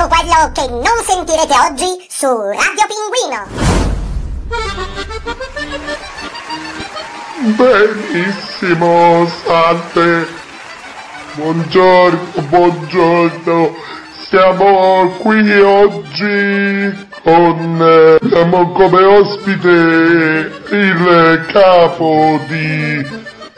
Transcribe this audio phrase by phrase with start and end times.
[0.00, 3.44] Ecco quello che non sentirete oggi su Radio Pinguino.
[7.54, 10.26] Benissimo, salve.
[11.34, 12.18] Buongiorno,
[12.48, 13.76] buongiorno.
[14.26, 23.06] Siamo qui oggi con abbiamo come ospite il capo di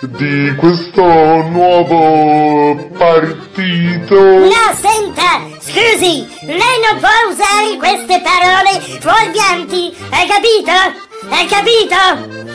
[0.06, 4.14] di questo nuovo partito.
[4.14, 11.10] No, senta, scusi, lei non può usare queste parole fuorvianti, hai capito?
[11.30, 11.94] Hai capito?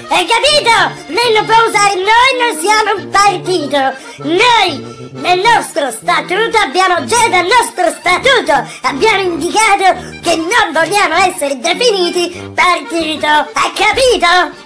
[0.10, 1.06] Hai capito?
[1.08, 3.96] Lei non può usare, noi non siamo un partito,
[4.28, 11.58] noi nel nostro statuto abbiamo già dal nostro statuto abbiamo indicato che non vogliamo essere
[11.60, 14.66] definiti partito, hai capito?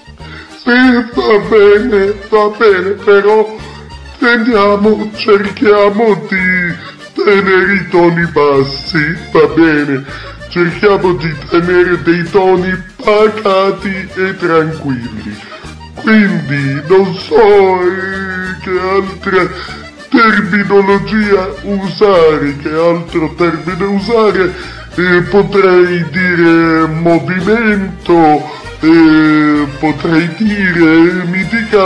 [0.64, 3.58] Va bene, va bene, però
[4.20, 10.04] teniamo, cerchiamo di tenere i toni bassi, va bene,
[10.50, 12.72] cerchiamo di tenere dei toni
[13.04, 15.36] pacati e tranquilli.
[15.96, 19.48] Quindi non so eh, che altra
[20.10, 24.54] terminologia usare, che altro termine usare,
[24.96, 31.86] eh, potrei dire movimento, eh, potrei dire, mi dica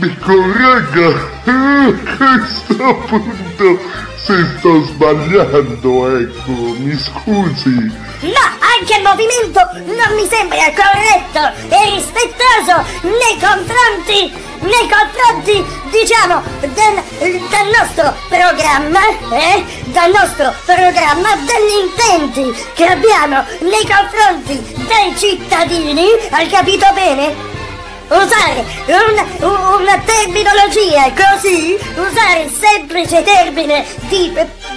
[0.00, 1.08] mi, corregga,
[1.44, 3.78] a questo punto
[4.16, 8.06] se sto sbagliando, ecco, mi scusi.
[8.20, 16.42] No, anche il movimento non mi sembra corretto e rispettoso nei confronti, nei confronti, diciamo,
[16.60, 19.00] del, del nostro programma,
[19.32, 19.64] eh?
[19.84, 27.57] Del nostro programma, degli intenti che abbiamo nei confronti dei cittadini, hai capito bene?
[28.08, 34.32] Usare un, una terminologia così, usare il semplice termine di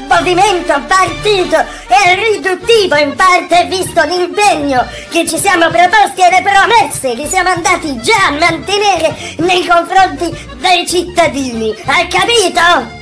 [0.08, 1.56] movimento partito
[1.88, 7.50] è riduttivo in parte visto l'impegno che ci siamo proposti e le promesse che siamo
[7.50, 11.74] andati già a mantenere nei confronti dei cittadini.
[11.86, 13.00] Hai capito?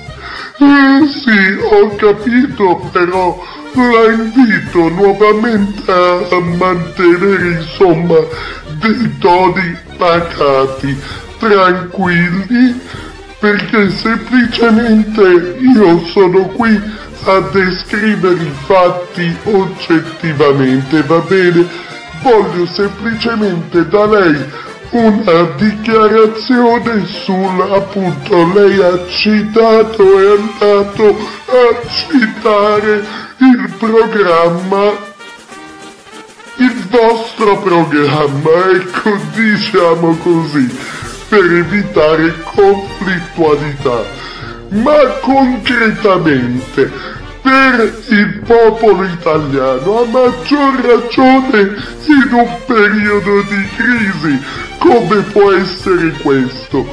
[0.62, 3.42] Eh, sì, ho capito, però
[3.74, 8.18] la invito nuovamente a mantenere insomma
[8.80, 10.98] dei toni pacati,
[11.38, 12.80] tranquilli,
[13.40, 16.82] perché semplicemente io sono qui
[17.24, 21.68] a descrivere i fatti oggettivamente, va bene?
[22.22, 33.06] Voglio semplicemente da lei una dichiarazione sul appunto lei ha citato e andato a citare
[33.38, 35.09] il programma
[36.60, 40.68] il vostro programma, ecco diciamo così,
[41.30, 44.04] per evitare conflittualità.
[44.70, 46.92] Ma concretamente,
[47.42, 51.76] per il popolo italiano, a maggior ragione
[52.06, 54.44] in un periodo di crisi,
[54.80, 56.86] come può essere questo,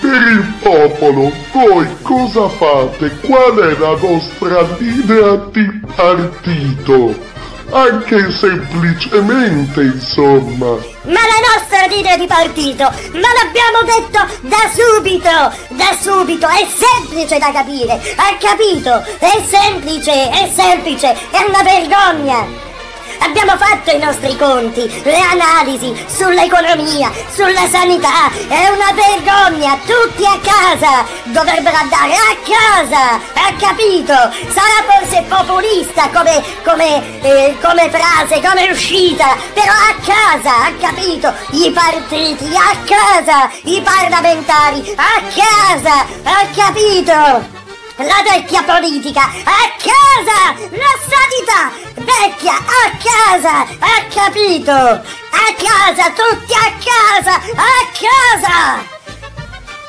[0.00, 3.16] per il popolo, voi cosa fate?
[3.20, 7.32] Qual è la vostra linea di partito?
[7.74, 10.76] Anche semplicemente, insomma.
[11.02, 15.28] Ma la nostra linea di partito, ma l'abbiamo detto da subito,
[15.70, 19.04] da subito, è semplice da capire, ha capito?
[19.18, 22.73] È semplice, è semplice, è una vergogna.
[23.18, 28.30] Abbiamo fatto i nostri conti, le analisi sull'economia, sulla sanità.
[28.48, 29.78] È una vergogna.
[29.84, 33.14] Tutti a casa dovrebbero andare a casa.
[33.34, 34.12] Ha capito?
[34.52, 39.36] Sarà forse populista come, come, eh, come frase, come uscita.
[39.52, 41.32] Però a casa, ha capito?
[41.50, 46.06] I partiti a casa, i parlamentari a casa.
[46.22, 47.63] Ha capito?
[47.96, 54.72] La vecchia politica a casa, la sanità vecchia a casa, ha capito?
[54.72, 57.72] A casa, tutti a casa, a
[58.02, 58.92] casa!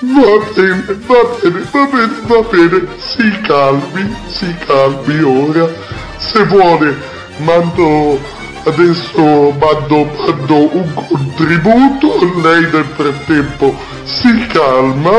[0.02, 5.68] Va bene, va bene, va bene, va bene, si calmi, si calmi ora.
[6.18, 6.96] Se vuole,
[7.38, 8.20] mando
[8.66, 15.12] adesso mando, mando un contributo, lei nel frattempo si calma,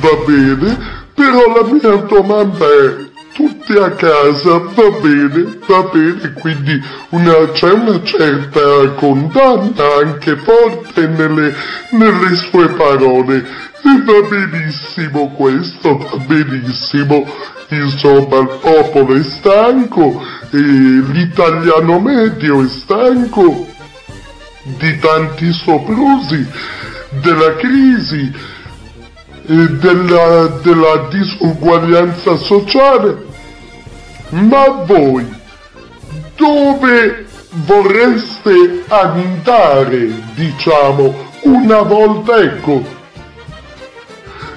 [0.00, 6.80] va bene, però la mia domanda è, tutti a casa va bene, va bene, quindi
[7.10, 11.54] una, c'è una certa condanna anche forte nelle,
[11.90, 13.44] nelle sue parole.
[13.86, 17.26] E va benissimo questo, va benissimo.
[17.70, 23.66] Insomma, il popolo è stanco e l'italiano medio è stanco
[24.62, 26.46] di tanti soprusi,
[27.20, 28.32] della crisi
[29.46, 33.32] della, della disuguaglianza sociale.
[34.30, 35.42] Ma voi
[36.36, 37.26] dove
[37.66, 42.82] vorreste andare, diciamo, una volta, ecco,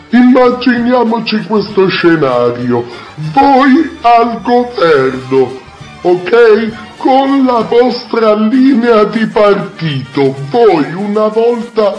[0.09, 2.85] immaginiamoci questo scenario,
[3.33, 5.59] voi al governo,
[6.01, 6.95] ok?
[6.97, 11.93] Con la vostra linea di partito, voi una volta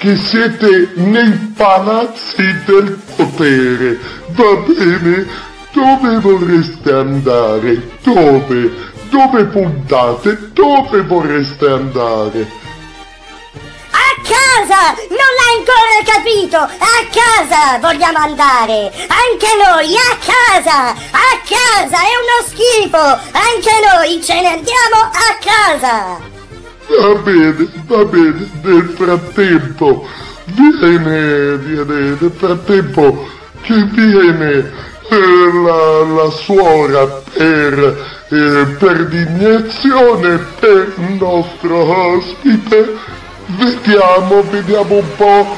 [0.00, 3.98] che siete nei palazzi del potere,
[4.28, 5.28] va bene?
[5.72, 7.98] Dove vorreste andare?
[8.02, 8.92] Dove?
[9.10, 10.52] Dove puntate?
[10.54, 12.50] Dove vorreste andare?
[13.90, 14.96] A casa!
[15.10, 16.56] Non l'hai ancora capito!
[16.56, 18.90] A casa vogliamo andare!
[19.06, 20.92] Anche noi, a casa!
[20.92, 21.98] A casa!
[21.98, 22.96] È uno schifo!
[22.96, 26.39] Anche noi ce ne andiamo a casa!
[26.98, 30.06] Va bene, va bene, nel frattempo.
[30.44, 33.28] Viene, viene, nel frattempo
[33.62, 34.72] che viene
[35.08, 43.18] eh, la, la suora per eh, per l'iniezione per il nostro ospite.
[43.46, 45.56] Vediamo, vediamo un po'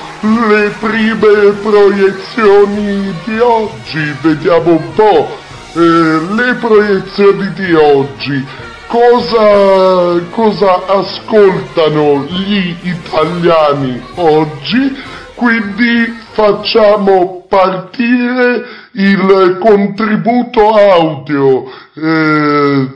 [0.49, 5.37] le prime proiezioni di oggi, vediamo un po'
[5.75, 8.47] eh, le proiezioni di oggi.
[8.93, 14.95] Cosa, cosa ascoltano gli italiani oggi?
[15.35, 18.63] Quindi facciamo partire
[18.93, 22.89] il contributo audio eh,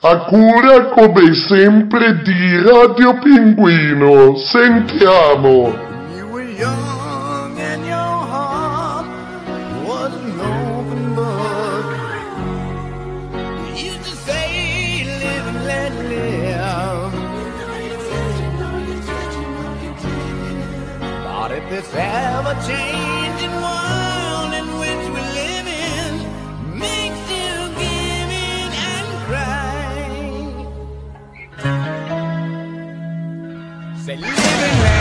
[0.00, 4.36] a cura come sempre di Radio Pinguino.
[4.36, 5.88] Sentiamo.
[34.08, 34.97] feliz.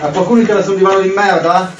[0.00, 1.77] A qualcuno interessa sul divano di merda?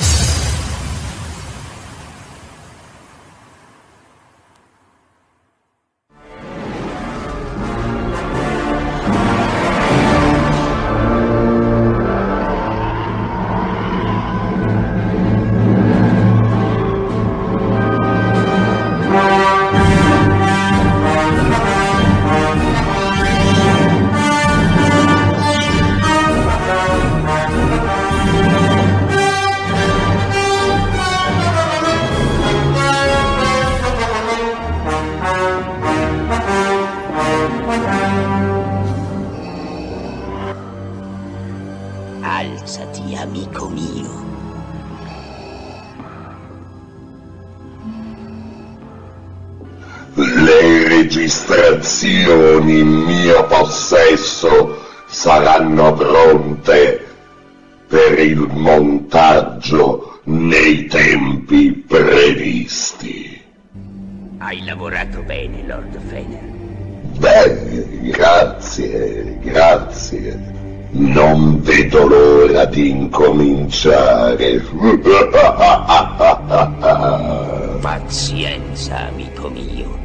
[77.80, 79.98] Pazienza, amico mio.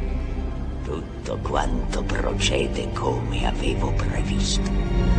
[0.82, 5.13] Tutto quanto procede come avevo previsto.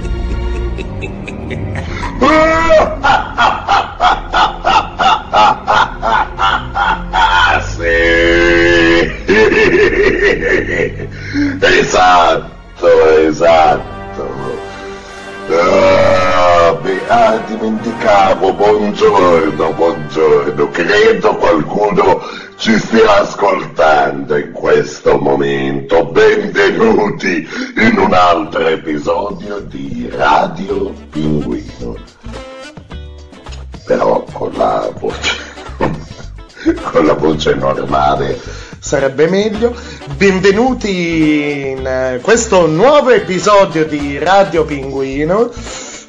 [38.86, 39.75] Sarebbe meglio.
[40.15, 45.51] Benvenuti in eh, questo nuovo episodio di Radio Pinguino.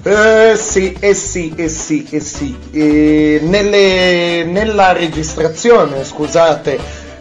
[0.03, 2.55] Eh, sì, eh sì, eh sì, eh sì.
[2.73, 6.79] Eh, nelle- nella registrazione, scusate,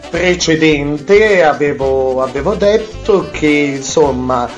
[0.09, 4.49] precedente avevo, avevo detto che insomma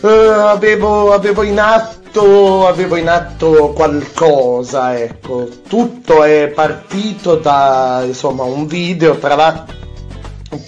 [0.00, 8.42] eh, avevo, avevo in atto avevo in atto qualcosa ecco tutto è partito da insomma
[8.42, 9.79] un video tra l'altro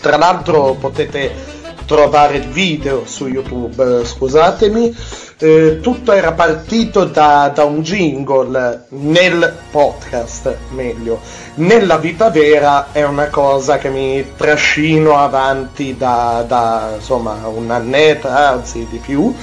[0.01, 4.97] tra l'altro potete trovare il video su YouTube, eh, scusatemi.
[5.39, 11.21] Eh, tutto era partito da, da, un jingle nel podcast, meglio.
[11.55, 18.87] Nella vita vera è una cosa che mi trascino avanti da, da insomma, un'annetta, anzi
[18.89, 19.35] di più.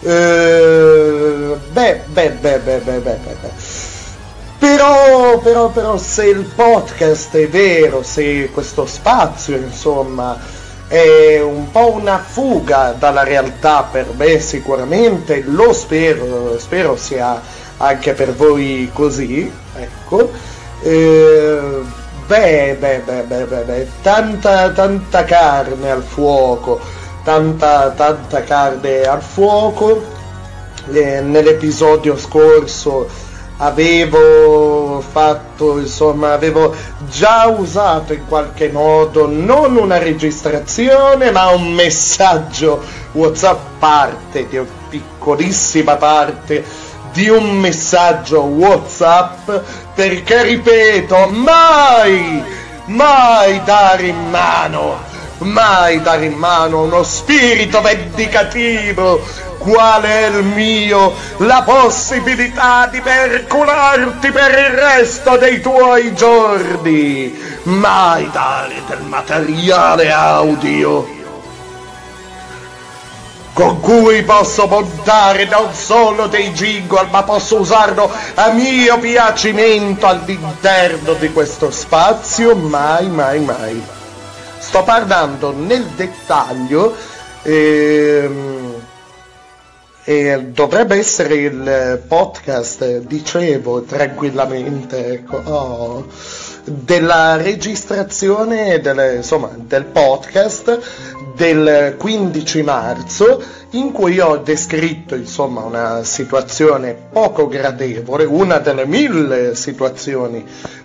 [0.00, 3.36] Eh, beh, beh, beh, beh, beh, beh, beh.
[3.40, 3.95] beh.
[4.58, 10.38] Però, però, però, se il podcast è vero, se questo spazio, insomma,
[10.88, 17.40] è un po' una fuga dalla realtà per me sicuramente, lo spero, spero sia
[17.76, 20.30] anche per voi così, ecco.
[20.82, 21.82] Eh,
[22.26, 26.80] beh, beh, beh, beh, beh, beh, tanta, tanta carne al fuoco,
[27.24, 30.14] tanta, tanta carne al fuoco.
[30.92, 33.08] Eh, nell'episodio scorso
[33.58, 36.74] avevo fatto, insomma, avevo
[37.10, 42.82] già usato in qualche modo non una registrazione, ma un messaggio
[43.12, 49.50] WhatsApp parte, di piccolissima parte di un messaggio WhatsApp,
[49.94, 52.44] perché ripeto, mai,
[52.86, 54.98] mai dare in mano,
[55.38, 59.18] mai dare in mano uno spirito vendicativo
[59.66, 67.36] qual è il mio, la possibilità di percularti per il resto dei tuoi giorni.
[67.64, 71.14] Mai dare del materiale audio
[73.52, 81.14] con cui posso montare non solo dei jingle, ma posso usarlo a mio piacimento all'interno
[81.14, 82.54] di questo spazio.
[82.54, 83.82] Mai, mai, mai.
[84.58, 86.94] Sto parlando nel dettaglio.
[87.44, 88.55] Ehm,
[90.08, 96.06] e dovrebbe essere il podcast, dicevo tranquillamente, ecco, oh,
[96.62, 100.80] della registrazione del, insomma, del podcast
[101.34, 109.56] del 15 marzo in cui ho descritto insomma, una situazione poco gradevole, una delle mille
[109.56, 110.44] situazioni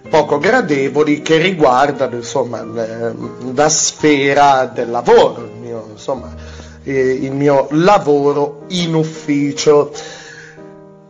[0.09, 2.65] poco gradevoli che riguardano insomma,
[3.53, 5.47] la sfera del lavoro,
[5.91, 6.33] insomma,
[6.83, 9.91] eh, il mio lavoro in ufficio.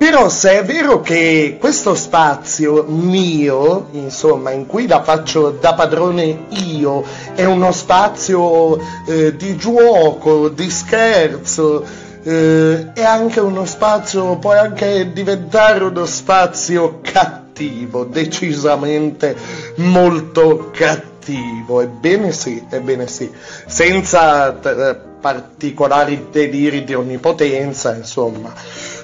[0.01, 6.45] Però se è vero che questo spazio mio, insomma, in cui la faccio da padrone
[6.49, 7.03] io,
[7.35, 11.85] è uno spazio eh, di gioco, di scherzo,
[12.23, 19.35] eh, è anche uno spazio, può anche diventare uno spazio cattivo, decisamente
[19.75, 21.79] molto cattivo.
[21.79, 23.31] Ebbene sì, ebbene sì,
[23.67, 28.51] senza eh, particolari deliri di onnipotenza, insomma.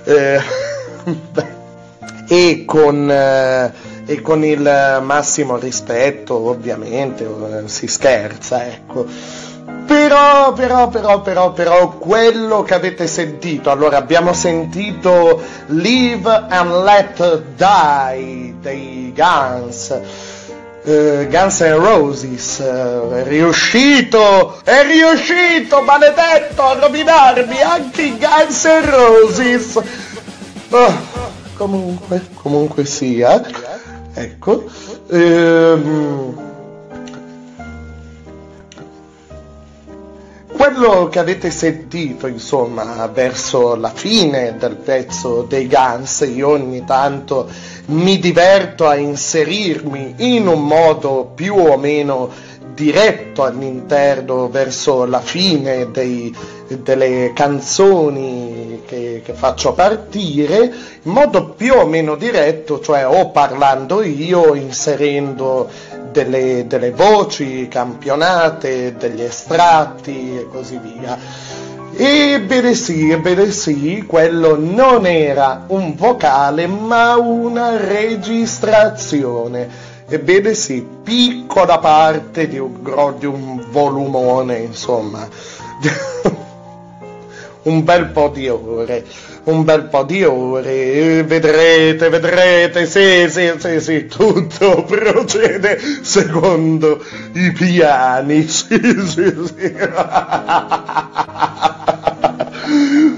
[0.04, 0.42] Eh,
[2.28, 3.72] e con, eh,
[4.06, 9.06] e con il massimo rispetto, ovviamente, eh, si scherza, ecco.
[9.86, 17.44] Però, però, però, però, però, quello che avete sentito, allora abbiamo sentito Live and Let
[17.56, 20.27] Die dei Guns.
[20.88, 28.64] Uh, Guns N' Roses uh, è riuscito, è riuscito, maledetto, a rovinarmi anche i Guns
[28.64, 29.82] N' Roses.
[30.70, 30.94] Oh,
[31.58, 33.44] comunque, comunque sia,
[34.14, 34.64] ecco.
[35.10, 36.57] Ehm,
[40.58, 47.48] quello che avete sentito, insomma, verso la fine del pezzo dei Guns, io ogni tanto
[47.86, 52.30] mi diverto a inserirmi in un modo più o meno
[52.74, 56.36] diretto all'interno verso la fine dei,
[56.68, 60.72] delle canzoni che, che, faccio partire
[61.04, 65.70] in modo più o meno diretto, cioè o parlando io, inserendo
[66.12, 71.56] delle, delle voci campionate, degli estratti e così via.
[72.00, 79.68] Ebbene sì, ebbene sì, quello non era un vocale ma una registrazione.
[80.08, 85.28] Ebbene sì, piccola parte di un, di un volumone, insomma.
[87.68, 89.06] un bel po' di ore,
[89.44, 97.52] un bel po' di ore, vedrete, vedrete, sì, sì, sì, sì, tutto procede secondo i
[97.52, 99.76] piani, sì, sì, sì.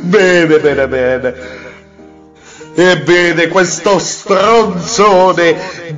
[0.01, 1.57] bene, bene, bene.
[2.75, 5.55] Ebbene, questo stronzone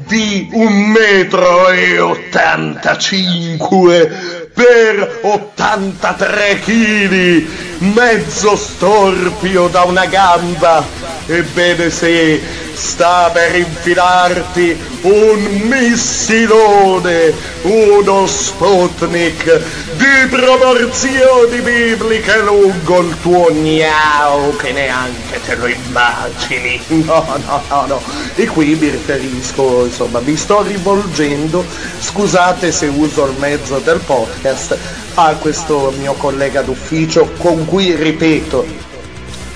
[0.07, 7.45] di un metro e 85 per 83 kg,
[7.81, 10.83] mezzo storpio da una gamba.
[11.25, 12.41] Ebbene sì,
[12.73, 19.61] sta per infilarti un missilone, uno Sputnik
[19.95, 26.81] di proporzioni bibliche lungo il tuo gnao che neanche te lo immagini.
[27.11, 28.01] No, no, no, no.
[28.35, 31.65] E qui mi riferisco, insomma, mi sto rivolgendo,
[31.99, 34.77] scusate se uso il mezzo del podcast,
[35.15, 38.65] a questo mio collega d'ufficio con cui, ripeto,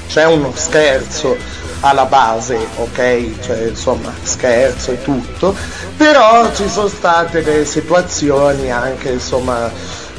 [0.07, 1.35] c'è uno scherzo
[1.81, 3.41] alla base, ok?
[3.41, 5.53] Cioè, insomma, scherzo e tutto,
[5.97, 9.69] però ci sono state delle situazioni anche, insomma,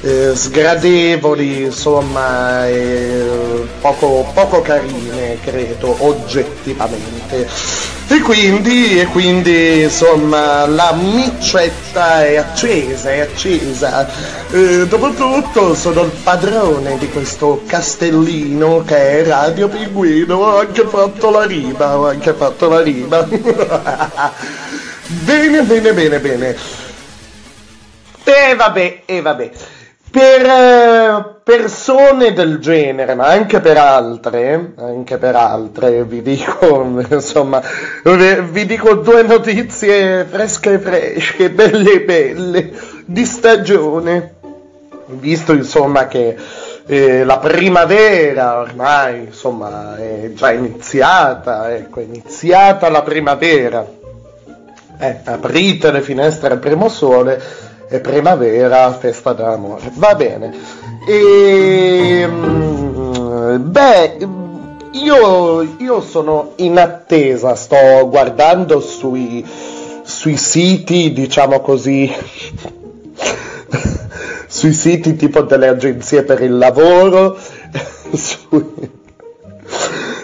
[0.06, 7.48] eh, sgradevoli, insomma, eh, poco, poco carine, credo, oggettivamente.
[8.08, 14.08] E quindi, e quindi, insomma, la micetta è accesa, è accesa.
[14.52, 21.30] Eh, dopotutto sono il padrone di questo castellino che è Radio Pinguino, ho anche fatto
[21.30, 23.26] la rima, ho anche fatto la rima.
[25.24, 26.56] bene, bene, bene, bene.
[28.22, 29.50] E vabbè, e vabbè
[30.16, 37.62] per eh, persone del genere, ma anche per altre, anche per altre, vi dico, insomma,
[38.02, 42.72] vi dico due notizie fresche fresche, belle belle,
[43.04, 44.32] di stagione.
[45.08, 46.34] Visto insomma che
[46.86, 53.86] eh, la primavera ormai insomma è già iniziata, ecco, è iniziata la primavera.
[54.98, 59.90] Eh, aprite le finestre al primo sole è primavera, festa dell'amore.
[59.94, 60.54] Va bene.
[61.06, 64.28] E, ehm, beh,
[64.92, 69.44] io, io sono in attesa, sto guardando sui,
[70.02, 72.12] sui siti, diciamo così,
[74.48, 77.38] sui siti tipo delle agenzie per il lavoro,
[78.12, 78.94] sui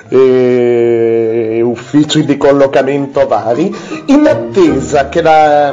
[0.08, 3.74] e uffici di collocamento vari,
[4.06, 5.72] in attesa che la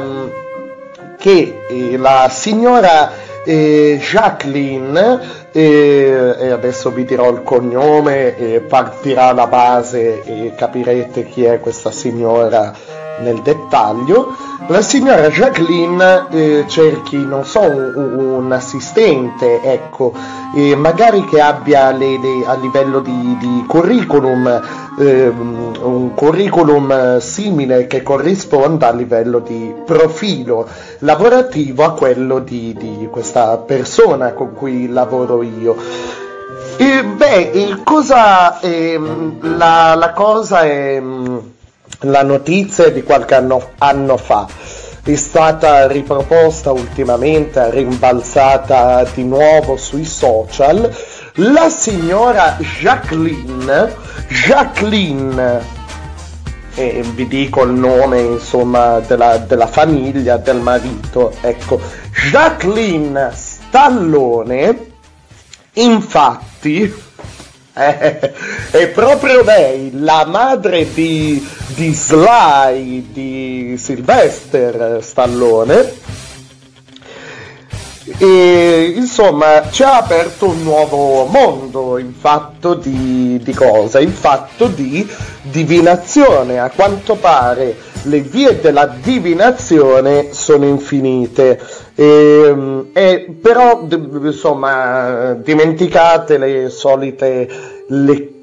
[1.20, 3.12] che eh, la signora
[3.44, 5.20] eh, Jacqueline,
[5.52, 11.90] eh, e adesso vi dirò il cognome partirà la base e capirete chi è questa
[11.90, 12.72] signora
[13.20, 14.34] nel dettaglio,
[14.68, 20.12] la signora Jacqueline eh, cerchi, non so, un, un assistente, ecco,
[20.54, 24.60] eh, magari che abbia le, le, a livello di, di curriculum
[25.00, 33.08] eh, un curriculum simile che corrisponda a livello di profilo lavorativo a quello di, di
[33.10, 35.76] questa persona con cui lavoro io.
[36.76, 41.52] E, beh, cosa, ehm, la, la cosa è ehm,
[42.00, 44.46] la notizia di qualche anno, anno fa
[45.02, 50.94] è stata riproposta ultimamente, rimbalzata di nuovo sui social.
[51.34, 53.94] La signora Jacqueline,
[54.28, 55.78] Jacqueline,
[56.74, 61.80] e vi dico il nome insomma della, della famiglia, del marito, ecco,
[62.30, 64.88] Jacqueline Stallone
[65.74, 66.82] Infatti,
[67.74, 68.32] eh,
[68.70, 75.94] è proprio lei, la madre di, di Sly, di Sylvester Stallone,
[78.18, 84.00] e insomma ci ha aperto un nuovo mondo in fatto di, di cosa?
[84.00, 85.08] In fatto di
[85.42, 86.58] divinazione.
[86.58, 91.60] A quanto pare le vie della divinazione sono infinite.
[91.94, 97.48] E, e però insomma dimenticate le solite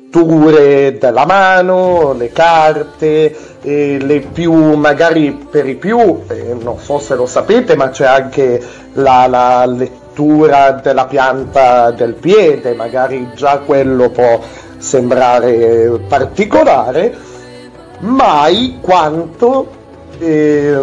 [0.10, 6.98] letture della mano, le carte, eh, le più magari per i più, eh, non so
[7.00, 13.60] se lo sapete, ma c'è anche la, la lettura della pianta del piede, magari già
[13.60, 14.40] quello può
[14.78, 17.14] sembrare particolare,
[18.00, 19.68] mai quanto
[20.20, 20.80] eh,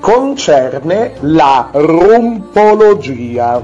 [0.00, 3.62] concerne la rumpologia,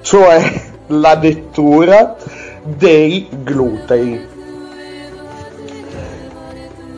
[0.00, 2.16] cioè la lettura
[2.64, 4.28] dei glutei.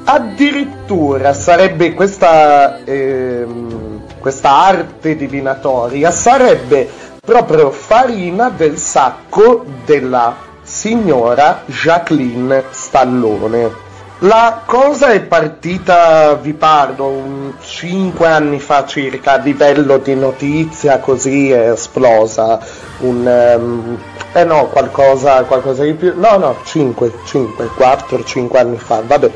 [0.05, 6.89] Addirittura sarebbe questa, ehm, questa arte divinatoria, sarebbe
[7.25, 13.94] proprio farina del sacco della signora Jacqueline Stallone.
[14.21, 21.51] La cosa è partita, vi parlo, 5 anni fa circa, a livello di notizia, così
[21.51, 22.61] è esplosa.
[23.01, 23.27] Un,
[23.59, 23.99] um,
[24.33, 26.15] eh no, qualcosa, qualcosa di più.
[26.17, 29.31] No, no, 5, 5, 4, 5 anni fa, vabbè.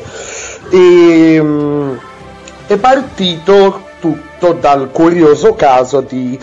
[0.71, 1.99] E, um,
[2.69, 6.39] è partito tutto dal curioso caso di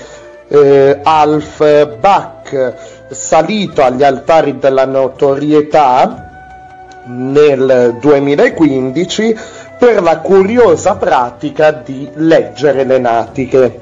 [0.49, 2.73] eh, Alf Bach,
[3.09, 6.24] salito agli altari della notorietà
[7.05, 9.35] nel 2015
[9.77, 13.79] per la curiosa pratica di leggere le natiche.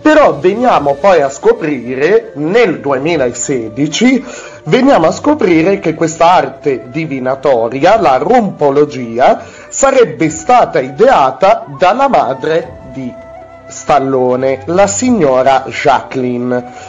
[0.00, 4.24] Però veniamo poi a scoprire, nel 2016,
[4.64, 13.12] veniamo a scoprire che questa arte divinatoria, la rumpologia, sarebbe stata ideata dalla madre di
[13.66, 16.87] Stallone, la signora Jacqueline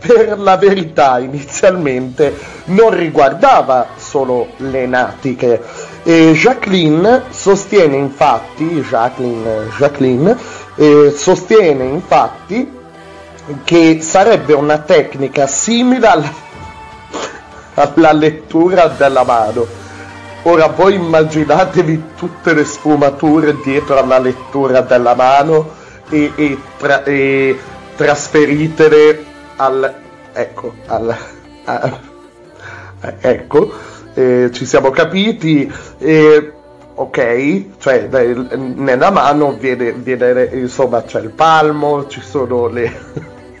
[0.00, 2.34] per la verità inizialmente
[2.66, 5.62] non riguardava solo le natiche.
[6.02, 10.36] E Jacqueline sostiene infatti, Jacqueline, Jacqueline
[10.76, 12.78] eh, sostiene infatti
[13.64, 16.32] che sarebbe una tecnica simile alla,
[17.74, 19.66] alla lettura della mano.
[20.44, 25.68] Ora voi immaginatevi tutte le sfumature dietro alla lettura della mano
[26.08, 27.58] e, e, tra, e
[27.94, 29.29] trasferitele
[29.60, 29.94] al
[30.32, 31.16] ecco al
[31.64, 31.98] a,
[33.20, 33.72] ecco
[34.14, 36.52] eh, ci siamo capiti eh,
[36.94, 38.08] ok cioè
[38.56, 42.98] nella mano viene, viene insomma c'è il palmo ci sono le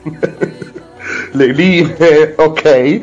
[1.32, 3.00] le linee ok.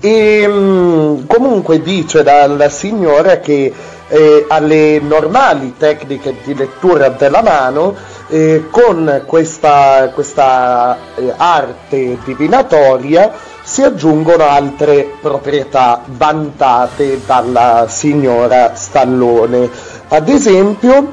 [0.00, 3.72] E mm, comunque dice dal signore che
[4.08, 7.96] eh, alle normali tecniche di lettura della mano
[8.28, 19.68] eh, con questa, questa eh, arte divinatoria si aggiungono altre proprietà vantate dalla signora Stallone.
[20.08, 21.12] Ad esempio,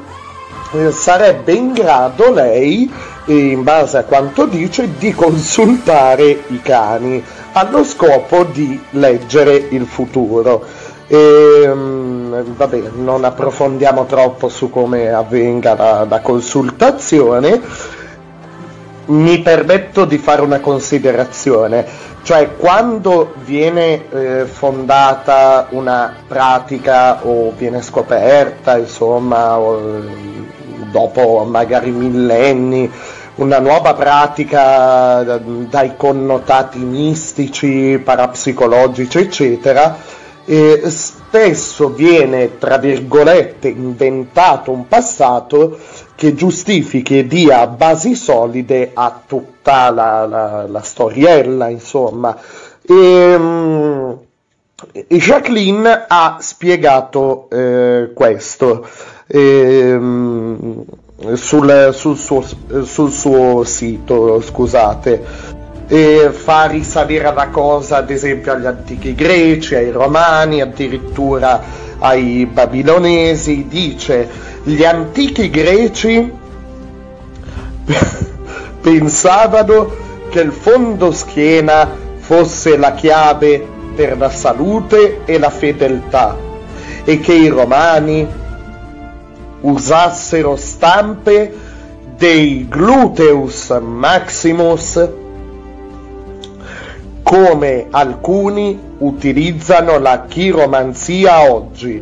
[0.72, 2.90] eh, sarebbe in grado lei,
[3.26, 10.64] in base a quanto dice, di consultare i cani allo scopo di leggere il futuro.
[11.08, 17.60] E, ehm, vabbè, non approfondiamo troppo su come avvenga la, la consultazione.
[19.06, 21.86] Mi permetto di fare una considerazione,
[22.24, 30.02] cioè quando viene eh, fondata una pratica o viene scoperta, insomma, o,
[30.90, 32.90] dopo magari millenni,
[33.36, 39.96] una nuova pratica dai connotati mistici, parapsicologici, eccetera,
[40.46, 45.78] eh, spesso viene, tra virgolette, inventato un passato
[46.14, 52.36] che giustifichi e dia basi solide a tutta la, la, la storiella, insomma.
[52.82, 54.18] E, um,
[55.08, 58.86] Jacqueline ha spiegato eh, questo
[59.26, 59.98] eh,
[61.34, 62.44] sul, sul, suo,
[62.82, 65.45] sul, suo, sito, scusate
[65.88, 71.62] e fa risalire la cosa ad esempio agli antichi greci, ai romani, addirittura
[71.98, 74.28] ai babilonesi, dice
[74.64, 76.32] gli antichi greci
[78.80, 86.36] pensavano che il fondo schiena fosse la chiave per la salute e la fedeltà
[87.04, 88.26] e che i romani
[89.60, 91.54] usassero stampe
[92.16, 95.24] dei gluteus maximus
[97.28, 102.00] come alcuni utilizzano la chiromanzia oggi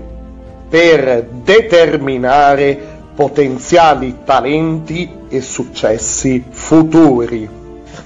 [0.68, 2.78] per determinare
[3.14, 7.48] potenziali talenti e successi futuri.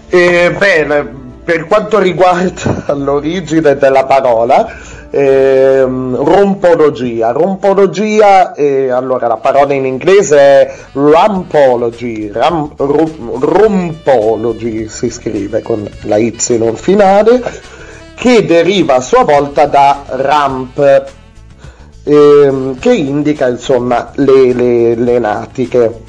[0.09, 1.09] E bene,
[1.43, 4.69] per quanto riguarda l'origine della parola,
[5.11, 7.31] ehm, rompologia.
[7.33, 15.89] Rompologia, eh, allora la parola in inglese è rampology, ram, rum, rumpology si scrive con
[16.03, 16.37] la Y
[16.75, 17.43] finale,
[18.15, 21.05] che deriva a sua volta da ramp,
[22.05, 26.07] ehm, che indica insomma le, le, le natiche.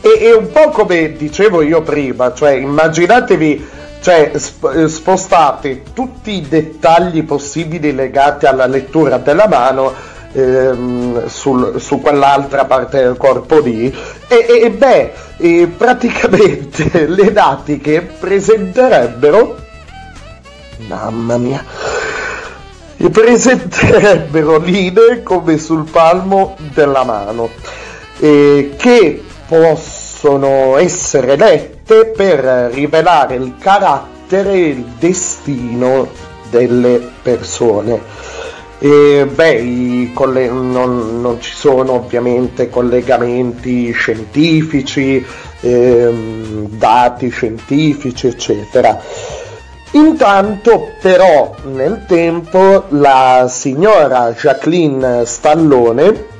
[0.00, 6.46] E, è un po' come dicevo io prima, cioè immaginatevi cioè sp- spostate tutti i
[6.48, 9.92] dettagli possibili legati alla lettura della mano
[10.32, 13.94] ehm, sul, su quell'altra parte del corpo lì.
[14.28, 19.56] E, e beh e praticamente le natiche presenterebbero
[20.88, 21.64] mamma mia
[23.10, 27.50] presenterebbero linee come sul palmo della mano
[28.18, 29.97] eh, che possono
[30.78, 36.08] essere lette per rivelare il carattere e il destino
[36.50, 38.00] delle persone.
[38.80, 45.24] E beh, coll- non, non, ci sono ovviamente collegamenti scientifici,
[45.60, 49.00] ehm, dati scientifici, eccetera.
[49.92, 56.36] Intanto però nel tempo la signora Jacqueline Stallone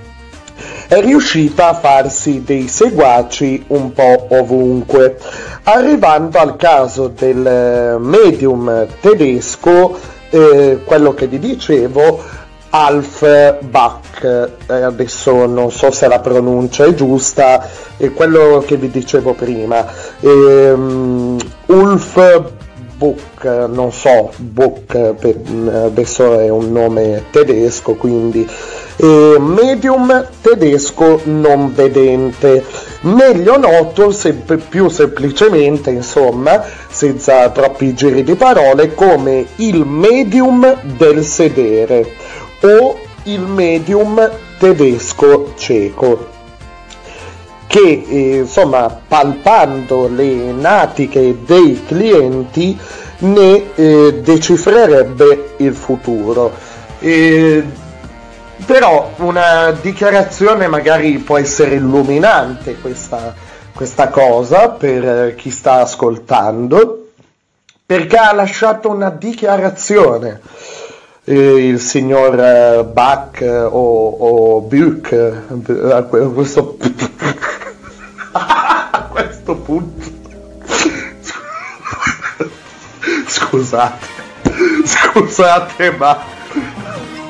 [0.88, 5.18] è riuscita a farsi dei seguaci un po' ovunque,
[5.64, 9.98] arrivando al caso del eh, medium tedesco,
[10.30, 12.22] eh, quello che vi dicevo,
[12.70, 14.22] Alf Bach,
[14.66, 19.86] eh, adesso non so se la pronuncia è giusta, è quello che vi dicevo prima,
[20.20, 22.42] ehm, Ulf
[22.98, 28.44] Buch, non so, Buch, adesso è un nome tedesco, quindi
[28.96, 32.64] eh, medium tedesco non vedente,
[33.02, 41.22] meglio noto sempre più semplicemente, insomma, senza troppi giri di parole, come il medium del
[41.22, 42.04] sedere
[42.62, 46.37] o il medium tedesco cieco
[47.68, 52.76] che eh, insomma palpando le natiche dei clienti
[53.18, 56.50] ne eh, decifrerebbe il futuro.
[56.98, 57.62] Eh,
[58.64, 63.34] però una dichiarazione magari può essere illuminante questa,
[63.74, 67.10] questa cosa per chi sta ascoltando,
[67.86, 70.40] perché ha lasciato una dichiarazione.
[71.24, 75.14] Eh, il signor eh, Bach eh, o, o Buch
[76.32, 76.78] questo,
[79.48, 80.16] questo punto
[83.26, 84.06] scusate
[84.84, 86.22] scusate ma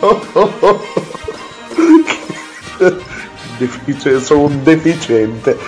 [0.01, 0.21] oh,
[4.21, 5.59] sono un deficiente.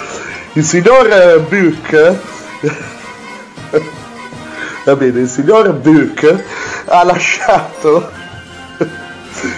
[0.52, 2.18] Il signor Buch,
[4.84, 6.44] va bene, il signor Buch
[6.86, 8.10] ha lasciato.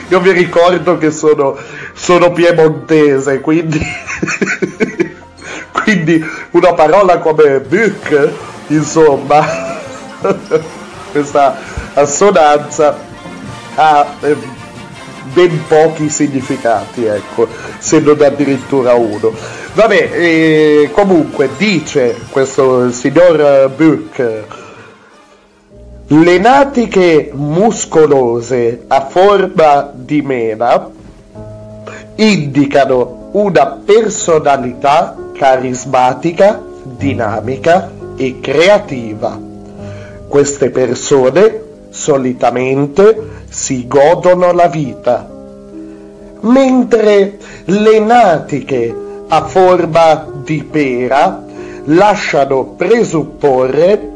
[0.08, 1.58] Io vi ricordo che sono,
[1.92, 3.80] sono piemontese, quindi,
[5.72, 8.30] quindi una parola come Buch,
[8.68, 9.44] insomma,
[11.10, 11.56] questa
[11.94, 12.96] assonanza
[13.74, 14.06] ha
[15.32, 19.32] ben pochi significati, ecco, se non addirittura uno.
[19.74, 24.44] Vabbè, eh, comunque dice questo signor Buch,
[26.06, 30.90] le natiche muscolose a forma di mela
[32.16, 39.38] indicano una personalità carismatica, dinamica e creativa.
[40.28, 45.28] Queste persone solitamente si godono la vita,
[46.40, 48.94] mentre le natiche
[49.28, 51.42] a forma di pera
[51.84, 54.10] lasciano presupporre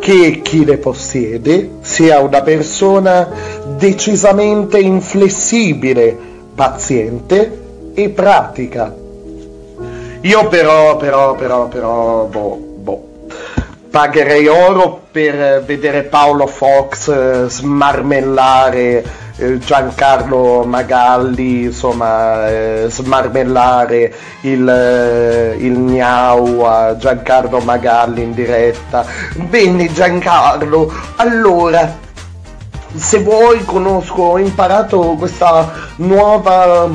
[0.00, 3.28] che chi le possiede sia una persona
[3.76, 6.16] decisamente inflessibile,
[6.54, 8.94] paziente e pratica.
[10.22, 12.70] Io però, però, però, però, boh,
[13.90, 19.04] pagherei oro per vedere Paolo Fox eh, smarmellare
[19.36, 29.04] eh, Giancarlo Magalli, insomma, eh, smarmellare il, il Gnau a Giancarlo Magalli in diretta.
[29.34, 31.96] Bene Giancarlo, allora,
[32.94, 36.88] se vuoi conosco, ho imparato questa nuova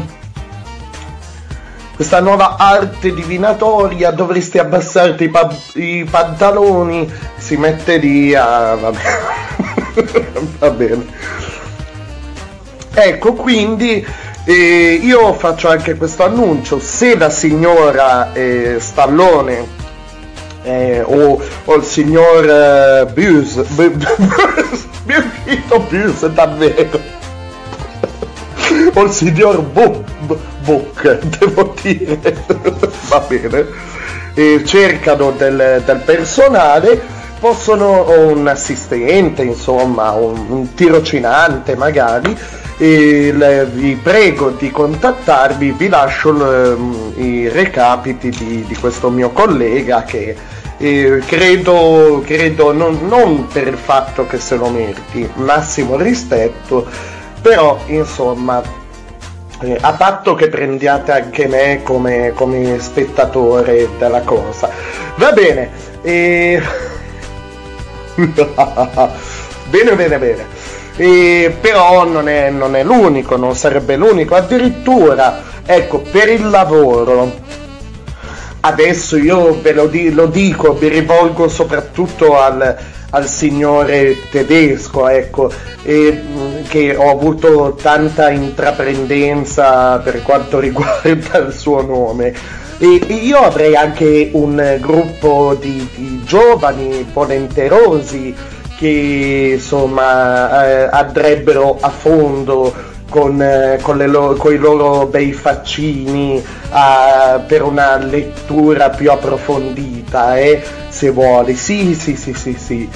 [1.96, 8.76] questa nuova arte divinatoria, dovresti abbassarti i, pa- i pantaloni, si mette lì a...
[8.76, 10.34] va bene.
[10.60, 11.06] va bene.
[12.94, 14.06] Ecco, quindi
[14.46, 19.66] eh, io faccio anche questo annuncio, se la signora eh, Stallone
[20.64, 23.62] eh, o, o, il signor eh, Buse,
[25.06, 27.00] uscito Buse davvero,
[28.94, 30.04] o il signor Book,
[30.64, 32.20] Book devo dire,
[33.10, 33.66] va bene,
[34.34, 37.02] e cercano del, del personale,
[37.40, 42.36] possono, un assistente, insomma, un, un tirocinante magari,
[42.78, 50.04] le, vi prego di contattarvi, vi lascio le, i recapiti di, di, questo mio collega
[50.04, 50.36] che
[50.78, 56.86] eh, credo, credo non, non, per il fatto che se lo meriti, massimo rispetto,
[57.46, 58.60] però insomma
[59.62, 64.68] eh, a patto che prendiate anche me come, come spettatore della cosa.
[65.18, 65.70] Va bene.
[66.02, 66.60] Eh...
[69.70, 70.46] bene, bene, bene.
[70.96, 77.32] E, però non è, non è l'unico, non sarebbe l'unico, addirittura, ecco, per il lavoro,
[78.66, 82.76] adesso io ve lo, di, lo dico, vi rivolgo soprattutto al,
[83.12, 85.52] al signore tedesco, ecco,
[85.84, 86.22] e,
[86.68, 92.34] che ho avuto tanta intraprendenza per quanto riguarda il suo nome.
[92.78, 98.36] E io avrei anche un gruppo di, di giovani volenterosi
[98.78, 102.74] che insomma eh, andrebbero a fondo
[103.10, 110.38] con, eh, con, lo- con, i loro bei faccini uh, per una lettura più approfondita,
[110.38, 111.56] eh, se vuole.
[111.56, 112.90] Sì, sì, sì, sì, sì.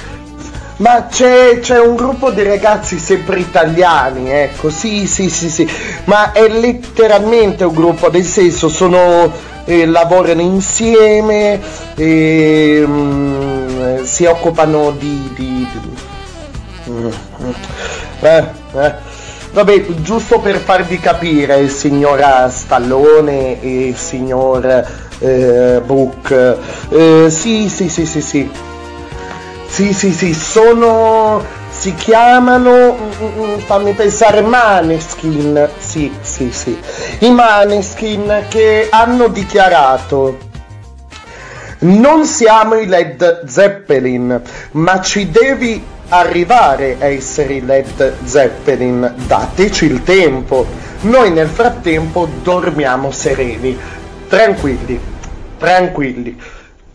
[0.78, 5.70] Ma c'è, c'è, un gruppo di ragazzi sempre italiani, ecco, sì, sì, sì, sì,
[6.06, 9.30] ma è letteralmente un gruppo, nel senso sono,
[9.66, 11.60] eh, lavorano insieme,
[11.96, 15.32] eh, mh, si occupano di...
[15.36, 17.52] di, di mm, mm.
[18.22, 18.46] eh,
[18.76, 19.09] eh.
[19.52, 24.86] Vabbè, giusto per farvi capire, il signor Stallone e signor
[25.20, 26.58] eh, Book,
[26.90, 28.50] eh, sì, sì, sì, sì, sì,
[29.68, 36.80] sì, sì, sì, sono, si chiamano, mm, mm, fammi pensare, Maneskin, sì, sì, sì,
[37.20, 40.48] i Maneskin che hanno dichiarato
[41.82, 49.14] non siamo i Led Zeppelin, ma ci devi arrivare a essere i Led Zeppelin.
[49.28, 50.66] Dateci il tempo.
[51.02, 53.78] Noi nel frattempo dormiamo sereni,
[54.28, 55.00] tranquilli,
[55.58, 56.42] tranquilli.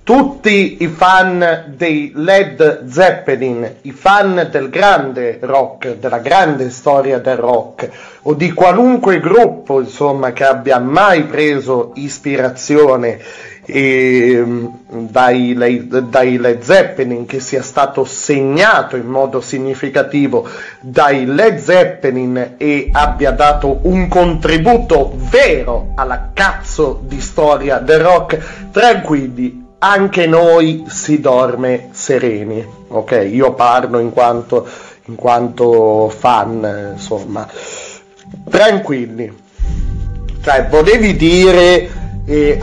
[0.03, 7.39] Tutti i fan dei Led Zeppelin, i fan del grande rock, della grande storia del
[7.39, 7.89] rock,
[8.23, 13.19] o di qualunque gruppo, insomma, che abbia mai preso ispirazione
[13.67, 14.45] e,
[14.89, 20.47] dai, dai Led Zeppelin che sia stato segnato in modo significativo
[20.81, 28.71] dai Led Zeppelin e abbia dato un contributo vero alla cazzo di storia del rock,
[28.71, 33.29] tranquilli, anche noi si dorme sereni, ok?
[33.31, 34.67] Io parlo in quanto,
[35.07, 37.47] in quanto fan, insomma,
[38.49, 39.43] tranquilli.
[40.43, 42.59] Cioè, volevi dire eh,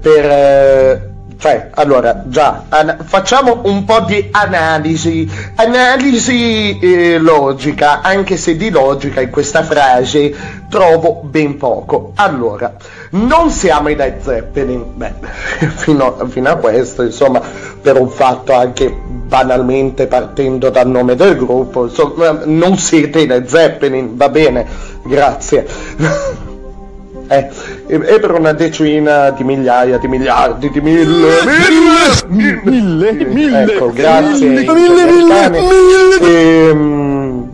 [0.00, 0.24] per...
[0.24, 8.56] Eh, cioè, allora, già, an- facciamo un po' di analisi, analisi eh, logica, anche se
[8.56, 10.34] di logica in questa frase
[10.70, 12.12] trovo ben poco.
[12.14, 12.74] Allora,
[13.10, 15.12] non siamo i Led Zeppelin, beh,
[15.76, 17.42] fino, fino a questo, insomma,
[17.82, 23.46] per un fatto anche banalmente partendo dal nome del gruppo, insomma, non siete i Led
[23.46, 24.66] Zeppelin, va bene,
[25.04, 25.66] grazie.
[27.28, 27.48] Eh,
[27.88, 33.90] e per una decina di migliaia di miliardi di mille mille mille mille, mille ecco
[33.90, 37.48] grazie mille, mille, mille, ehm,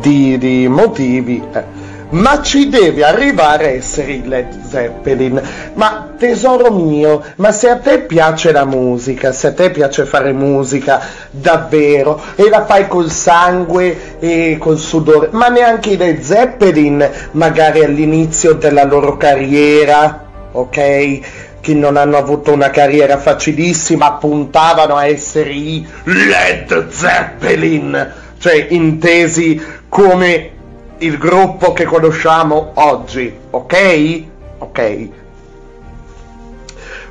[0.00, 1.75] di, di motivi eh
[2.10, 5.40] ma ci deve arrivare a essere il Led Zeppelin.
[5.74, 10.32] Ma tesoro mio, ma se a te piace la musica, se a te piace fare
[10.32, 11.00] musica
[11.30, 17.82] davvero e la fai col sangue e col sudore, ma neanche i Led Zeppelin, magari
[17.82, 21.20] all'inizio della loro carriera, ok?
[21.60, 29.60] Che non hanno avuto una carriera facilissima, puntavano a essere i Led Zeppelin, cioè intesi
[29.88, 30.55] come
[30.98, 34.22] il gruppo che conosciamo oggi, ok?
[34.58, 35.08] Ok.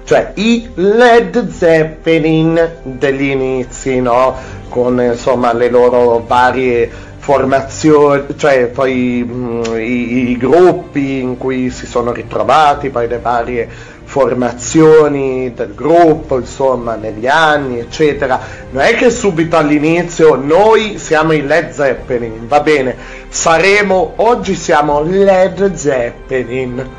[0.04, 4.36] Cioè i Led Zeppelin degli inizi, no?
[4.70, 11.88] Con insomma le loro varie formazioni, cioè poi mh, i, i gruppi in cui si
[11.88, 13.68] sono ritrovati, poi le varie
[14.16, 18.40] formazioni del gruppo, insomma, negli anni, eccetera.
[18.72, 22.96] Non è che subito all'inizio noi siamo i Led Zeppelin, va bene,
[23.28, 26.90] saremo, oggi siamo Led Zeppelin,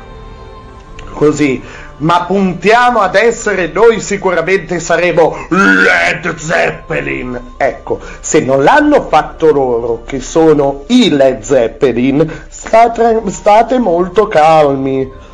[1.15, 1.59] così,
[1.97, 7.53] ma puntiamo ad essere noi sicuramente saremo Led Zeppelin.
[7.57, 15.25] Ecco, se non l'hanno fatto loro, che sono i Led Zeppelin, state, state molto calmi.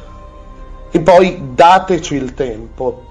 [0.95, 3.03] E poi dateci il tempo.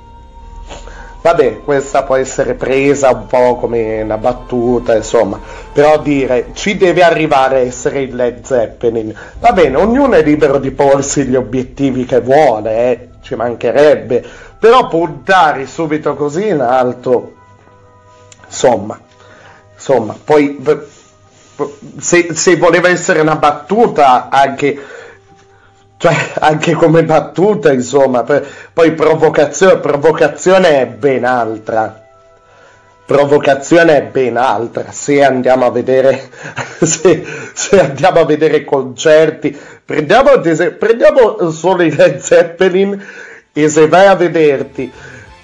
[1.20, 5.40] Vabbè, questa può essere presa un po' come una battuta, insomma,
[5.72, 9.12] però dire ci deve arrivare a essere il Led Zeppelin.
[9.40, 14.24] Va bene, ognuno è libero di porsi gli obiettivi che vuole, eh, ci mancherebbe,
[14.60, 17.34] però puntare subito così in alto,
[18.46, 18.96] insomma,
[19.74, 20.56] insomma, poi
[21.98, 24.76] se, se voleva essere una battuta anche
[26.03, 32.00] cioè anche come battuta insomma poi provocazione, provocazione è ben altra.
[33.07, 36.28] Provocazione è ben altra se andiamo a vedere
[36.82, 39.57] se, se andiamo a vedere concerti.
[39.84, 40.30] Prendiamo,
[40.76, 43.07] prendiamo solo i Led Zeppelin
[43.53, 44.90] e se vai a vederti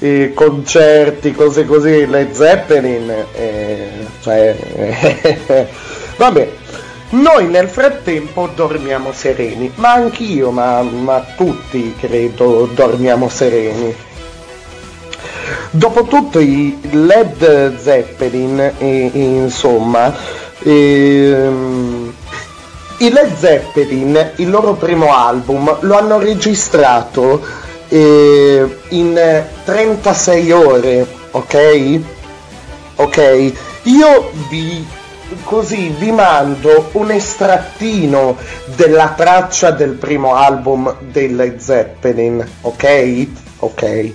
[0.00, 4.56] eh, concerti cose così Led Zeppelin eh, cioè
[6.16, 6.57] vabbè
[7.10, 13.94] noi nel frattempo dormiamo sereni, ma anch'io, ma, ma tutti credo dormiamo sereni.
[15.70, 20.14] Dopotutto i Led Zeppelin, e, e, insomma,
[20.62, 22.12] ehm,
[22.98, 27.40] i Led Zeppelin, il loro primo album, lo hanno registrato
[27.88, 32.00] eh, in 36 ore, ok?
[32.96, 33.52] Ok?
[33.84, 34.84] Io vi
[35.44, 38.36] così vi mando un estrattino
[38.76, 43.28] della traccia del primo album delle Zeppelin, ok?
[43.58, 44.12] Ok.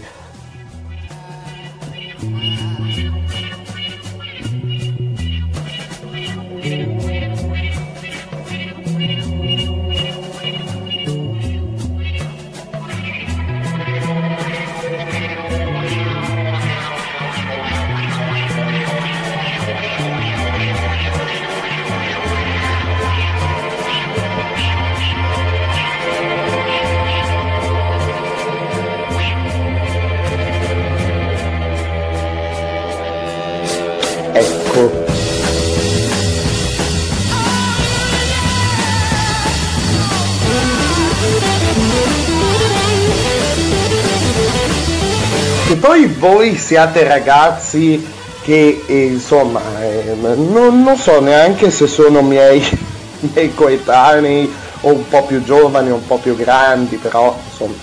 [45.75, 48.05] Poi voi siate ragazzi
[48.41, 52.61] che eh, insomma eh, non, non, so neanche se sono miei,
[53.33, 54.51] miei coetanei
[54.81, 57.73] o un po' più giovani o un po' più grandi, però insomma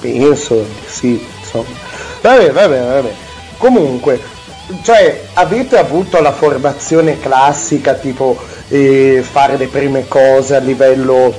[0.00, 1.76] penso di sì, insomma.
[2.20, 3.12] Vabbè, vabbè, vabbè.
[3.56, 4.20] Comunque,
[4.82, 11.34] cioè avete avuto la formazione classica tipo eh, fare le prime cose a livello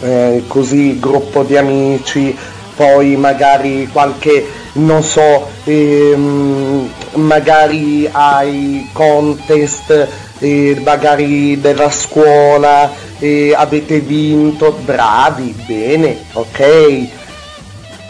[0.00, 2.36] eh, così gruppo di amici
[2.78, 10.08] poi magari qualche non so, ehm, magari ai contest,
[10.38, 16.60] eh, magari della scuola, eh, avete vinto, bravi, bene, ok.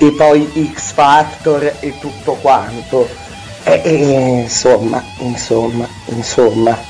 [0.00, 3.08] E poi X Factor e tutto quanto.
[3.64, 6.87] E, e, insomma, insomma, insomma.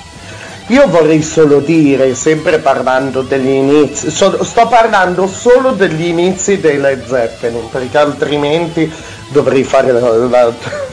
[0.68, 6.78] Io vorrei solo dire, sempre parlando degli inizi, so, sto parlando solo degli inizi dei
[6.78, 8.92] Led Zeppelin, perché altrimenti
[9.28, 10.52] dovrei fare la, la,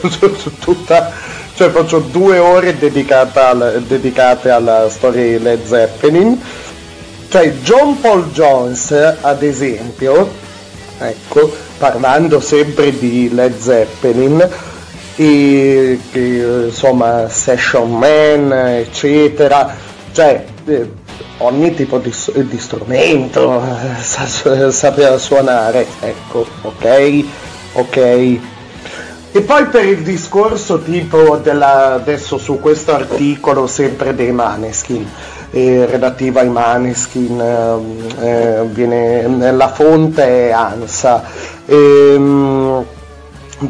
[0.60, 1.12] tutta,
[1.54, 2.74] cioè faccio due ore
[3.34, 6.42] al, dedicate alla storia di Led Zeppelin.
[7.28, 10.30] Cioè John Paul Jones, ad esempio,
[10.98, 14.48] ecco, parlando sempre di Led Zeppelin,
[15.16, 19.74] e, e insomma Session Man, eccetera,
[20.12, 20.90] cioè eh,
[21.38, 27.24] ogni tipo di, di strumento eh, sa, sapeva suonare, ecco, ok?
[27.72, 28.38] ok?
[29.32, 35.06] E poi per il discorso tipo della, adesso su questo articolo sempre dei Maneskin,
[35.50, 41.22] eh, relativo ai Maneskin, eh, eh, viene, la fonte è ANSA.
[41.66, 42.84] Ehm,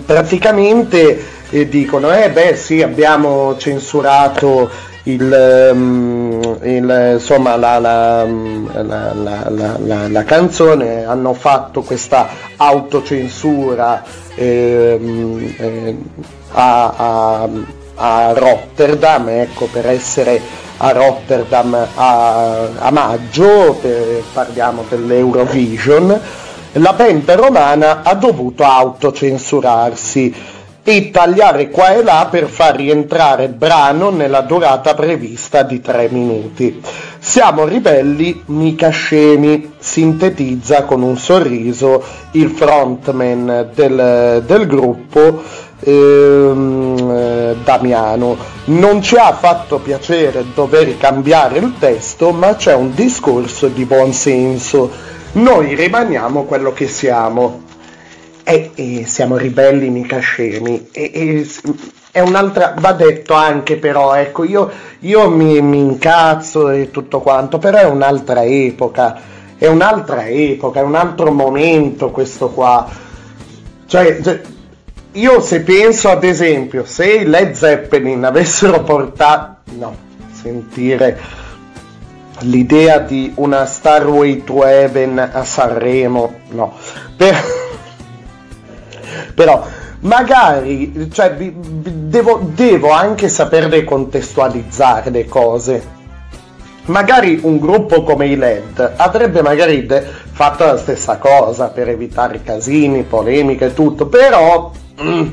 [0.05, 4.71] praticamente eh, dicono, eh beh sì abbiamo censurato
[5.05, 8.25] il, um, il, insomma, la, la,
[8.75, 14.03] la, la, canzone, hanno fatto questa autocensura
[14.35, 15.97] eh, eh,
[16.53, 17.49] a, a,
[17.95, 20.41] a Rotterdam, ecco per essere
[20.79, 26.21] a Rotterdam a, a maggio, per- parliamo dell'Eurovision,
[26.73, 30.35] la band romana ha dovuto autocensurarsi
[30.89, 36.81] e tagliare qua e là per far rientrare brano nella durata prevista di 3 minuti.
[37.19, 42.01] Siamo ribelli, mica scemi, sintetizza con un sorriso
[42.33, 45.43] il frontman del, del gruppo
[45.81, 48.37] ehm, eh, Damiano.
[48.67, 54.13] Non ci ha fatto piacere dover cambiare il testo, ma c'è un discorso di buon
[54.13, 54.89] senso.
[55.33, 57.65] Noi rimaniamo quello che siamo.
[58.49, 60.87] E, e siamo ribelli, mica scemi.
[60.93, 61.49] E, e
[62.13, 62.77] è un'altra.
[62.79, 64.71] Va detto anche, però, ecco, io,
[65.01, 69.21] io mi, mi incazzo e tutto quanto, però è un'altra epoca.
[69.59, 72.89] È un'altra epoca, è un altro momento questo qua.
[73.85, 74.21] Cioè,
[75.13, 79.73] io se penso ad esempio, se i Led Zeppelin avessero portato.
[79.77, 79.97] No,
[80.31, 81.19] sentire
[82.43, 86.75] l'idea di una Starway to Heaven a Sanremo, no.
[87.17, 87.66] Per-
[89.35, 89.65] però
[90.01, 95.95] magari cioè, vi- vi- devo, devo anche saperle contestualizzare le cose.
[96.87, 102.43] Magari un gruppo come i LED avrebbe magari de- fatto la stessa cosa per evitare
[102.43, 104.71] casini, polemiche e tutto, però
[105.03, 105.27] mm,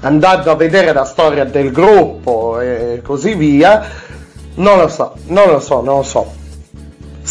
[0.00, 3.82] andando a vedere la storia del gruppo e così via,
[4.54, 6.32] non lo so, non lo so, non lo so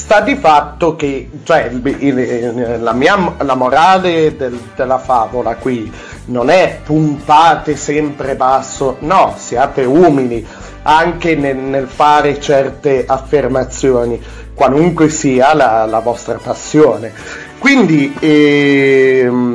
[0.10, 5.92] sta di fatto che cioè, il- la, mia, la morale del- della favola qui
[6.26, 10.44] non è puntate sempre basso, no, siate umili
[10.82, 14.20] anche nel, nel fare certe affermazioni,
[14.56, 17.14] qualunque sia la, la vostra passione.
[17.60, 19.52] Quindi ehm,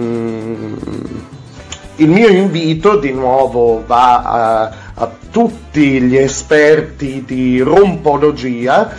[1.96, 8.92] il mio invito di nuovo va a, a tutti gli esperti di rompologia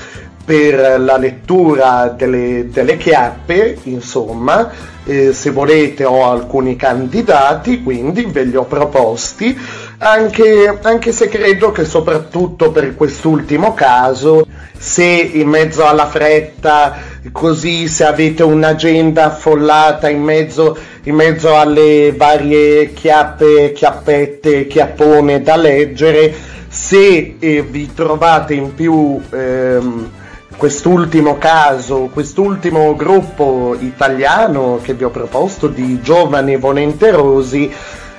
[0.46, 4.72] per la lettura delle, delle chiappe, insomma,
[5.04, 9.58] eh, se volete ho alcuni candidati, quindi ve li ho proposti,
[9.98, 14.46] anche, anche se credo che soprattutto per quest'ultimo caso,
[14.78, 16.96] se in mezzo alla fretta,
[17.32, 25.56] così se avete un'agenda affollata in mezzo, in mezzo alle varie chiappe, chiappette, chiappone da
[25.56, 26.34] leggere,
[26.68, 30.10] se eh, vi trovate in più ehm,
[30.58, 37.72] quest'ultimo caso, quest'ultimo gruppo italiano che vi ho proposto di giovani volenterosi,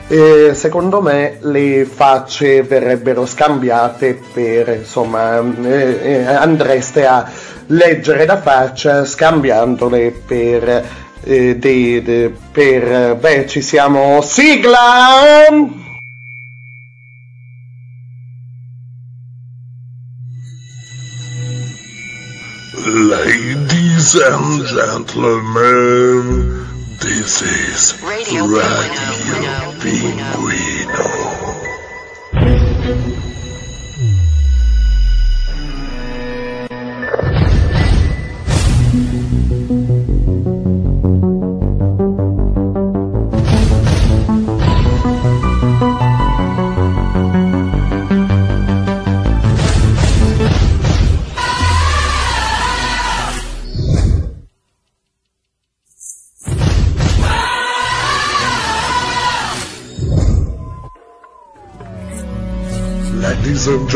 [0.09, 7.29] eh, secondo me le facce verrebbero scambiate per insomma eh, eh, andreste a
[7.69, 10.85] leggere la faccia scambiandole per
[11.25, 14.79] eh, dei- de- per beh ci siamo sigla
[24.19, 26.65] and gentlemen,
[26.99, 28.47] this is Radio,
[29.81, 30.37] Pinguino.
[30.45, 31.16] Ladies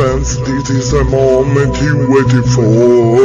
[0.00, 3.20] this is the moment you waited for.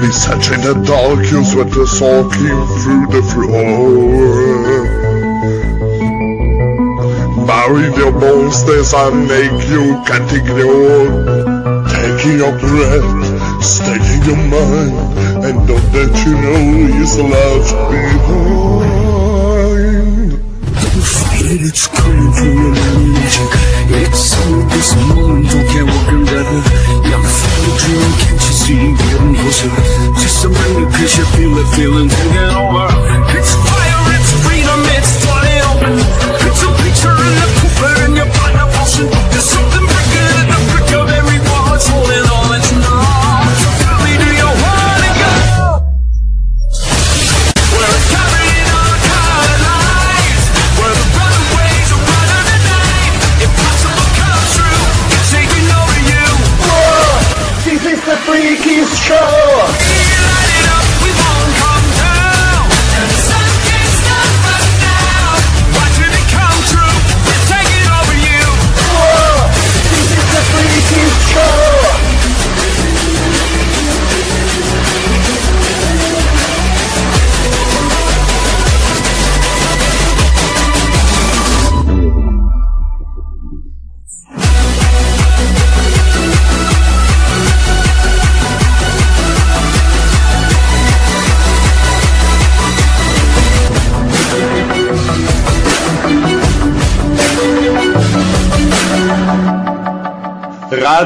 [0.00, 4.84] Research in the dark, you sweat the soaking through the floor.
[7.46, 11.08] Bury your monsters and make you can't ignore.
[11.88, 14.94] Taking your breath, steadying your mind,
[15.44, 18.69] and don't that you know is left behind.
[21.50, 23.46] İt, it's coming from your energy.
[23.90, 26.60] It's all this moment, don't care what can better.
[27.10, 29.70] Young fellow dream, can't you see, getting closer.
[30.22, 32.69] Just a minute, cause you feel feeling taking over.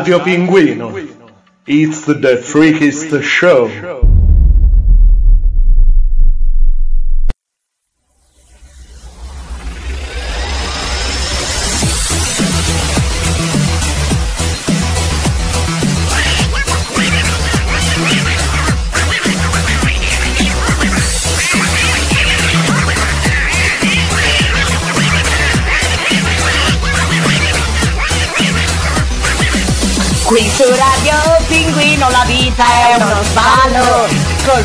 [0.05, 1.33] Radio Pinguino.
[1.67, 2.13] It's the
[2.45, 4.04] freakiest show.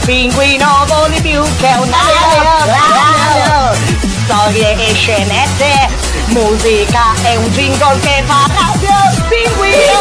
[0.10, 3.76] Pinguino voli più che un aereo.
[4.24, 5.88] Storie e scenette
[6.30, 8.90] Musica e un jingle che fa Radio.
[9.28, 10.00] Pinguino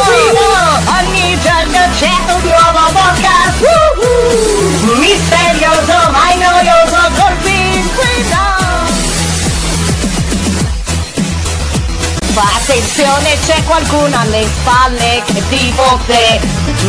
[0.97, 3.61] Ogni giorno c'è un nuovo podcast.
[3.61, 4.95] Uh-uh.
[4.97, 8.57] Misterioso ma noioso col pinguino.
[12.55, 16.39] Attenzione c'è qualcuno alle spalle che ti fotte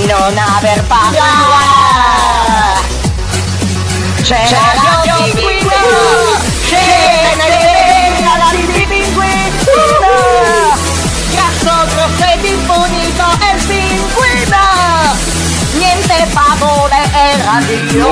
[0.06, 2.89] non aver paura
[4.30, 5.74] C'è la Radio Pinguino
[6.64, 6.78] C'è
[8.20, 9.34] la Radio Pinguino
[11.34, 14.62] Cazzo grosso ed impunito è il pinguino
[15.72, 18.06] Niente favole è radio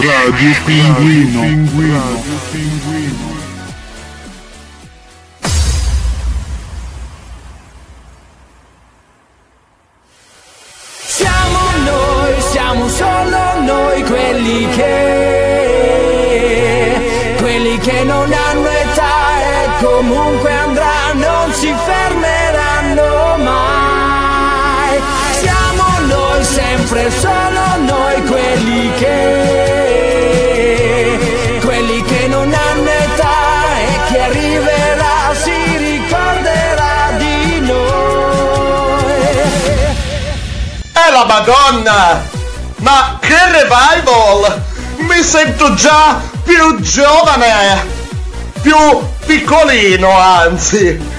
[0.00, 1.40] Radio Pinguino.
[1.42, 2.19] Radio Pinguino.
[42.80, 44.62] Ma che revival!
[44.96, 47.98] Mi sento già più giovane!
[48.62, 48.76] Più
[49.26, 51.09] piccolino, anzi!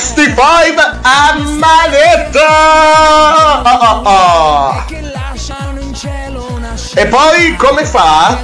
[0.00, 2.46] 65 a manetta!
[6.94, 8.38] E poi come fa?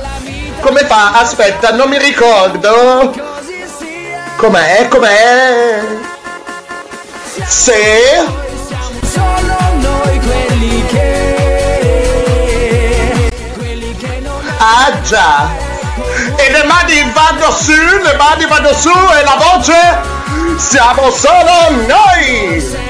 [0.60, 1.12] Come fa?
[1.18, 3.14] Aspetta, non mi ricordo.
[4.36, 4.86] Com'è?
[4.88, 5.80] Com'è?
[7.46, 8.26] Se
[8.66, 11.72] Siamo solo noi quelli che,
[13.56, 15.48] quelli che non hanno Ah già!
[16.36, 20.15] E le mani vanno su, le mani vanno su e la voce
[20.58, 22.85] siamo solo noi!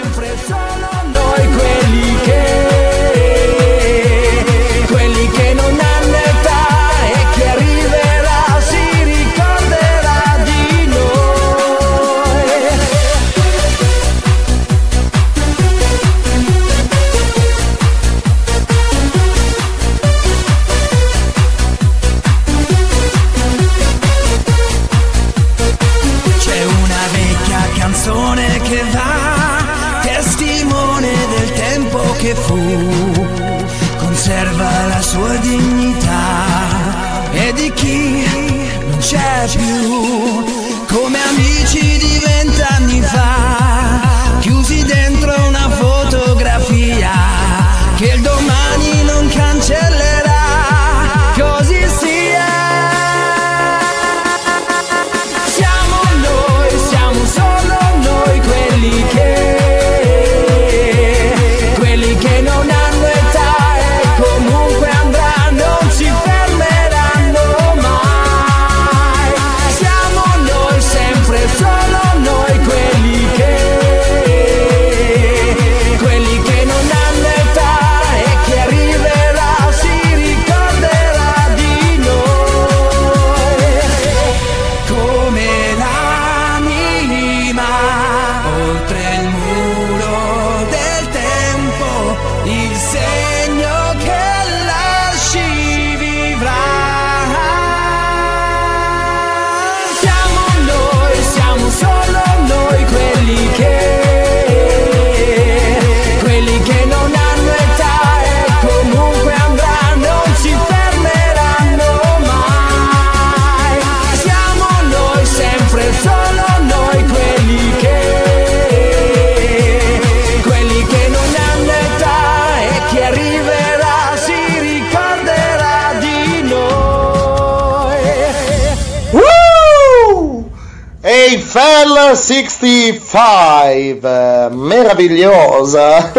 [135.06, 136.12] Meravigliosa.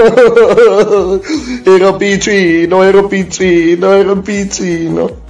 [1.63, 5.25] ero piccino, ero piccino, ero piccino.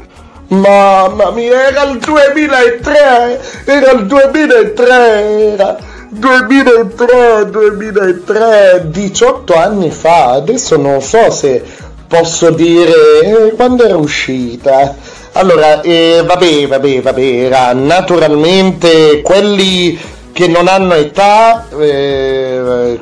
[0.50, 5.78] Mamma mia, era il 2003, era il 2003, era
[6.10, 11.62] 2003, 2003, 18 anni fa, adesso non so se
[12.08, 12.94] posso dire
[13.24, 14.96] eh, quando era uscita.
[15.34, 20.00] Allora, eh, vabbè, vabbè, vabbè, era naturalmente quelli
[20.38, 22.37] che non hanno età, eh,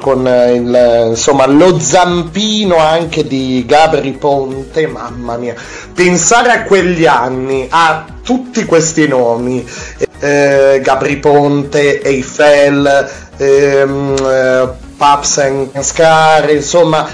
[0.05, 5.55] con il, insomma, lo zampino anche di Gabri Ponte, mamma mia,
[5.95, 9.67] pensare a quegli anni, a tutti questi nomi,
[10.19, 17.09] eh, Gabri Ponte, Eiffel, ehm, eh, Paps and Scar, insomma,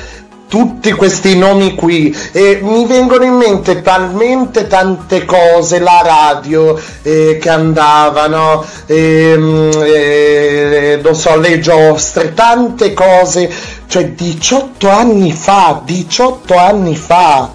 [0.52, 7.38] tutti questi nomi qui e mi vengono in mente talmente tante cose la radio eh,
[7.40, 13.50] che andavano ehm, eh, non so le giostre tante cose.
[13.88, 17.50] Cioè 18 anni fa 18 anni fa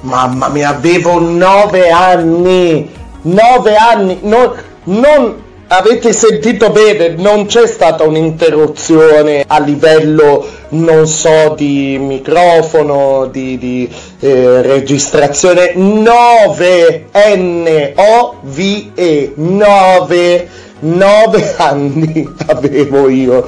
[0.00, 2.90] mamma mia avevo 9 anni
[3.22, 4.52] 9 anni non,
[4.84, 13.58] non Avete sentito bene, non c'è stata un'interruzione a livello, non so, di microfono, di,
[13.58, 15.72] di eh, registrazione.
[15.74, 17.06] 9
[17.36, 20.48] N-O-V-E 9
[20.78, 23.44] 9 anni avevo io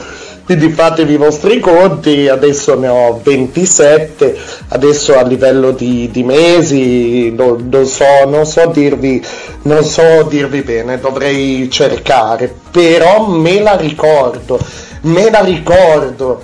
[0.49, 4.34] quindi fatevi i vostri conti, adesso ne ho 27,
[4.68, 9.22] adesso a livello di, di mesi non, non, so, non, so dirvi,
[9.64, 14.59] non so dirvi bene, dovrei cercare, però me la ricordo,
[15.03, 16.40] me la ricordo.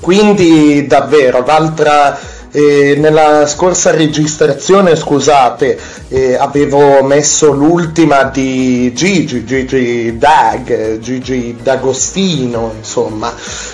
[0.00, 2.16] Quindi davvero l'altra
[2.52, 5.78] eh, nella scorsa registrazione, scusate,
[6.08, 13.32] eh, avevo messo l'ultima di Gigi, Gigi Dag, Gigi D'Agostino, insomma,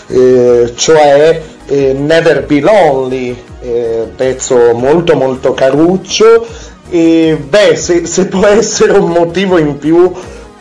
[0.09, 3.37] eh, cioè Never Be Lonely,
[4.15, 6.47] pezzo molto molto caruccio.
[6.89, 10.13] E beh, se, se può essere un motivo in più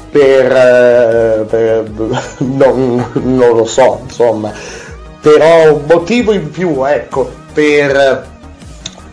[0.10, 1.92] per, eh, per
[2.38, 4.52] non, non lo so, insomma,
[5.22, 8.28] però un motivo in più, ecco, per,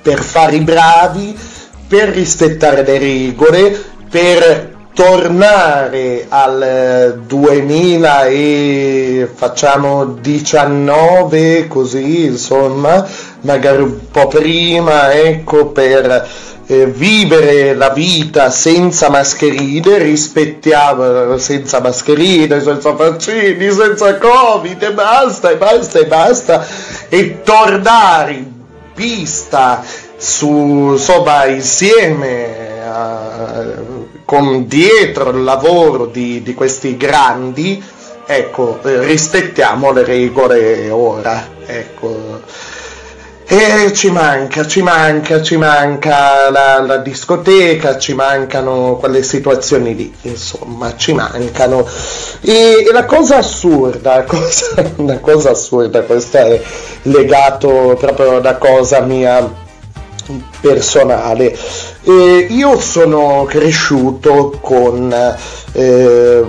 [0.02, 1.38] per fare i bravi,
[1.86, 13.06] per rispettare le regole, per tornare al 2000 e facciamo 19 così insomma
[13.40, 16.28] magari un po' prima ecco per
[16.66, 25.50] eh, vivere la vita senza mascherine rispettiamo senza mascherine senza vaccini senza covid e basta
[25.50, 26.66] e basta e basta
[27.14, 28.50] e tornare in
[28.94, 29.84] pista
[30.16, 33.74] su, insomma, insieme a,
[34.24, 37.84] con dietro il lavoro di, di questi grandi,
[38.24, 42.40] ecco, rispettiamo le regole ora, ecco.
[43.52, 50.14] E ci manca, ci manca, ci manca la, la, discoteca, ci mancano quelle situazioni lì,
[50.22, 51.86] insomma, ci mancano.
[52.40, 56.62] E, e la cosa assurda, cosa, una cosa assurda, questo è
[57.02, 59.46] legato proprio a cosa mia
[60.58, 61.54] personale.
[62.04, 65.14] Eh, io sono cresciuto con,
[65.72, 66.42] eh,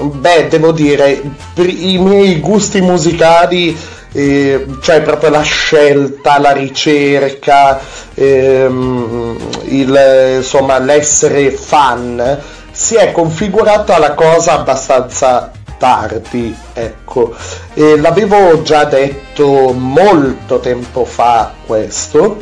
[0.00, 1.20] beh, devo dire,
[1.56, 3.76] i miei gusti musicali
[4.12, 7.80] eh, cioè proprio la scelta, la ricerca,
[8.14, 12.38] ehm, il, insomma l'essere fan
[12.70, 17.34] si è configurata la cosa abbastanza tardi, ecco.
[17.74, 22.36] E l'avevo già detto molto tempo fa questo,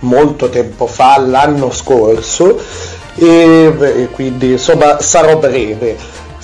[0.00, 2.58] molto tempo fa, l'anno scorso,
[3.16, 5.96] e quindi insomma sarò breve.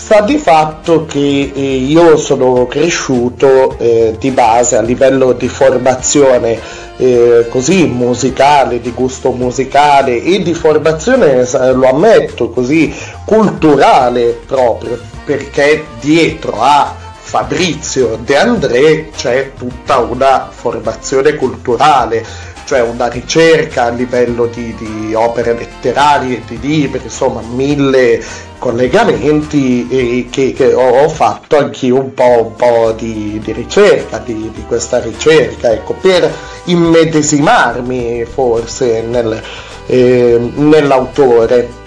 [0.04, 6.58] Sta di fatto che eh, io sono cresciuto eh, di base a livello di formazione
[6.96, 12.92] eh, così musicale, di gusto musicale e di formazione, lo ammetto, così
[13.24, 17.01] culturale proprio, perché dietro a
[17.32, 22.22] Fabrizio De André c'è tutta una formazione culturale
[22.66, 28.22] cioè una ricerca a livello di, di opere letterarie, di libri, insomma mille
[28.58, 34.64] collegamenti che, che ho, fatto anch'io un po', un po di, di, ricerca, di, di,
[34.66, 36.30] questa ricerca, ecco, per
[36.64, 39.42] immedesimarmi forse nel,
[39.86, 41.80] eh, nell'autore.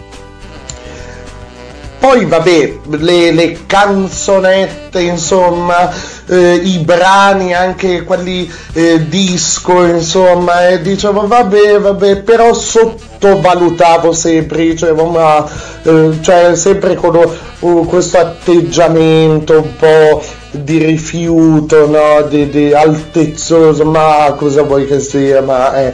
[2.06, 5.92] Poi vabbè, le, le canzonette, insomma,
[6.28, 14.68] eh, i brani, anche quelli eh, disco, insomma, e dicevo vabbè, vabbè, però sottovalutavo sempre,
[14.68, 15.50] dicevo ma
[15.82, 17.20] eh, cioè sempre con
[17.60, 22.22] uh, questo atteggiamento un po' di rifiuto, no?
[22.28, 25.94] di, di altezzoso, ma cosa vuoi che sia, ma eh.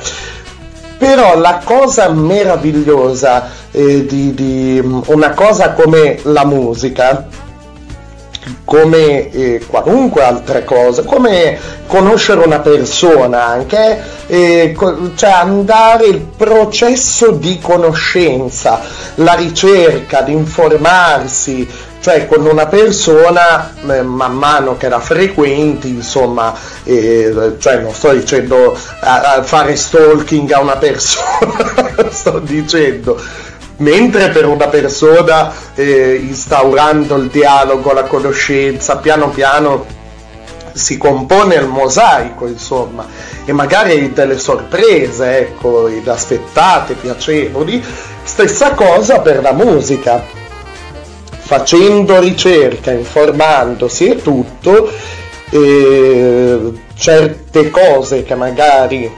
[0.97, 7.27] Però la cosa meravigliosa eh, di, di una cosa come la musica,
[8.65, 11.57] come eh, qualunque altra cosa, come
[11.87, 18.79] conoscere una persona anche, eh, co- cioè andare il processo di conoscenza,
[19.15, 21.67] la ricerca, di informarsi,
[22.01, 26.51] cioè con una persona eh, man mano che la frequenti insomma
[26.83, 33.21] eh, cioè non sto dicendo a, a fare stalking a una persona sto dicendo
[33.81, 39.85] mentre per una persona eh, instaurando il dialogo la conoscenza piano piano
[40.73, 43.05] si compone il mosaico insomma
[43.45, 47.83] e magari delle sorprese ecco inaspettate piacevoli.
[48.23, 50.39] Stessa cosa per la musica.
[51.43, 54.89] Facendo ricerca, informandosi e tutto,
[55.49, 59.11] eh, certe cose che magari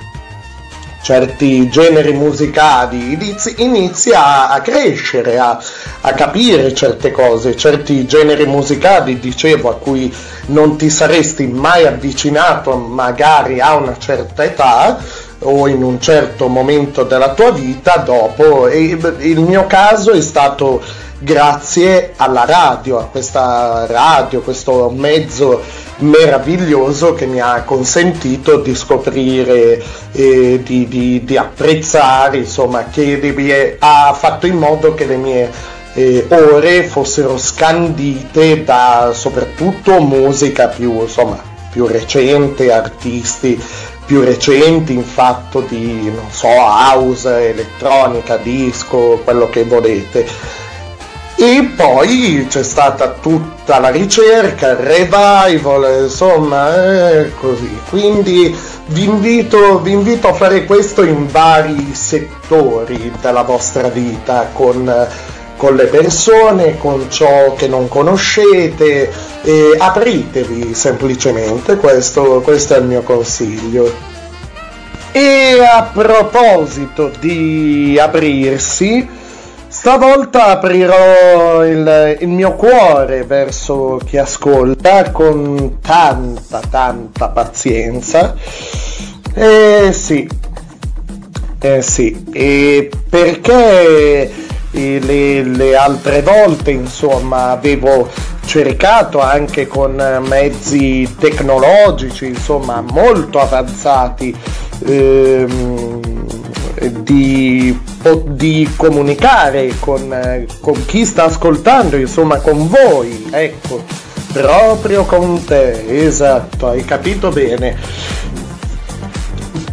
[1.04, 5.62] certi generi musicali inizi, inizia a crescere, a,
[5.99, 10.12] a, capire certe cose, certi generi musicali, dicevo, a cui
[10.47, 14.97] non ti saresti mai avvicinato magari a una certa età
[15.44, 20.82] o in un certo momento della tua vita dopo e il mio caso è stato
[21.20, 25.62] grazie alla radio, a questa radio, questo mezzo
[26.00, 29.82] meraviglioso che mi ha consentito di scoprire
[30.12, 35.52] e di, di, di apprezzare, insomma, che mie, ha fatto in modo che le mie
[35.94, 41.41] eh, ore fossero scandite da soprattutto musica più, insomma,
[41.72, 43.60] più recente, artisti
[44.06, 50.62] più recenti in fatto di, non so, house, elettronica, disco, quello che volete
[51.36, 57.80] e poi c'è stata tutta la ricerca, il revival, insomma, eh, così.
[57.89, 58.56] Quindi
[58.88, 65.08] vi invito, vi invito, a fare questo in vari settori della vostra vita, con,
[65.64, 69.09] con le persone, con ciò che non conoscete,
[69.43, 73.89] e apritevi semplicemente, questo, questo è il mio consiglio.
[75.14, 79.07] E a proposito di aprirsi,
[79.70, 88.36] Stavolta aprirò il, il, mio cuore verso chi ascolta con tanta, tanta pazienza.
[89.34, 90.30] Eh sì,
[91.59, 98.09] eh sì, e perché le, le altre volte, insomma, avevo
[98.45, 99.95] cercato anche con
[100.28, 104.36] mezzi tecnologici, insomma, molto avanzati.
[104.86, 106.01] Ehm,
[106.89, 107.78] di,
[108.26, 113.84] di comunicare con, con, chi sta ascoltando, insomma con voi, ecco,
[114.32, 117.78] proprio con te, esatto, hai capito bene.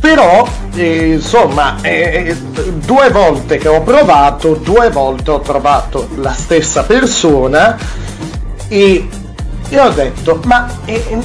[0.01, 2.35] Però, eh, insomma, eh,
[2.85, 7.77] due volte che ho provato, due volte ho trovato la stessa persona
[8.67, 9.09] e,
[9.69, 11.19] e ho detto, ma eh,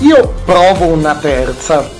[0.00, 1.98] io provo una terza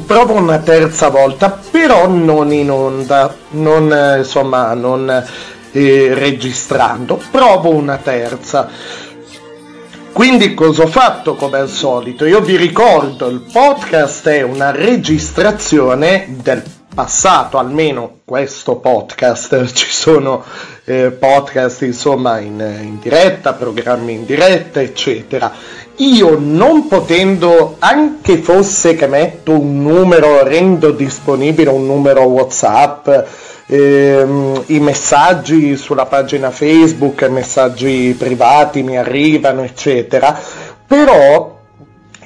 [0.00, 5.24] provo una terza volta, però non in onda, non eh, insomma, non
[5.72, 8.68] eh, registrando, provo una terza.
[10.12, 12.26] Quindi cosa ho fatto come al solito?
[12.26, 16.62] Io vi ricordo, il podcast è una registrazione del
[16.94, 20.44] passato, almeno questo podcast, ci sono
[20.84, 28.94] eh, podcast insomma in, in diretta, programmi in diretta, eccetera io non potendo, anche fosse
[28.94, 33.08] che metto un numero, rendo disponibile un numero WhatsApp,
[33.72, 40.38] ehm, i messaggi sulla pagina Facebook, messaggi privati mi arrivano, eccetera,
[40.86, 41.60] però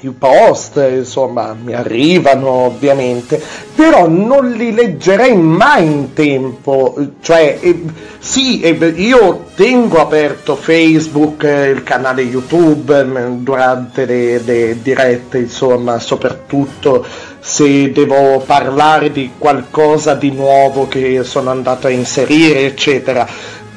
[0.01, 3.41] i post, insomma, mi arrivano ovviamente,
[3.73, 7.83] però non li leggerei mai in tempo, cioè eh,
[8.19, 15.39] sì, eh, io tengo aperto Facebook, eh, il canale YouTube mm, durante le, le dirette,
[15.39, 17.05] insomma, soprattutto
[17.47, 23.25] se devo parlare di qualcosa di nuovo che sono andato a inserire, eccetera.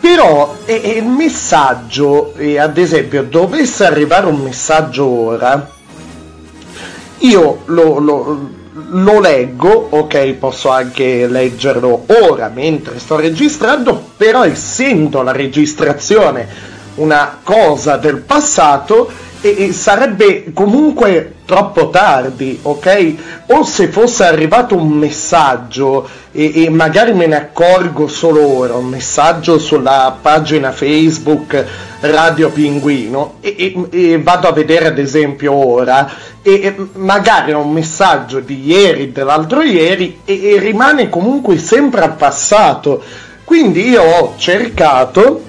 [0.01, 5.71] Però eh, il messaggio, eh, ad esempio, dovesse arrivare un messaggio ora,
[7.19, 15.23] io lo, lo, lo leggo, ok, posso anche leggerlo ora mentre sto registrando, però essendo
[15.23, 16.49] la registrazione
[16.97, 19.09] una cosa del passato,
[19.41, 23.15] e, e sarebbe comunque troppo tardi, ok?
[23.47, 28.87] O se fosse arrivato un messaggio e, e, magari me ne accorgo solo ora, un
[28.87, 31.65] messaggio sulla pagina Facebook
[32.01, 36.09] Radio Pinguino e, e vado a vedere ad esempio ora
[36.43, 43.03] e magari è un messaggio di ieri, dell'altro ieri e rimane comunque sempre al passato.
[43.45, 45.49] Quindi io ho cercato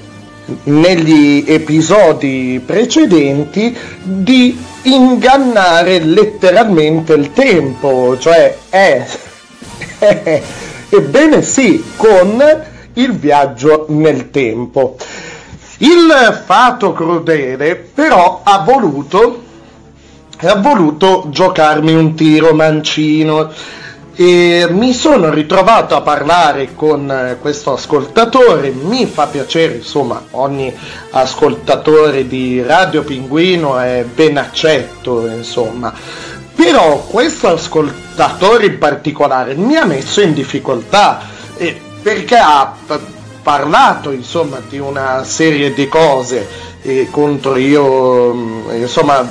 [0.63, 9.05] negli episodi precedenti di ingannare letteralmente il tempo, cioè è,
[9.99, 10.43] eh,
[10.89, 12.43] ebbene sì, con
[12.93, 14.97] il viaggio nel tempo.
[15.77, 19.41] Il fato crudele però ha voluto,
[20.41, 23.51] ha voluto giocarmi un tiro mancino
[24.23, 30.71] e mi sono ritrovato a parlare con eh, questo ascoltatore, mi fa piacere, insomma, ogni
[31.09, 35.91] ascoltatore di Radio Pinguino è ben accetto, insomma.
[36.53, 41.21] Però questo ascoltatore in particolare mi ha messo in difficoltà
[41.57, 42.75] eh, perché ha
[43.41, 46.47] parlato, insomma, di una serie di cose
[46.83, 49.27] e contro io, mm, insomma,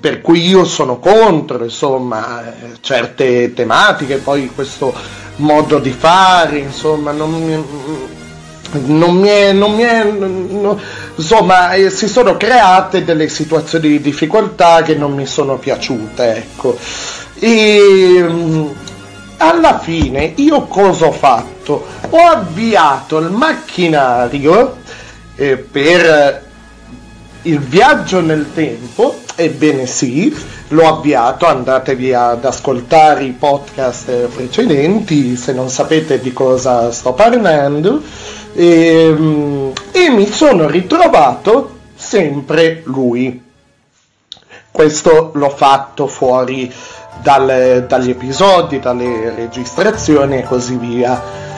[0.00, 2.44] per cui io sono contro, insomma,
[2.80, 4.94] certe tematiche, poi questo
[5.36, 7.64] modo di fare, insomma, non mi,
[8.86, 10.78] non mi è, non mi è no,
[11.16, 16.78] insomma, eh, si sono create delle situazioni di difficoltà che non mi sono piaciute, ecco.
[17.40, 18.66] E mm,
[19.38, 21.84] alla fine io cosa ho fatto?
[22.10, 24.76] Ho avviato il macchinario
[25.34, 26.50] eh, per
[27.42, 30.34] il viaggio nel tempo, ebbene sì,
[30.68, 38.02] l'ho avviato, andatevi ad ascoltare i podcast precedenti se non sapete di cosa sto parlando
[38.54, 43.50] e, ehm, e mi sono ritrovato sempre lui.
[44.70, 46.72] Questo l'ho fatto fuori
[47.20, 51.50] dal, dagli episodi, dalle registrazioni e così via.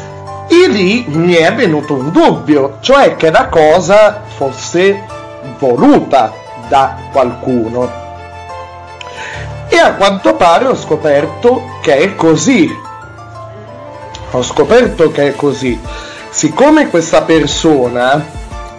[0.48, 5.13] E lì mi è venuto un dubbio, cioè che la cosa fosse
[5.58, 6.32] voluta
[6.68, 8.02] da qualcuno.
[9.68, 12.70] E a quanto pare ho scoperto che è così.
[14.30, 15.78] Ho scoperto che è così.
[16.30, 18.24] Siccome questa persona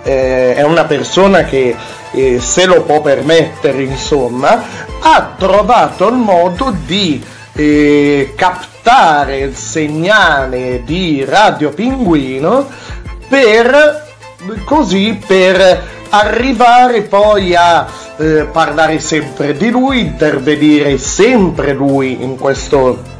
[0.03, 1.75] eh, è una persona che
[2.11, 4.63] eh, se lo può permettere, insomma,
[5.01, 7.23] ha trovato il modo di
[7.53, 12.67] eh, captare il segnale di Radio Pinguino
[13.27, 14.03] per
[14.65, 17.85] così per arrivare poi a
[18.17, 23.13] eh, parlare sempre di lui, intervenire sempre lui in questo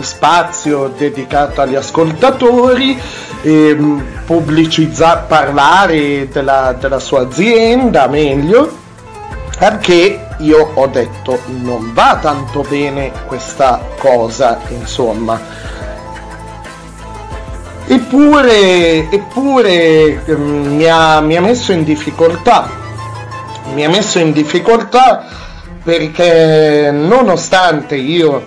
[0.00, 2.98] spazio dedicato agli ascoltatori,
[3.42, 8.82] ehm, pubblicizzare, parlare della, della sua azienda meglio,
[9.58, 15.40] perché io ho detto non va tanto bene questa cosa, insomma
[17.86, 22.70] Eppure, eppure mm, mi, ha, mi ha messo in difficoltà,
[23.74, 25.26] mi ha messo in difficoltà
[25.82, 28.46] perché nonostante io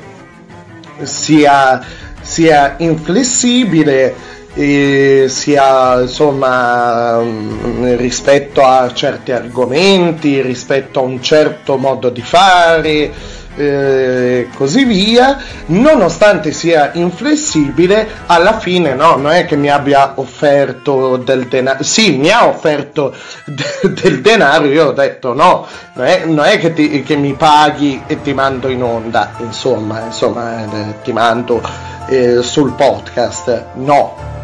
[1.04, 1.86] sia,
[2.20, 4.16] sia inflessibile,
[4.56, 13.12] sia insomma mm, rispetto a certi argomenti, rispetto a un certo modo di fare,
[13.58, 15.38] eh, così via,
[15.68, 22.18] nonostante sia inflessibile, alla fine no, non è che mi abbia offerto del denaro, sì,
[22.18, 26.74] mi ha offerto de- del denaro, io ho detto no, non è, non è che,
[26.74, 31.62] ti, che, mi paghi e ti mando in onda, insomma, insomma eh, ti mando
[32.08, 34.36] eh, sul podcast, no.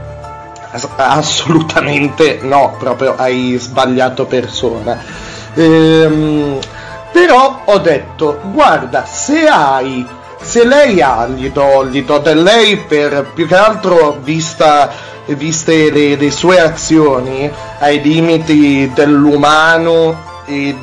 [0.96, 5.00] Assolutamente no, proprio hai sbagliato persona.
[5.54, 6.58] Ehm,
[7.14, 10.04] però ho detto, guarda, se hai,
[10.42, 14.92] se lei ha, gli do, gli do del lei per più che altro vista,
[15.28, 17.50] viste le, le sue azioni
[17.80, 20.32] ai limiti dell'umano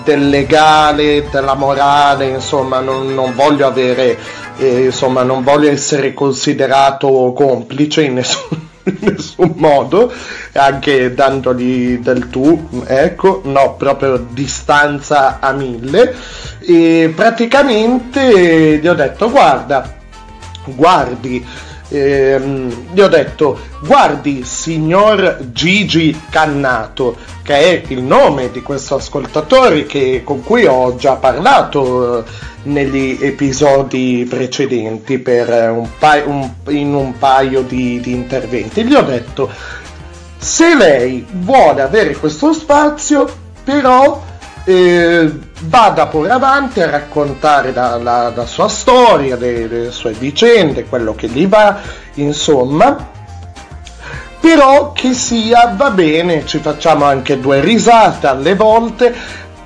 [0.05, 4.17] del legale, della morale, insomma, non, non voglio avere,
[4.57, 10.13] eh, insomma, non voglio essere considerato complice in nessun in nessun modo,
[10.53, 16.15] anche dandogli del tu, ecco, no, proprio distanza a mille.
[16.61, 19.97] E praticamente gli ho detto, guarda,
[20.65, 21.45] guardi,
[21.91, 29.85] ehm, gli ho detto guardi signor Gigi Cannato che è il nome di questo ascoltatore
[29.87, 32.25] che- con cui ho già parlato eh,
[32.63, 38.85] negli episodi precedenti per eh, un pa- un- in un paio di, di interventi.
[38.85, 39.49] Gli ho detto
[40.39, 43.29] se lei vuole avere questo spazio
[43.65, 44.23] però
[44.65, 45.31] eh,
[45.63, 51.15] vada pure avanti a raccontare la, la- la sua storia, le, le sue vicende, quello
[51.15, 51.79] che gli va,
[52.15, 53.09] insomma.
[54.41, 59.15] Però che sia, va bene, ci facciamo anche due risate alle volte,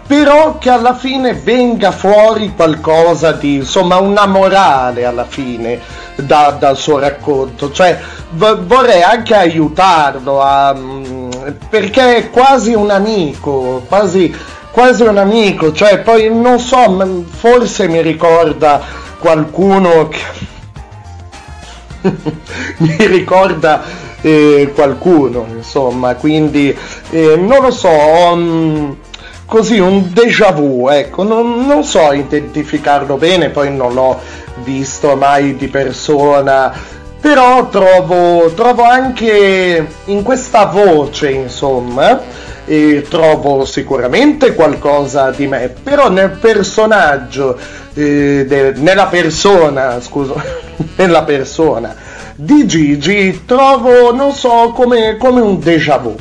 [0.07, 5.79] però che alla fine venga fuori qualcosa di, insomma, una morale alla fine
[6.17, 7.71] da- dal suo racconto.
[7.71, 7.99] Cioè,
[8.31, 11.31] v- vorrei anche aiutarlo a, mm,
[11.71, 14.35] perché è quasi un amico, quasi,
[14.75, 18.83] quasi un amico, cioè poi non so, forse mi ricorda
[19.21, 20.19] qualcuno che
[22.79, 23.85] mi ricorda
[24.21, 26.77] eh, qualcuno, insomma, quindi
[27.11, 27.89] eh, non lo so,
[28.35, 28.91] mm,
[29.47, 34.19] così un déjà vu, ecco, non, non so identificarlo bene, poi non l'ho
[34.65, 36.75] visto mai di persona,
[37.21, 46.11] però trovo, trovo anche in questa voce, insomma, e trovo sicuramente qualcosa di me, però
[46.11, 47.59] nel personaggio,
[47.95, 50.35] eh, de- nella persona, scusa,
[50.97, 51.95] nella persona
[52.37, 56.17] di Gigi trovo, non so, come, come un déjà vu.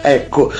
[0.00, 0.52] Ecco,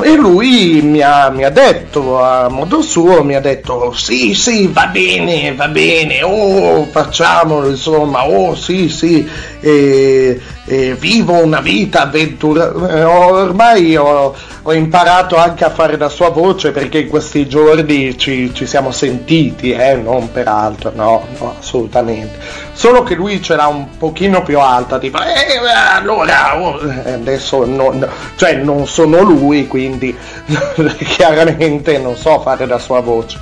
[0.00, 4.68] e lui mi ha, mi ha detto a modo suo, mi ha detto sì sì
[4.68, 9.28] va bene, va bene, oh facciamolo insomma, oh sì sì,
[9.60, 12.94] e, e vivo una vita avventurosa.
[12.94, 18.18] Eh, Ormai ho, ho imparato anche a fare la sua voce perché in questi giorni
[18.18, 22.38] ci, ci siamo sentiti, eh, non per altro, no, no, assolutamente.
[22.72, 25.58] Solo che lui ce l'ha un pochino più alta, tipo, eh,
[25.94, 28.06] allora, oh, eh, adesso non,
[28.36, 30.14] cioè non sono lui, quindi
[31.04, 33.40] chiaramente non so fare la sua voce.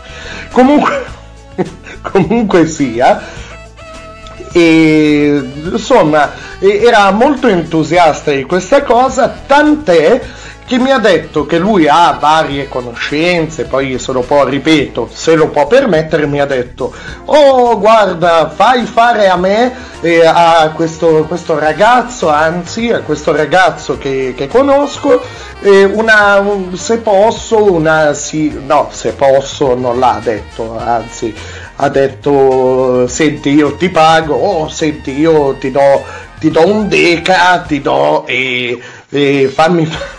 [0.52, 1.04] Comunque,
[2.02, 3.20] comunque sia,
[4.56, 10.22] e insomma era molto entusiasta di questa cosa, tant'è
[10.66, 15.34] che mi ha detto che lui ha varie conoscenze, poi se lo può, ripeto, se
[15.36, 16.92] lo può permettere, mi ha detto,
[17.26, 23.96] oh guarda, fai fare a me e a questo, questo ragazzo, anzi a questo ragazzo
[23.98, 25.22] che, che conosco,
[25.60, 31.34] eh, una, un- se posso, una, sì, no, se posso non l'ha detto, anzi
[31.76, 36.02] ha detto senti io ti pago, oh senti io ti do,
[36.38, 38.80] ti do un deca, ti do e,
[39.10, 40.14] e fammi fa-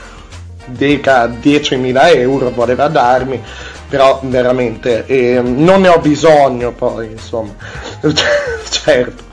[0.68, 3.42] deca 10.000 euro voleva darmi,
[3.90, 7.54] però veramente eh, non ne ho bisogno poi insomma,
[8.70, 9.26] certo.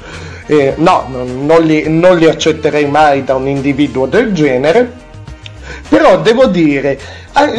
[0.46, 4.92] Eh, no, non, li, non li accetterei mai da un individuo del genere,
[5.88, 6.98] però devo dire,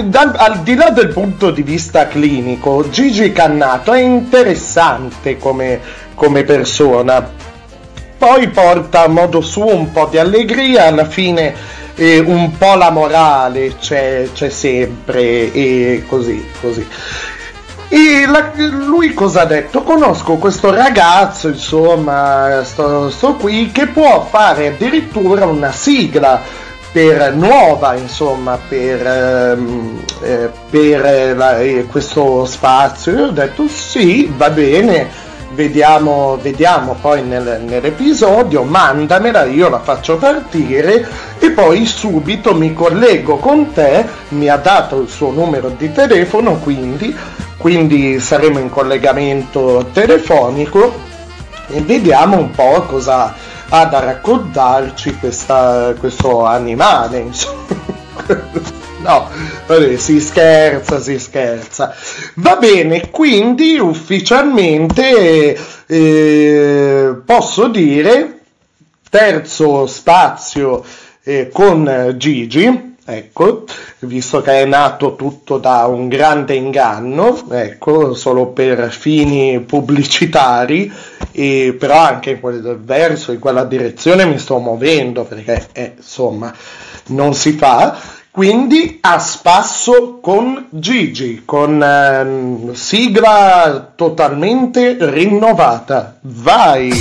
[0.06, 5.80] dal- al di là del punto di vista clinico, Gigi Cannato è interessante come,
[6.14, 7.28] come persona.
[8.18, 11.54] Poi porta a modo suo un po' di allegria, alla fine
[11.96, 16.86] eh, un po' la morale c'è, c'è sempre e così, così.
[17.88, 19.84] E la- lui cosa ha detto?
[19.84, 26.42] Conosco questo ragazzo, insomma, sto, sto qui, che può fare addirittura una sigla
[26.92, 33.12] per nuova, insomma, per, ehm, eh, per la- eh, questo spazio.
[33.14, 35.08] Io ho detto sì, va bene,
[35.56, 41.08] vediamo, vediamo poi nel- nell'episodio, mandamela, io la faccio partire
[41.40, 46.56] e poi subito mi collego con te, mi ha dato il suo numero di telefono,
[46.58, 47.16] quindi,
[47.58, 50.94] quindi saremo in collegamento telefonico
[51.70, 53.34] e vediamo un po' cosa
[53.70, 57.64] ha da raccontarci questa- questo animale, insomma.
[59.06, 59.30] No,
[59.68, 61.94] vabbè, si scherza, si scherza.
[62.38, 65.56] Va bene, quindi ufficialmente
[65.86, 68.40] eh, posso dire
[69.08, 70.84] terzo spazio
[71.24, 73.66] eh, con Gigi, ecco,
[74.00, 80.92] visto che è nato tutto da un grande inganno, ecco, solo per fini pubblicitari,
[81.32, 86.52] e però anche in quel verso, in quella direzione mi sto muovendo, perché eh, insomma
[87.10, 88.24] non si fa.
[88.36, 96.18] Quindi a spasso con Gigi, con ehm, sigla totalmente rinnovata.
[96.20, 96.92] Vai!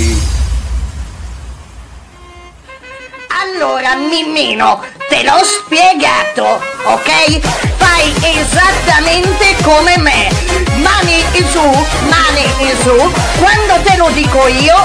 [3.27, 4.79] Allora, Mimmino,
[5.09, 7.39] te l'ho spiegato, ok?
[7.75, 10.31] Fai esattamente come me.
[10.77, 12.95] Mani in su, mani in su.
[13.41, 14.75] Quando te lo dico io,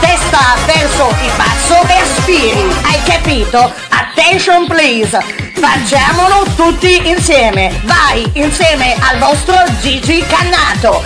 [0.00, 3.72] testa verso il basso e aspiri, hai capito?
[3.88, 5.18] Attention please!
[5.54, 7.80] Facciamolo tutti insieme!
[7.84, 11.04] Vai insieme al vostro Gigi Cannato!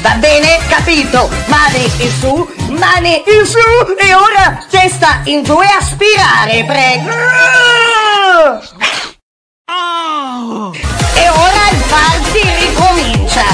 [0.00, 0.58] Va bene?
[0.68, 1.30] Capito?
[1.46, 3.58] Mani in su, mani in su
[3.98, 7.10] e ora testa in giù e aspirare, prego!
[11.14, 13.44] E ora il party ricomincia!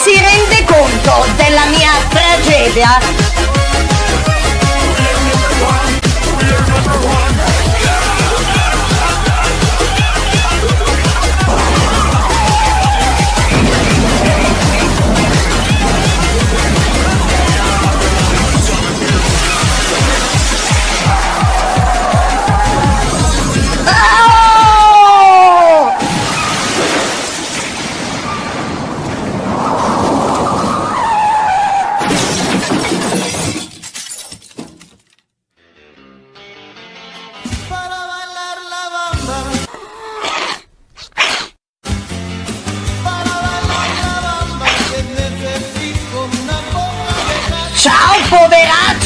[0.00, 3.61] Si rende conto della mia tragedia?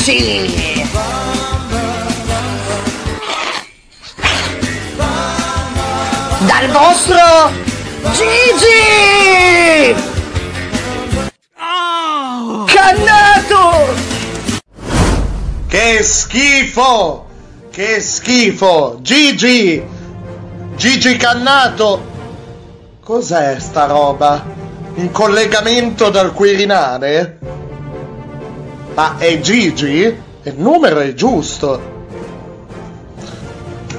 [0.06, 0.84] Poveracci!
[6.46, 7.50] Dal vostro
[8.12, 8.74] Gigi!
[12.66, 13.94] Cannato!
[15.66, 17.26] Che schifo!
[17.70, 18.98] Che schifo!
[19.02, 19.82] Gigi!
[20.76, 22.14] Gigi Cannato!
[23.02, 24.44] Cos'è sta roba?
[24.94, 27.38] Un collegamento dal Quirinale?
[28.96, 30.04] Ma è Gigi?
[30.42, 31.94] Il numero è giusto.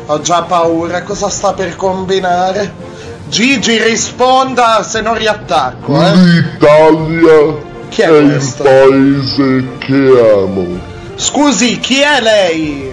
[0.08, 2.74] Ho già paura, cosa sta per combinare?
[3.30, 6.16] Gigi risponda se non riattacco, eh?
[6.16, 7.56] L'Italia
[7.90, 10.80] Chi è è il paese che amo.
[11.16, 12.90] Scusi, chi è lei?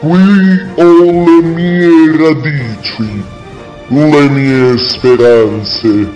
[0.00, 3.24] Qui ho le mie radici,
[3.86, 6.08] le mie speranze,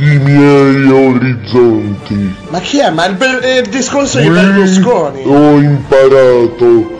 [0.00, 2.34] i miei orizzonti.
[2.48, 2.90] Ma chi è?
[2.90, 5.22] Ma il, Ber- eh, il discorso di Qui Berlusconi?
[5.24, 6.98] ho imparato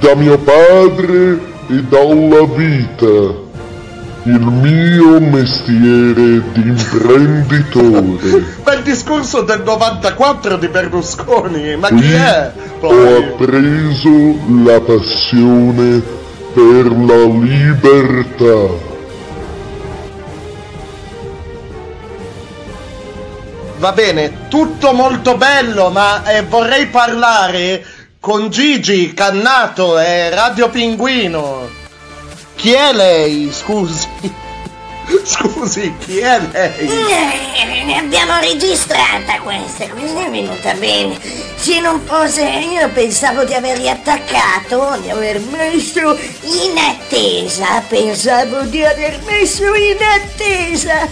[0.00, 3.44] da mio padre e dalla vita
[4.28, 8.44] il mio mestiere di imprenditore.
[8.64, 11.76] Ma il discorso del 94 di Berlusconi?
[11.76, 12.52] Ma chi Qui è?
[12.80, 13.14] ho Poi?
[13.24, 16.02] appreso la passione
[16.52, 18.94] per la libertà.
[23.86, 27.86] Va bene, tutto molto bello, ma eh, vorrei parlare
[28.18, 31.68] con Gigi Cannato e Radio Pinguino.
[32.56, 33.48] Chi è lei?
[33.52, 34.44] Scusi.
[35.24, 36.88] Scusi, chi è lei?
[36.88, 41.18] Eh, ne abbiamo registrata questa, questa è venuta bene.
[41.54, 48.84] Se non fosse, io pensavo di aver riattaccato, di aver messo in attesa, pensavo di
[48.84, 51.08] aver messo in attesa.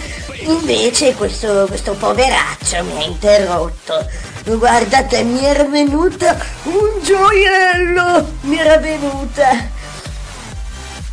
[0.47, 4.05] Invece questo, questo poveraccio mi ha interrotto.
[4.43, 9.73] Guardate, mi era venuta un gioiello, mi era venuta.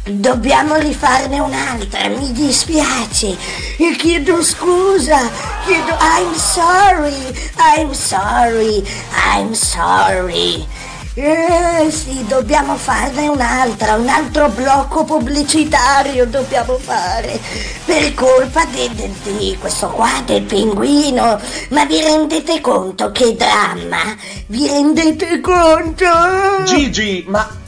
[0.05, 3.37] Dobbiamo rifarne un'altra, mi dispiace.
[3.79, 5.31] E chiedo scusa,
[5.65, 7.33] chiedo I'm sorry,
[7.77, 8.83] I'm sorry,
[9.33, 10.67] I'm sorry.
[11.15, 17.39] Eh sì, dobbiamo farne un'altra, un altro blocco pubblicitario dobbiamo fare.
[17.85, 21.39] Per colpa di, di- di questo qua, del pinguino.
[21.69, 24.17] Ma vi rendete conto che dramma?
[24.47, 26.07] Vi rendete conto?
[26.65, 27.61] Gigi, ma...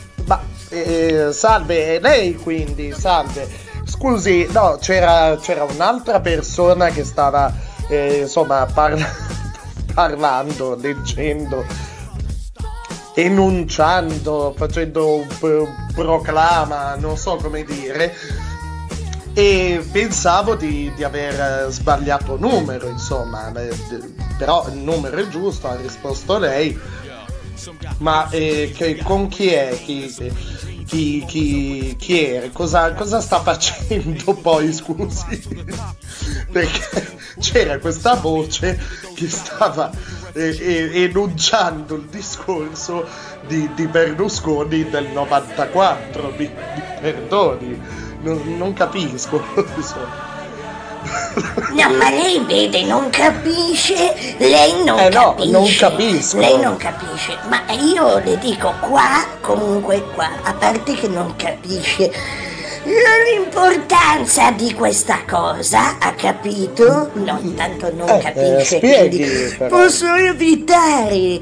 [0.75, 3.49] ma eh, salve, lei quindi, salve.
[3.85, 7.53] Scusi, no, c'era, c'era un'altra persona che stava,
[7.89, 9.07] eh, insomma, parla-
[9.95, 11.65] parlando, leggendo,
[13.15, 18.15] enunciando, facendo un, un proclama, non so come dire.
[19.37, 23.77] E pensavo di, di aver eh, sbagliato numero, insomma, eh,
[24.39, 26.79] però il numero è giusto, ha risposto lei.
[27.99, 29.77] Ma eh, che- con chi è?
[29.85, 30.13] Chi,
[30.85, 32.51] chi, chi, chi è?
[32.53, 35.43] Cosa, cosa sta facendo poi, scusi?
[36.51, 38.81] Perché c'era questa voce
[39.15, 39.91] che stava
[40.33, 43.07] eh, eh, enunciando il discorso
[43.47, 46.35] di, di Berlusconi del 94.
[46.37, 47.81] Mi, mi perdoni,
[48.23, 49.43] non, non capisco.
[51.73, 55.51] No, ma lei vede, non capisce, lei non Eh no, capisce.
[55.51, 56.39] non capisco.
[56.39, 62.11] Lei non capisce, ma io le dico qua, comunque qua, a parte che non capisce,
[62.87, 67.11] L'importanza di questa cosa, ha capito?
[67.15, 71.41] No, intanto non Eh, capisce, eh, spieghi, posso evitare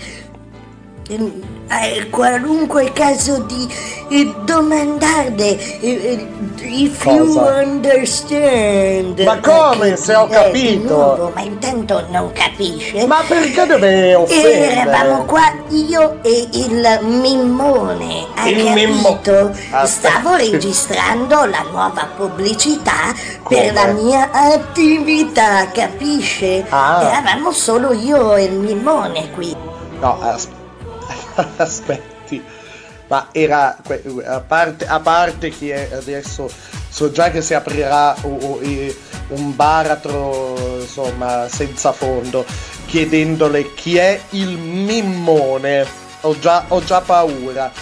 [1.81, 3.69] eh, qualunque caso di
[4.09, 6.29] eh, domandare eh, eh,
[6.65, 7.63] if you Cosa?
[7.63, 9.21] understand.
[9.21, 10.95] Ma come, se ho capito?
[10.95, 13.07] nuovo, ma intanto non capisce.
[13.07, 14.71] Ma perché deve offendere?
[14.77, 18.75] Eravamo qua io e il mimmone, hai Il capito?
[18.75, 19.21] mimmo-
[19.71, 19.87] Aspetta.
[19.87, 23.13] Stavo registrando la nuova pubblicità
[23.43, 23.61] Come?
[23.61, 26.65] per la mia attività, capisce?
[26.69, 27.03] Ah.
[27.03, 29.55] Eravamo solo io e il mimmone qui.
[30.01, 30.49] No, as-
[31.57, 32.43] aspetti.
[33.09, 33.77] Ma era
[34.25, 36.51] a parte, a parte che adesso
[36.89, 42.45] so già che si aprirà un baratro insomma senza fondo
[42.87, 45.87] chiedendole chi è il mimmone.
[46.23, 47.73] Ho già, ho già paura.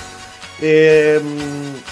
[0.61, 1.83] Ehm,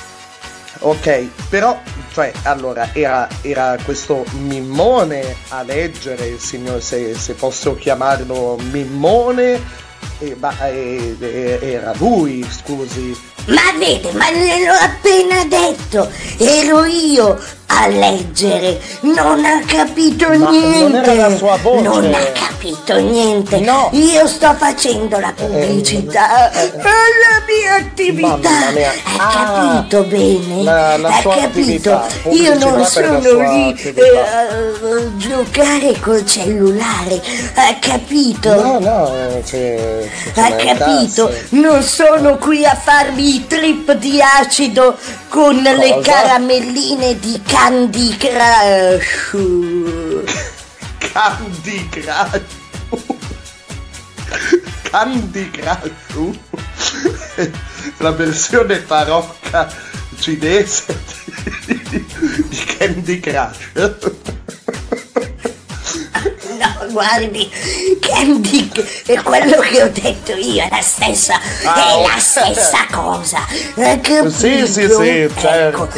[0.78, 1.78] ok, però
[2.12, 9.86] cioè allora era, era questo mimmone a leggere, signor, se, se posso chiamarlo mimmone.
[10.20, 13.16] Eh, ma eh, eh, era lui, scusi.
[13.46, 17.40] Ma vede, ma gliel'ho appena detto, ero io
[17.86, 20.78] leggere, non ha capito Ma niente.
[20.78, 21.82] non era la sua voce.
[21.82, 23.60] Non ha capito niente.
[23.60, 23.88] No.
[23.92, 26.70] Io sto facendo la pubblicità eh, eh.
[26.74, 28.70] alla mia attività.
[28.74, 28.92] Mia.
[29.18, 30.62] Ha Ah, capito bene?
[30.62, 32.02] la- la ha capito?
[32.30, 37.20] Io non sono lì eh, a giocare col cellulare.
[37.54, 38.54] Ha capito?
[38.54, 41.32] No, no, eh, c'è, ci Hai capito?
[41.50, 44.96] Non sono qui a farmi i trip di acido
[45.28, 46.10] con le Cosa?
[46.10, 49.36] caramelline di Candy Crush.
[51.00, 52.40] Candy Crush.
[54.84, 56.38] Candy Crush.
[57.98, 59.70] La versione parocca
[60.18, 60.98] cinese
[61.66, 62.06] di,
[62.48, 63.72] di Candy Crush.
[66.90, 67.50] Guardi,
[68.00, 68.70] Candy
[69.06, 73.38] è quello che ho detto io, è la stessa, Ah, è la stessa cosa.
[73.76, 74.30] Hai capito?
[74.30, 75.40] Sì, sì, sì, Ecco.
[75.40, 75.88] certo,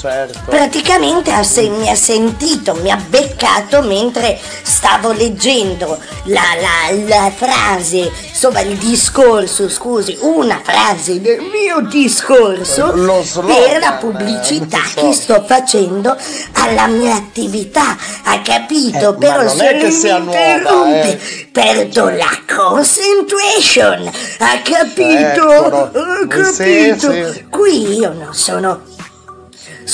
[0.00, 0.38] certo.
[0.46, 7.30] Praticamente ha se- mi ha sentito, mi ha beccato mentre stavo leggendo la, la- la
[7.34, 14.78] frase, insomma il discorso, scusi, una frase del mio discorso Lo slogan, per la pubblicità
[14.78, 15.00] eh, non so.
[15.06, 16.16] che sto facendo
[16.54, 18.98] alla mia attività, ha capito?
[18.98, 21.48] Eh, ma Però non è che sia nuova, interrompe, eh.
[21.52, 25.50] perdo la concentration, ha capito?
[25.50, 25.90] Eccolo.
[25.92, 27.12] Ha Sì, capito?
[27.32, 27.44] sì.
[27.48, 28.82] Qui io non sono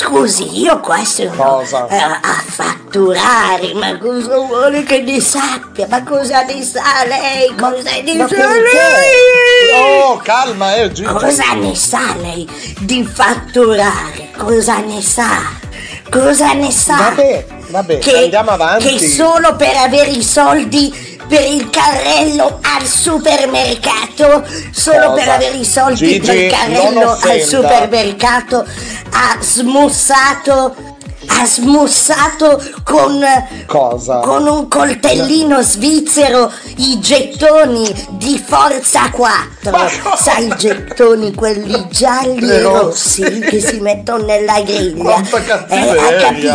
[0.01, 1.87] Scusi, io qua sono Cosa?
[1.89, 5.87] eh, a fatturare, ma cosa vuole che ne sappia?
[5.89, 7.55] Ma cosa ne sa lei?
[7.59, 8.61] Cosa ne Ma sa perché?
[8.61, 10.03] lei?
[10.03, 11.05] Oh, calma, eh, Gigi.
[11.11, 12.47] Cosa ne sa lei
[12.81, 14.29] di fatturare?
[14.37, 15.65] Cosa ne sa?
[16.11, 16.97] Cosa ne sa?
[16.97, 18.99] Vabbè, vabbè, che, andiamo avanti.
[18.99, 25.15] Che solo per avere i soldi per il carrello al supermercato, solo Cosa?
[25.15, 28.65] per avere i soldi Gigi, per il carrello al supermercato,
[29.11, 30.96] ha smussato,
[31.29, 33.23] ha smussato con,
[33.67, 34.19] Cosa?
[34.21, 39.71] con un coltellino svizzero i gettoni di Forza 4.
[39.71, 40.17] Ma cosa?
[40.17, 45.21] Sai, i gettoni quelli gialli e rossi che si mettono nella griglia.
[45.21, 46.03] Eh, cattiveria.
[46.03, 46.13] ha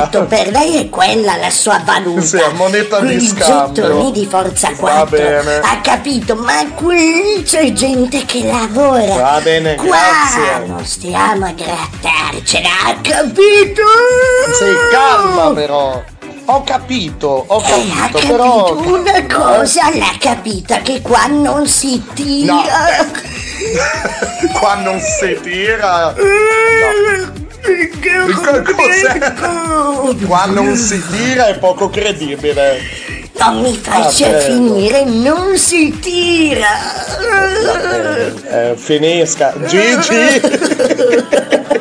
[0.07, 2.22] capito, per lei è quella la sua valuta.
[2.22, 3.84] Sì, moneta di scambio.
[3.84, 4.76] gettoni di Forza Va
[5.06, 5.18] 4.
[5.18, 5.56] bene.
[5.60, 9.15] Ha capito, ma qui c'è gente che lavora.
[9.15, 10.68] Va bene, Qua grazie.
[10.68, 13.81] non stiamo a grattarcela, ha capito?
[14.61, 16.03] Sì, calma però.
[16.45, 18.95] Ho capito, ho Eh, capito, capito però.
[18.99, 22.53] una cosa, l'ha capita che qua non si tira.
[22.53, 22.61] No,
[24.59, 26.13] Qua non si tira.
[28.65, 29.33] Cos'è?
[30.25, 32.79] Qua non si tira è poco credibile.
[33.39, 36.67] Non mi faccia Ah, finire, non si tira.
[38.51, 39.53] Eh, finisca.
[39.65, 40.41] Gigi!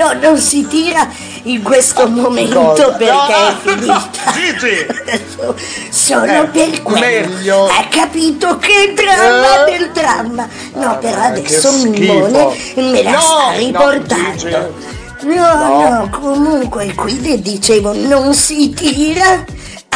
[0.00, 1.06] No, non si tira
[1.42, 2.88] in questo momento cosa?
[2.92, 4.32] perché No, è no, finita.
[4.32, 4.86] Gigi!
[5.02, 5.56] Adesso
[5.90, 7.00] Solo Eh, per quello.
[7.00, 7.66] meglio.
[7.66, 9.78] Ha capito che dramma Eh.
[9.78, 10.48] del dramma.
[10.74, 14.74] No, però Ah, adesso che Mimone me la No, sta no, riportando.
[15.22, 16.08] No, no, No.
[16.18, 19.44] comunque qui le dicevo non si tira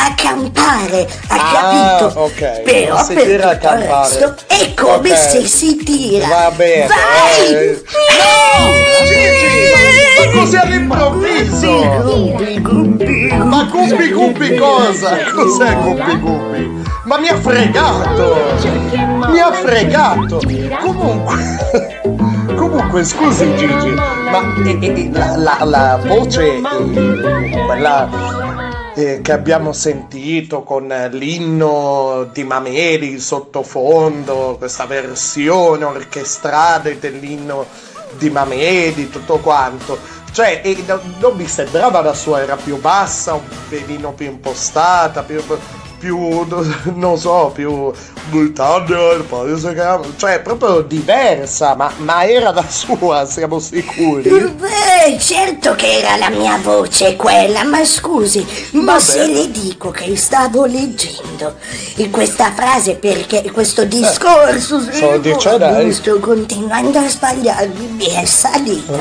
[0.07, 2.21] a campare, ha Ah, capito?
[2.21, 4.09] ok, Però non si per tira a campare.
[4.09, 5.17] resto è come Ok.
[5.17, 6.27] se si tira.
[6.27, 6.87] Va bene.
[6.87, 7.55] Vai!
[7.55, 7.83] eh.
[8.19, 9.07] No!
[9.07, 10.33] Gigi!
[10.33, 11.73] Ma così all'improvviso!
[13.45, 15.17] Ma Guppi Guppi cosa?
[15.35, 16.83] Cos'è Guppi Guppi?
[17.05, 18.37] Ma mi ha fregato!
[19.31, 20.41] Mi ha fregato!
[20.81, 22.01] Comunque,
[22.57, 26.61] comunque scusi Gigi, ma eh, eh, la, la- la voce, eh,
[27.67, 28.09] quella
[28.95, 37.67] eh, che abbiamo sentito con l'inno di Mameli in sottofondo, questa versione orchestrata dell'inno
[38.17, 39.99] di Mameli, tutto quanto.
[40.31, 45.23] Cioè, eh, no- non mi sembrava la sua, era più bassa, un pelino più impostata,
[45.23, 45.43] più,
[46.05, 46.45] più
[46.97, 47.91] non so, più
[48.29, 50.05] Britannia, il paese che amo.
[50.17, 54.29] cioè proprio diversa, ma, ma era la sua, siamo sicuri.
[54.29, 59.01] Beh, certo che era la mia voce quella, ma scusi, ma Vabbè.
[59.01, 61.55] se le dico che stavo leggendo
[61.97, 65.93] in questa frase perché questo discorso sto sì, dicendo, eh.
[65.93, 68.93] sto continuando a sbagliarmi, mi è salita,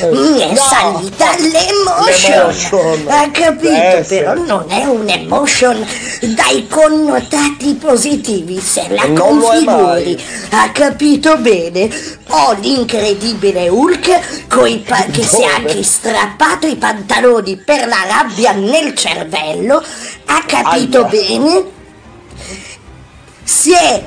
[0.00, 0.56] Eh, mi è no.
[0.56, 3.04] salita l'emotion, L'emotion.
[3.08, 3.72] ha capito?
[3.72, 4.16] Eh, sì.
[4.16, 5.86] Però non è un'emotion
[6.52, 11.88] dai connotati positivi, se la Non configuri, ha capito bene?
[12.28, 18.52] Ho l'incredibile Hulk coi pa- che si è anche strappato i pantaloni per la rabbia
[18.52, 19.82] nel cervello,
[20.26, 21.08] ha capito Aia.
[21.08, 21.64] bene?
[23.44, 24.04] Si è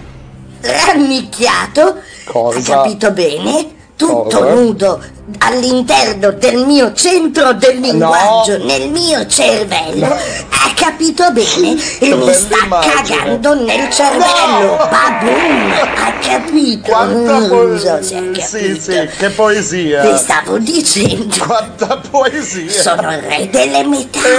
[0.61, 2.57] rannicchiato, Cosa?
[2.57, 3.73] ha capito bene?
[3.95, 4.53] Tutto Cosa?
[4.53, 5.01] nudo
[5.37, 11.77] all'interno del mio centro del linguaggio, nel mio cervello, ha capito bene?
[11.99, 12.93] E mi sta immagine.
[12.93, 16.91] cagando nel cervello, babum, ha capito?
[16.91, 18.41] Quanta Non po- so se ha capito.
[18.45, 20.01] Sì, sì, che poesia.
[20.11, 21.35] Vi stavo dicendo.
[21.45, 22.69] Quanta poesia.
[22.81, 24.33] Sono il re delle metafore.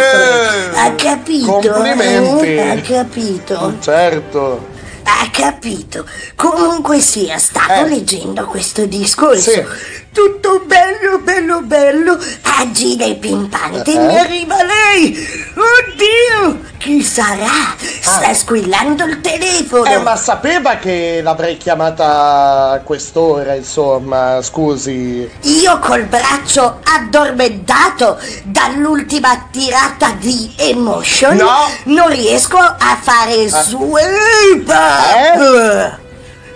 [0.75, 1.53] Eh, ha capito?
[1.53, 2.47] complimenti.
[2.57, 2.71] Eh?
[2.71, 3.75] Ha capito?
[3.81, 4.75] Certo.
[5.09, 6.05] Ha capito.
[6.35, 7.89] Comunque sia, stavo Eh.
[7.89, 9.51] leggendo questo discorso.
[9.53, 9.65] Sì.
[10.13, 12.19] Tutto bello, bello, bello,
[12.59, 13.93] agile e pimpante.
[13.93, 13.99] Eh.
[13.99, 15.17] Mi arriva lei.
[15.55, 17.75] Oddio, chi sarà?
[18.01, 19.85] Sta squillando il telefono.
[19.85, 19.93] Ah.
[19.93, 25.29] Eh, ma sapeva che l'avrei chiamata a quest'ora, insomma, scusi.
[25.43, 31.69] Io col braccio addormentato dall'ultima tirata di Emotion No.
[31.85, 35.99] non riesco a fare swipe up.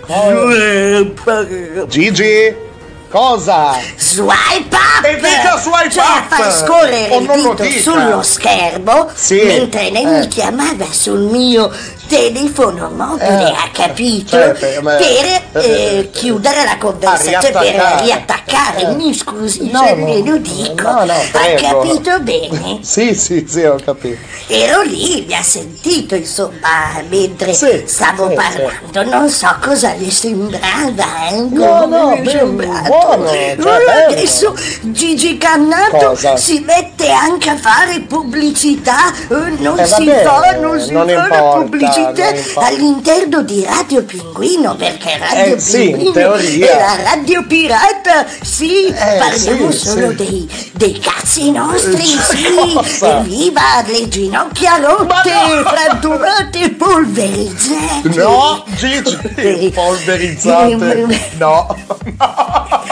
[0.05, 1.87] Swipe up.
[1.87, 2.69] Gigi?
[3.11, 3.77] Cosa?
[3.97, 5.03] Swipe up!
[5.03, 6.33] E dica swipe cioè, up!
[6.33, 10.19] far scorrere il dito sullo schermo Sì, mentre lei eh.
[10.19, 11.69] mi chiamava sul mio
[12.07, 14.29] telefono mobile, Eh, ha capito?
[14.29, 15.25] certo, ma- per
[15.63, 18.03] eh, eh, chiudere la conversazione, per riattaccare.
[18.03, 18.81] riattaccare.
[18.81, 18.93] Eh.
[18.95, 20.89] Mi scusi No, se no, me lo dico.
[20.89, 22.79] no, no, ha capito bene?
[22.83, 24.19] Sì, sì, sì, ho capito.
[24.47, 30.11] Ero lì, mi ha sentito insomma mentre Sì, stavo sì, parlando, non so cosa le
[30.11, 33.00] sembrava, eh, No, no, sembrato.
[33.01, 36.37] Buono, cioè, Allora adesso Gigi Cannato Cosa?
[36.37, 41.11] si mette anche a fare pubblicità, eh, non Eh, si fa, non si non fa
[41.13, 46.67] importa, pubblicità all'interno di Radio Pinguino, perché Radio Eh, sì, in Pinguino teoria.
[46.67, 50.15] è la radio pirata, sì, Eh, parliamo sì, solo sì.
[50.15, 55.29] Dei, dei cazzi nostri, Cioè, sì, evviva le ginocchia rotte,
[55.65, 58.09] frantumate e polverizzate.
[58.15, 60.69] No, Gigi, polverizzate.
[61.37, 61.75] No,
[62.17, 62.90] no.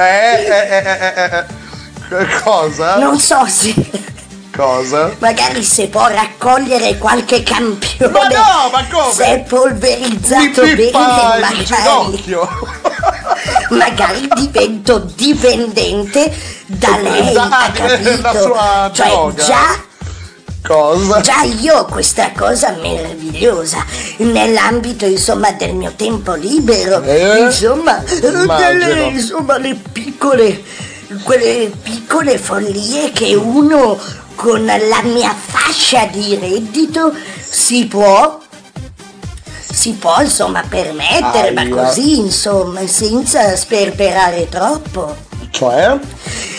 [0.00, 1.44] Eh, eh, eh, eh, eh,
[2.10, 2.40] eh.
[2.42, 2.96] Cosa?
[2.98, 3.74] Non so se
[4.54, 5.12] Cosa?
[5.18, 8.12] magari se può raccogliere qualche campione.
[8.12, 9.12] Ma no, ma come?
[9.12, 12.48] Se è Mi polverizzato bene, magari, ginocchio.
[13.70, 16.32] magari divento dipendente
[16.66, 18.20] da lei, Da- ha capito?
[18.22, 19.44] la sua cioè droga.
[19.44, 19.76] già
[20.68, 21.20] Cosa?
[21.22, 23.82] Già io ho questa cosa meravigliosa
[24.18, 27.40] nell'ambito insomma del mio tempo libero, Eh?
[27.44, 30.62] insomma, delle, insomma le piccole,
[31.22, 33.98] quelle piccole follie che uno
[34.34, 37.14] con la mia fascia di reddito
[37.48, 38.38] si può
[39.70, 41.74] si può insomma permettere, ma Aia.
[41.74, 45.16] così insomma, senza sperperare troppo.
[45.50, 45.98] Cioè?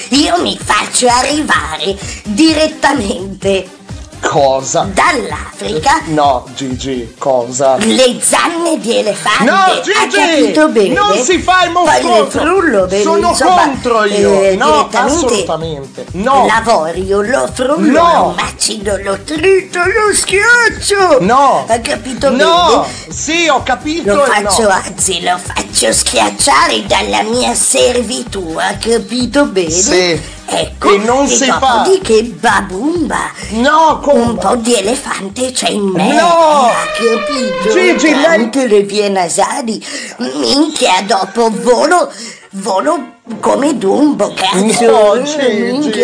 [0.10, 3.78] Io mi faccio arrivare direttamente
[4.22, 4.88] Cosa?
[4.94, 7.78] dall'Africa No, Gigi, cosa?
[7.78, 9.44] le zanne di elefante.
[9.46, 10.18] No, ha Gigi!
[10.18, 10.94] capito bene?
[10.94, 14.42] Non si fa il le frullo bene, Sono insomma, contro io!
[14.44, 16.06] eh, no, assolutamente!
[16.12, 16.46] No!
[16.46, 18.12] L'avorio, lo frullo, No.
[18.36, 21.18] lo macino, lo trito, lo schiaccio!
[21.22, 21.66] No!
[21.68, 22.86] Ha capito No!
[22.86, 23.14] bene?
[23.16, 24.70] Sì, ho capito Lo faccio, no!
[24.70, 29.70] anzi, lo faccio schiacciare dalla mia servitù, ha capito bene?
[29.72, 30.38] Sì.
[30.52, 31.58] Ecco, E non si fa.
[31.84, 34.22] dopodiché babumba, No, come?
[34.22, 36.28] un po' di elefante c'è in me, No!
[36.68, 37.70] ha capito?
[37.72, 39.84] Gigi, lei- le vie nasali,
[40.18, 42.12] minchia, dopo volo,
[42.54, 46.04] volo come Dumbo, cazzo, No, Gigi.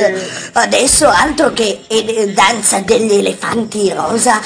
[0.54, 4.40] Adesso altro che eh, danza degli elefanti rosa,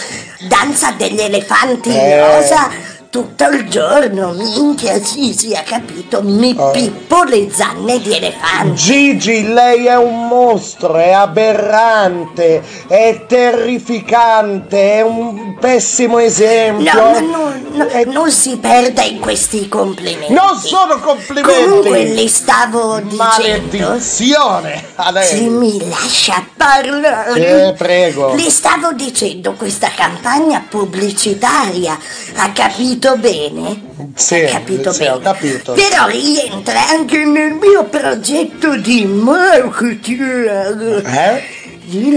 [0.48, 2.20] danza degli elefanti Eh.
[2.20, 2.70] rosa,
[3.10, 6.70] tutto il giorno, minchia, sì, sì, ha capito, mi Oh.
[6.72, 8.74] pippo le zanne di elefante.
[8.76, 16.94] Gigi, lei è un mostro, è aberrante, è terrificante, è un pessimo esempio.
[16.94, 20.32] No, ma non, no, non si perda in questi complimenti.
[20.34, 21.64] Non sono complimenti!
[21.64, 23.24] Comunque le stavo dicendo.
[23.24, 25.26] Maledizione a lei.
[25.26, 27.70] Se mi lascia parlare.
[27.70, 28.36] Eh, prego.
[28.36, 31.98] Le stavo dicendo questa campagna pubblicitaria.
[32.36, 33.82] Ha capito bene?
[34.16, 35.12] Sì, capito sì, bene.
[35.12, 35.74] ho capito.
[35.74, 41.06] Però rientra anche nel mio progetto di marketing.
[41.06, 41.58] Eh?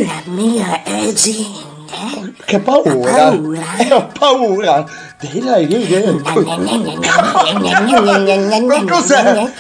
[0.05, 1.72] La mia azienda.
[2.45, 3.13] Che paura!
[3.13, 3.61] Paura.
[3.77, 4.85] Eh, ho paura!
[5.21, 5.59] Dilla,
[8.67, 9.53] Ma cos'è?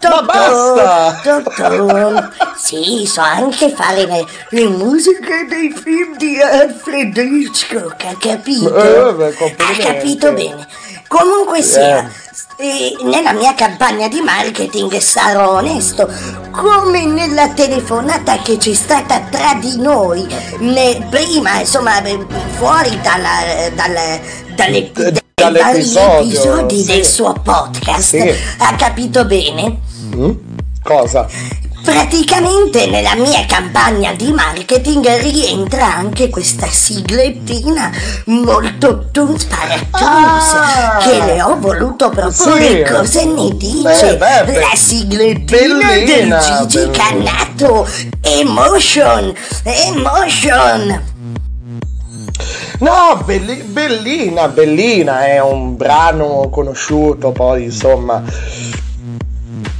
[0.09, 1.19] Ma basta!
[2.55, 8.75] Sì, so anche fare le, le musiche dei film di Alfred Hitchcock, ha capito?
[8.75, 10.67] Eh, ha capito bene.
[11.07, 12.09] Comunque sia,
[12.57, 16.09] eh, nella mia campagna di marketing sarò onesto,
[16.51, 20.27] come nella telefonata che c'è stata tra di noi,
[20.59, 22.25] ne- prima, insomma, eh,
[22.57, 24.19] fuori dalla, dalla,
[24.55, 26.85] dalle, dai vari episodi sì.
[26.85, 28.33] del suo podcast, Sì.
[28.57, 29.77] ha capito bene?
[30.15, 30.31] Mm?
[30.83, 31.27] Cosa?
[31.87, 37.89] Praticamente nella mia campagna di marketing rientra anche questa siglettina
[38.25, 40.97] molto tun sparatuns Ah!
[41.01, 42.19] che le ho voluto Sì.
[42.19, 42.83] proporre.
[42.83, 44.17] Cosa ne dice?
[44.17, 46.91] Beh, beh, La siglettina bellina, del Gigi bellina.
[46.91, 47.87] Cannato
[48.21, 49.33] Emotion
[49.63, 51.01] Emotion
[52.79, 58.21] No, belli- bellina, bellina, è un brano conosciuto poi, insomma,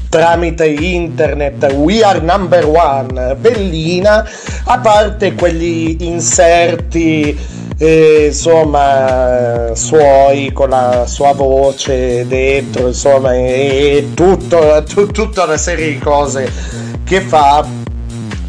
[0.10, 4.28] tramite internet, We Are Number One, bellina,
[4.66, 7.38] a parte quegli inserti,
[7.78, 15.90] eh, insomma, suoi con la sua voce dentro, insomma, e, tutto, tu- tutta una serie
[15.90, 16.52] di cose
[17.04, 17.66] che fa.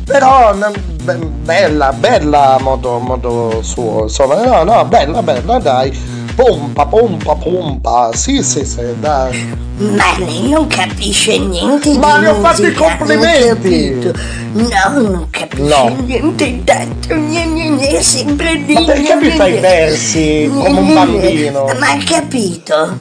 [0.05, 6.18] Però be- bella, bella modo, modo suo, insomma, no, no, bella, bella, dai.
[6.39, 9.57] Pompa, pompa, pompa, sì, sì, sì, dai.
[9.79, 14.13] Ma lei non capisce niente Ma le ho fatto i complimenti.
[14.53, 15.97] No, non capisce No.
[16.05, 18.75] niente tanto, gne, gne, è sempre lì.
[18.75, 21.65] Ma perché mi fai versi come un bambino?
[21.77, 23.01] Ma ha capito?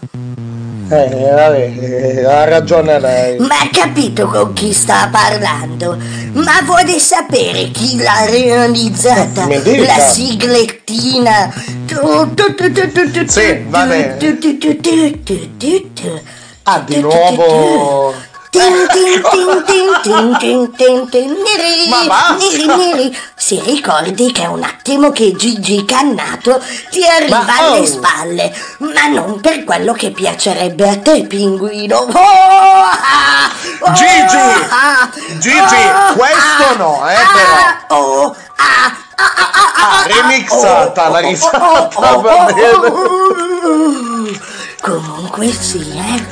[0.90, 3.38] Eh, vabbè, eh, ha ragione lei.
[3.40, 5.98] Ma ha capito con chi sta parlando?
[6.32, 9.48] Ma vuole sapere chi l'ha realizzata?
[9.48, 9.86] Mi dica.
[9.86, 11.54] La siglettina.
[13.28, 14.18] Sì, va bene.
[16.64, 18.14] Ah, di nuovo...
[23.36, 27.86] Si ricordi che è un attimo che Gigi Cannato ti arriva Ma, alle oh!
[27.86, 31.98] spalle, ma non per quello che piacerebbe a te, pinguino.
[31.98, 33.50] Oh, ah,
[33.80, 34.38] oh, Gigi!
[34.70, 35.10] ah,
[35.40, 41.20] Gigi, oh, questo ah, no, eh, ah, Oh, ah, ah, ah, ah, Ah, remixata, la
[41.20, 44.07] risata, va bene.
[44.80, 45.84] Comunque sì,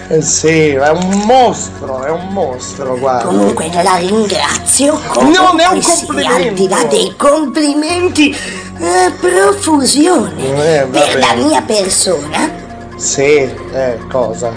[0.08, 0.16] eh.
[0.16, 3.26] Eh sì, è un mostro, è un mostro, guarda.
[3.26, 5.00] Comunque la ringrazio.
[5.16, 6.48] Non è un Comunque complimento.
[6.48, 8.38] Al di là dei complimenti,
[8.80, 12.50] a profusione Eh, per la mia persona.
[12.96, 14.52] Sì, eh, cosa?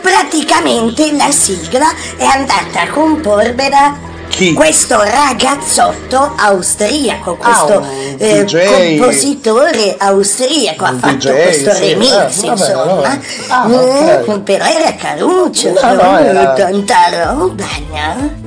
[0.00, 3.96] Praticamente la sigla è andata a comporvela
[4.28, 4.52] Chi?
[4.52, 12.12] questo ragazzotto austriaco, Ah, questo un eh, compositore austriaco ha fatto DJ, questo sì, remix,
[12.42, 12.84] eh, insomma.
[12.84, 13.18] vabbè.
[13.48, 14.40] Ah, Eh, ok.
[14.40, 16.96] Però era caruccio, No, no, era- tanta
[17.34, 18.44] roba, no?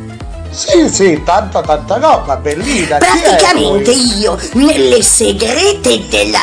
[0.51, 2.97] Sì, sì, tanta, tanta roba, bellina.
[2.97, 6.39] Praticamente io, nelle segrete della.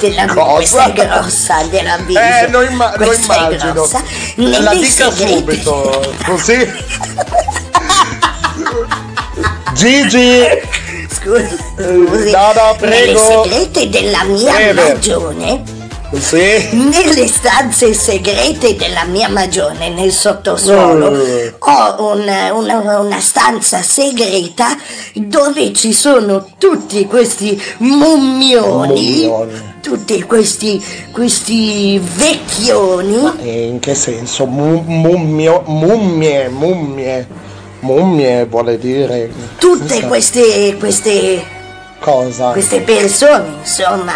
[0.00, 0.54] della Cosa?
[0.54, 2.18] questa è grossa, della viso.
[2.20, 3.72] Eh, lo, imma- lo immagino.
[3.72, 4.02] grossa.
[4.36, 5.36] La dica segrete.
[5.36, 6.72] subito, così.
[9.74, 10.42] Gigi!
[11.08, 12.30] Scusi, scusi.
[12.30, 13.18] No, no, Nelle prego.
[13.44, 14.92] segrete della mia Breve.
[14.92, 15.62] magione.
[16.18, 16.68] Sì.
[16.70, 21.48] Nelle stanze segrete della mia magione, nel sottosuolo, Mm.
[21.58, 24.76] ho una, una- una stanza segreta
[25.14, 29.74] dove ci sono tutti questi mummioni, Mummioni.
[29.82, 33.32] tutti questi, questi vecchioni.
[33.42, 34.46] E in che senso?
[34.46, 37.26] Mu- mummio, mummie, mummie.
[37.86, 39.30] Mummie vuole dire.
[39.58, 41.42] Tutte queste, queste,
[42.00, 42.50] Cosa?
[42.50, 44.12] queste persone, insomma,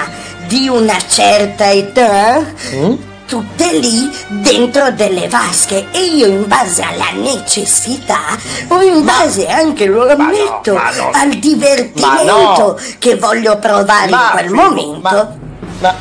[0.49, 2.45] di una certa età,
[2.75, 2.95] Mm?
[3.27, 8.37] tutte lì dentro delle vasche e io in base alla necessità
[8.67, 11.11] o in base anche, lo ammetto, ma no.
[11.13, 12.77] al divertimento no.
[12.99, 15.39] che voglio provare Ma in quel momento,
[15.79, 15.95] ma-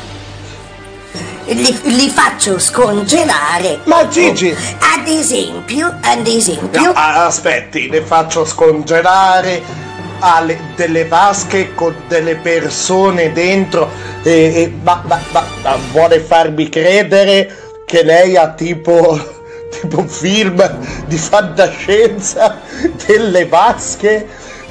[1.54, 3.80] li, li faccio scongelare.
[3.84, 4.54] Ma Gigi-
[4.96, 9.62] Ad esempio, ad esempio, No, aspetti, le faccio scongelare
[10.20, 13.88] alle- delle vasche con delle persone dentro
[14.22, 17.56] e, e- ma, ma- ma- ma vuole farmi credere
[17.86, 19.38] che lei ha tipo
[19.80, 20.62] tipo film
[21.06, 22.60] di fantascienza
[23.06, 24.26] delle vasche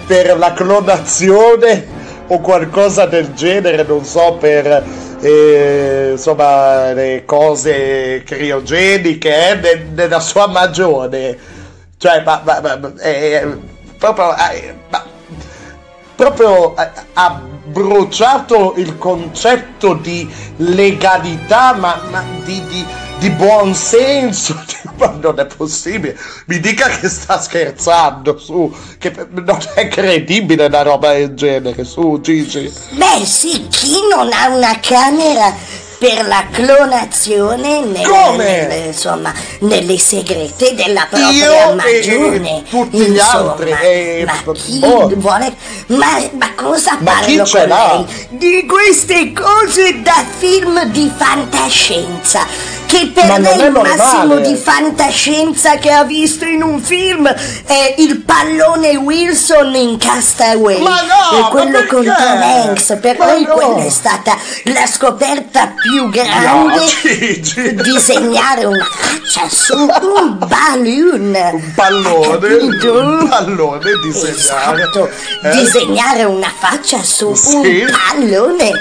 [0.05, 1.97] per la clonazione
[2.27, 4.83] o qualcosa del genere, non so, per
[5.21, 11.37] eh, insomma le cose criogeniche eh, ne- nella sua magione.
[11.97, 13.45] Cioè, ma, ma- ma- ma- eh,
[13.97, 14.73] proprio, eh,
[16.15, 20.27] proprio eh, ha bruciato il concetto di
[20.57, 22.85] legalità, ma, ma di, di,
[23.19, 24.59] di buon senso.
[24.97, 26.17] Ma non è possibile.
[26.45, 32.19] Mi dica che sta scherzando, su, che non è credibile una roba del genere, su
[32.21, 32.71] Gigi.
[32.91, 35.53] beh sì, chi non ha una camera
[35.99, 38.43] per la clonazione nelle, Come?
[38.45, 42.57] nelle- insomma, nelle segrete della propria Io e- magione.
[42.59, 43.51] e tutti gli insomma.
[43.51, 45.11] altri, e- ma chi boh.
[45.17, 45.53] vuole.
[45.87, 48.05] Ma, ma cosa Ma parlo con lei?
[48.29, 52.77] Di queste cose da film di fantascienza.
[52.89, 54.41] Che per Ma lei il massimo normale.
[54.47, 57.27] di fantascienza che ha visto in un film
[57.65, 60.81] è il pallone Wilson in Castaway.
[60.81, 62.03] Ma no, E quello con?
[62.03, 62.97] Tom Hanks.
[62.99, 63.53] Per Ma lei no.
[63.53, 66.75] quella è stata la scoperta più grande.
[66.75, 67.75] No, Gigi.
[67.75, 71.35] Disegnare una faccia su un balloon.
[71.53, 72.93] Un pallone, Capito?
[72.99, 74.37] un pallone disegnare.
[74.83, 75.09] Esatto,
[75.43, 75.51] eh?
[75.51, 77.55] disegnare una faccia su Sì.
[77.55, 78.71] un pallone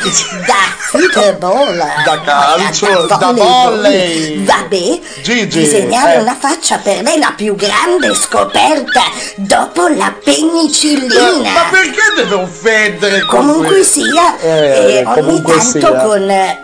[0.46, 0.54] da
[0.90, 4.44] football, Da calcio, da volley.
[4.44, 6.20] Vabbè, Gigi, disegnare eh.
[6.20, 9.02] una faccia per lei la più grande scoperta
[9.36, 11.50] dopo la penicillina.
[11.52, 13.36] Ma perché deve offendere così?
[13.36, 15.90] Comunque sia, Eh, eh, ogni tanto sia.
[16.02, 16.60] con, eh,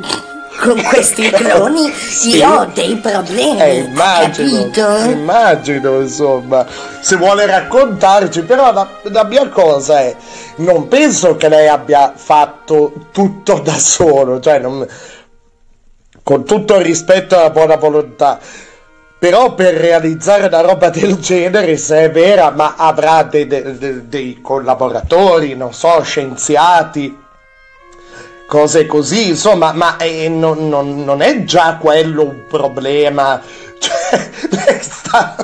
[0.61, 2.37] con questi cloni Sì.
[2.37, 5.11] io ho dei problemi, Eh, immagino, capito?
[5.11, 6.67] immagino, insomma,
[7.01, 10.15] se vuole raccontarci, però la, la mia cosa è,
[10.57, 14.87] non penso che lei abbia fatto tutto da solo, cioè, non-
[16.23, 18.39] con tutto il rispetto alla buona volontà,
[19.19, 24.41] però per realizzare una roba del genere, se è vera, ma avrà dei- dei- dei
[24.41, 27.15] collaboratori, non so, scienziati,
[28.47, 33.41] cose così, insomma, ma eh, non, non- non è già quello un problema.
[33.85, 35.37] Cioè, lei sta,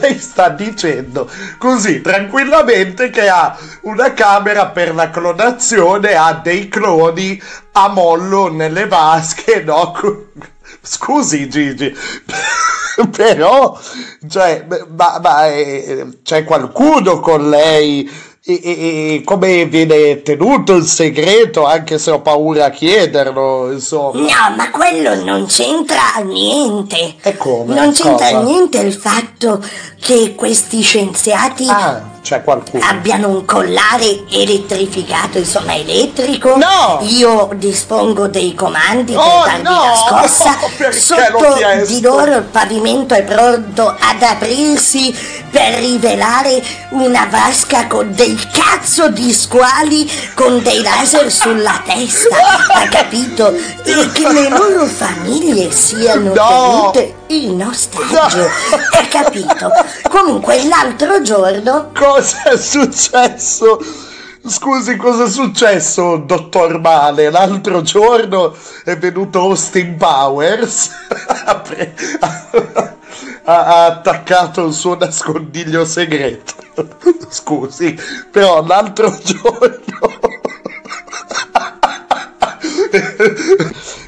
[0.00, 1.28] lei sta dicendo
[1.58, 7.40] così tranquillamente che ha una camera per la clonazione, ha dei cloni
[7.72, 9.92] a mollo nelle vasche, no?
[10.80, 11.92] Scusi Gigi,
[13.10, 13.78] però,
[14.28, 18.08] cioè, ma, ma, eh, c'è qualcuno con lei?
[18.48, 24.20] E, e- e come viene tenuto il segreto, anche se ho paura a chiederlo, insomma.
[24.20, 27.16] No, ma quello non c'entra niente.
[27.22, 27.74] E come?
[27.74, 28.42] Non c'entra Cosa?
[28.42, 29.60] niente il fatto
[30.00, 32.84] che questi scienziati Ah, c'è qualcuno.
[32.84, 36.56] abbiano un collare elettrificato, insomma elettrico.
[36.56, 36.98] No!
[37.02, 39.70] Io dispongo dei comandi per Oh, darvi no!
[39.84, 39.94] la
[40.26, 40.56] scossa.
[40.76, 41.54] Perché Sotto
[41.86, 45.14] di loro il pavimento è pronto ad aprirsi
[45.50, 52.34] per rivelare una vasca con dei cazzo di squali con dei laser sulla testa,
[52.74, 53.54] ha capito?
[53.54, 56.90] E che le loro famiglie siano No!
[56.92, 59.70] tenute in ostaggio, ha capito?
[60.08, 63.78] Comunque l'altro giorno Cosa è successo?
[64.46, 67.30] Scusi, cosa è successo, dottor Male?
[67.30, 68.54] L'altro giorno
[68.84, 70.90] è venuto Austin Powers,
[71.46, 72.46] ha, pre- ha-
[73.44, 76.54] ha attaccato il suo nascondiglio segreto.
[77.28, 77.98] Scusi,
[78.30, 79.80] però l'altro giorno...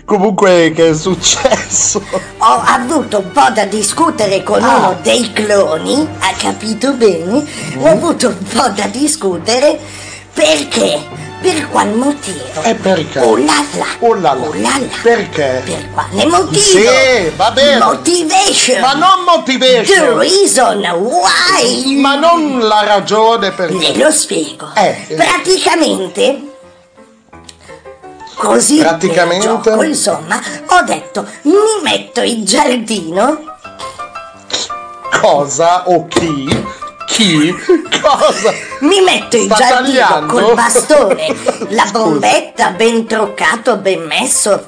[0.09, 2.01] Comunque, che è successo?
[2.39, 4.77] ho avuto un po' da discutere con Ah.
[4.79, 7.45] uno dei cloni, ha capito bene?
[7.77, 7.83] Mm.
[7.85, 9.79] Ho avuto un po' da discutere
[10.33, 11.27] perché?
[11.43, 12.63] Per qual motivo?
[12.63, 13.21] E perché?
[13.21, 13.85] Oh là là.
[13.99, 14.47] Oh là là.
[14.47, 14.87] Oh là là.
[15.03, 15.63] Perché?
[15.67, 16.59] Per quale motivo?
[16.59, 17.79] Sì, va bene.
[17.85, 18.81] Motivation.
[18.81, 20.19] Ma non The motivation!
[20.19, 21.95] reason why.
[22.01, 24.71] Ma non la ragione per Glielo spiego.
[24.75, 25.15] Eh, eh.
[25.15, 26.48] Praticamente.
[28.39, 29.47] Così Praticamente?
[29.47, 31.53] gioco, insomma, ho detto mi
[31.83, 33.57] metto in giardino
[35.21, 36.67] cosa o chi?
[37.07, 37.53] Chi?
[38.01, 38.53] Cosa?
[38.81, 40.33] Mi metto in Sta giardino tagliando?
[40.33, 41.37] col bastone,
[41.71, 44.65] la bombetta ben truccato, ben messo.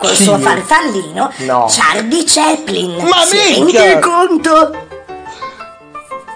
[0.00, 0.22] col Chi?
[0.24, 1.66] suo farfallino No.
[1.68, 2.96] Charlie Chaplin.
[3.06, 3.82] Ma si minchia!
[3.84, 4.86] rende conto?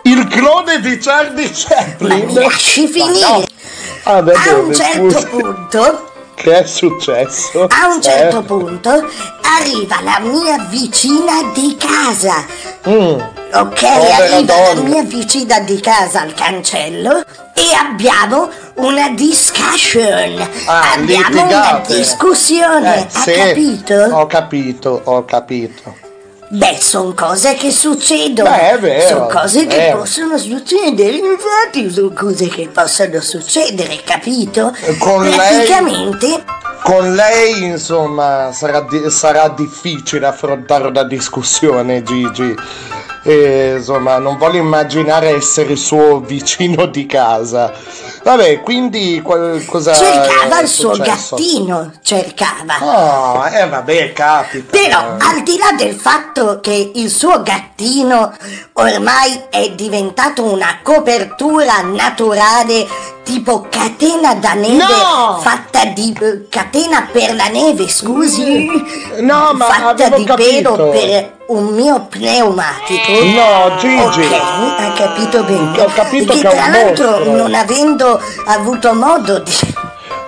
[0.02, 2.18] Il clone di Charlie Chaplin.
[2.18, 3.18] Ma mi lasci finire?
[3.26, 3.44] No.
[4.05, 5.26] Ah, va A un certo scusi.
[5.28, 7.65] punto, Che è successo?
[7.69, 8.43] a un certo Eh?
[8.43, 8.90] punto,
[9.59, 12.44] arriva la mia vicina di casa.
[12.89, 13.19] Mm.
[13.55, 14.40] Ok, Povera arriva la
[14.74, 14.81] donna.
[14.89, 17.19] mia vicina di casa al cancello
[17.55, 20.40] e abbiamo una discussion.
[20.66, 21.94] Ah, abbiamo una litigate.
[21.97, 23.32] discussione, Eh, ha sì.
[23.32, 23.94] capito?
[23.94, 25.94] Ho capito, ho capito.
[26.49, 28.49] Beh, sono cose che succedono.
[28.51, 31.16] Beh, è vero, Sono cose che possono succedere.
[31.16, 34.75] Infatti, sono cose che possono succedere, capito?
[34.99, 36.45] con lei- Praticamente.
[36.83, 42.55] Con lei, insomma, sarà, di- sarà difficile affrontare una discussione, Gigi.
[43.26, 47.72] E, insomma, non voglio immaginare essere il suo vicino di casa.
[48.22, 49.94] Vabbè, quindi qualcosa.
[49.94, 52.76] cercava il suo gattino, cercava.
[52.80, 54.76] Oh, eh vabbè, capita.
[54.76, 58.32] Però, al di là del fatto che il suo gattino
[58.74, 62.86] ormai è diventato una copertura naturale
[63.24, 65.38] tipo catena da neve No!
[65.40, 68.66] fatta di eh, catena per la neve, scusi?
[69.20, 70.72] No, ma fatta di capito.
[70.72, 73.12] pelo per un mio pneumatico.
[73.12, 74.03] No, Gigi.
[74.03, 75.81] Ok, ha capito bene.
[75.83, 77.33] Ho capito che che tra l'altro mostro.
[77.37, 79.53] non avendo avuto modo di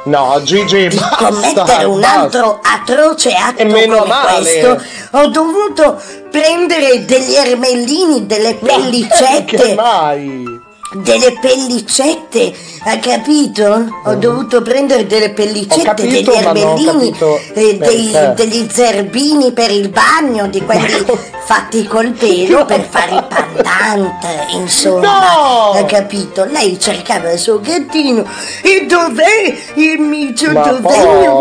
[0.04, 2.20] No, Gigi, di basta, commettere un basta.
[2.20, 4.40] altro atroce atto E meno come male.
[4.40, 4.82] questo,
[5.18, 10.55] ho dovuto prendere degli ermellini, delle pellicette, mai?
[11.02, 12.52] Delle pellicette,
[12.84, 13.86] ha capito?
[14.04, 15.84] Ho dovuto prendere delle pellicette, Mm.
[15.96, 18.32] Capito, degli capito eh, dei- perché.
[18.44, 21.04] degli zerbini per il bagno, di quelli
[21.46, 25.70] fatti col pelo per fare i pendant, insomma, No!
[25.78, 26.44] ha capito?
[26.44, 28.24] Lei cercava il suo gattino
[28.62, 30.96] e dov'è il micio, Ma dov'è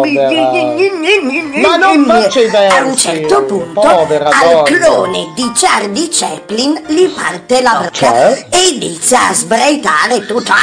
[0.05, 1.59] il micio?
[1.67, 4.63] Ma non versi, A un certo punto povera al donna.
[4.63, 8.45] clone di Charlie Chaplin gli parte la bocca Cioè?
[8.49, 10.53] e inizia a sbraitare tutto.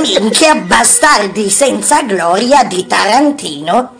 [0.00, 3.94] Minchia bastardi senza gloria di Tarantino.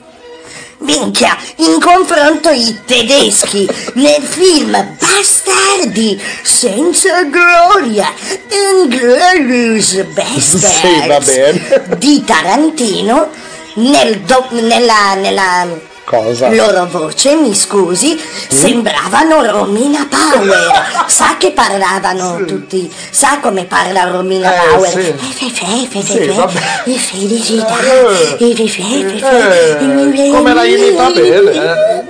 [0.78, 4.70] Minchia, in confronto i tedeschi nel film
[5.00, 8.12] Bastardi senza gloria,
[8.50, 11.96] Inglourious Bastards Sì, va bene.
[11.98, 13.30] di Tarantino
[13.76, 15.66] nel do- nella, nella
[16.06, 16.48] Cosa?
[16.50, 18.16] loro voce, mi scusi,
[18.48, 21.04] sembravano Romina Power.
[21.10, 24.88] Sa che parlavano tutti, sa come parla Romina Eh, Power?
[24.88, 24.98] sì.
[24.98, 25.50] Eh, Sì,
[26.98, 28.36] felicità, Eh.
[29.18, 32.04] Eh, come la imita bene.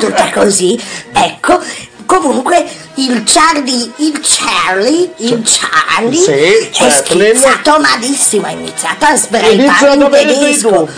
[0.00, 0.80] tutta così,
[1.12, 1.60] ecco,
[2.06, 2.66] comunque
[2.96, 7.36] il Charlie, il Charlie, il Charlie Sì, è Chaplin.
[7.36, 10.88] schizzato malissimo, ha iniziato a sbraitare in tedesco.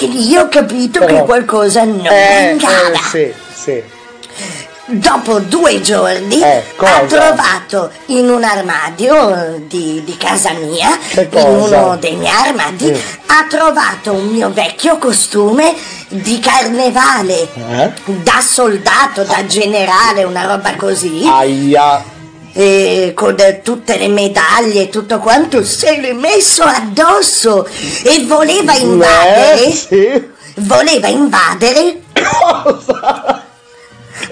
[0.00, 2.92] io ho capito Però- che qualcosa non Eh, andava.
[2.92, 3.82] eh, sì, sì.
[4.94, 11.96] Dopo due giorni Eh, ha trovato in un armadio di, di casa mia, in uno
[11.98, 12.94] dei miei armadi, Mm.
[13.28, 15.74] ha trovato un mio vecchio costume
[16.08, 17.92] di carnevale, Eh?
[18.04, 22.04] da soldato, da generale, una roba così, Aia.
[22.52, 27.66] e con eh, tutte le medaglie e tutto quanto, se l'è messo addosso
[28.02, 30.30] e voleva invadere, Eh, sì.
[30.56, 32.00] voleva invadere
[32.62, 33.46] Cosa?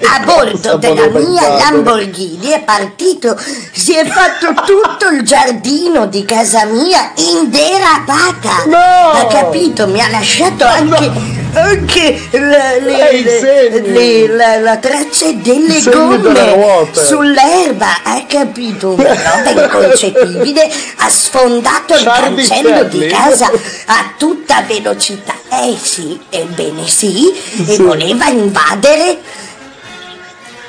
[0.02, 1.48] A bordo della mia?
[1.56, 3.38] Lamborghini è partito,
[3.72, 8.64] si è fatto tutto il giardino di casa mia in derapata.
[8.66, 9.10] No!
[9.12, 9.86] Ha capito?
[9.86, 11.10] Mi ha lasciato anche,
[11.54, 13.22] anche la, le- Eh,
[13.70, 18.02] le- le- la, la traccia delle gomme sull'erba.
[18.04, 18.90] Ha capito?
[18.94, 20.70] Una roba inconcepibile.
[20.96, 23.10] Ha sfondato il Charlie cancello di Chaplin.
[23.10, 23.50] casa
[23.86, 25.34] a tutta velocità.
[25.50, 27.28] Eh sì, ebbene sì,
[27.66, 27.82] e Sì.
[27.82, 29.18] voleva invadere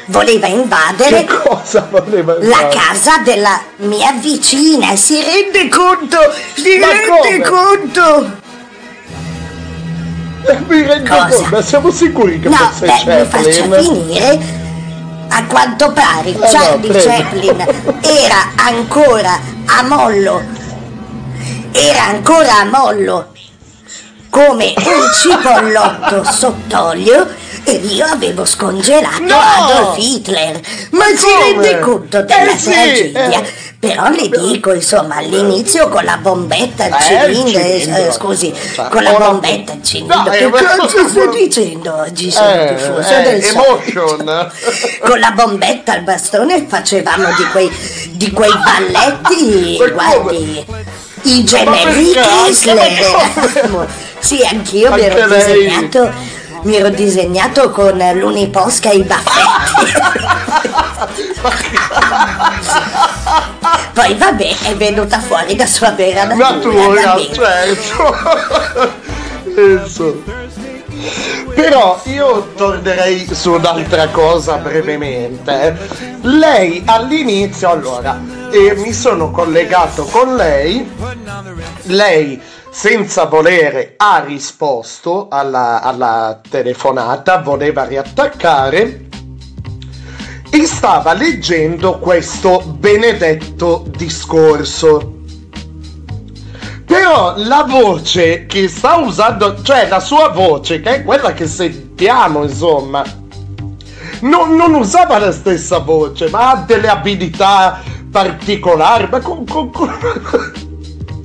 [0.05, 1.27] voleva invadere
[1.89, 6.17] voleva la casa della mia vicina, si rende conto?
[6.55, 7.87] Si Ma rende come?
[7.87, 8.39] conto?
[10.47, 11.35] Eh, Mi rendo Cosa?
[11.35, 13.83] conto, siamo sicuri che No, fosse beh, mi faccia Chaplin?
[13.83, 14.59] finire.
[15.33, 17.09] A quanto pare Eh, no, Charlie prego.
[17.09, 17.65] Chaplin
[18.01, 20.41] era ancora a mollo.
[21.71, 23.27] Era ancora a mollo
[24.29, 27.27] come un cipollotto sott'olio
[27.63, 29.37] e io avevo scongelato No!
[29.37, 30.59] Adolf Hitler.
[30.91, 31.39] Ma si come?
[31.61, 33.41] rende conto della Eh, sì, tragedia?
[33.41, 33.69] eh.
[33.81, 37.61] Però le dico, insomma, all'inizio con la bombetta, il Eh, il cilindro,
[38.07, 40.17] eh, scusi, Cioè, con la bombetta, il cilindro.
[40.17, 42.29] No, che eh, cosa ma- sto dicendo oggi?
[42.31, 44.51] Sono Eh, tifoso eh, del emotion.
[45.01, 47.71] Con la bombetta al bastone facevamo di quei,
[48.11, 50.63] di quei balletti, guardi,
[51.23, 52.11] I gemelli?
[52.45, 53.87] Kessler.
[54.19, 56.11] Sì, anch'io mi ero disegnato.
[56.63, 59.39] Mi ero disegnato con l'uniposca e i baffetti.
[63.93, 67.15] Poi vabbè, è venuta fuori da sua vera natura.
[67.15, 68.15] natura, certo.
[71.55, 75.77] Però io tornerei su un'altra cosa brevemente.
[76.21, 78.19] Lei all'inizio, allora,
[78.51, 80.89] eh, mi sono collegato con lei,
[81.83, 82.41] lei
[82.71, 89.07] senza volere ha risposto alla, alla telefonata, voleva riattaccare
[90.49, 95.19] e stava leggendo questo benedetto discorso.
[96.85, 102.43] Però la voce che sta usando, cioè la sua voce, che è quella che sentiamo,
[102.43, 103.03] insomma,
[104.21, 109.07] non, non usava la stessa voce, ma ha delle abilità particolari.
[109.09, 110.69] Ma con- con- con-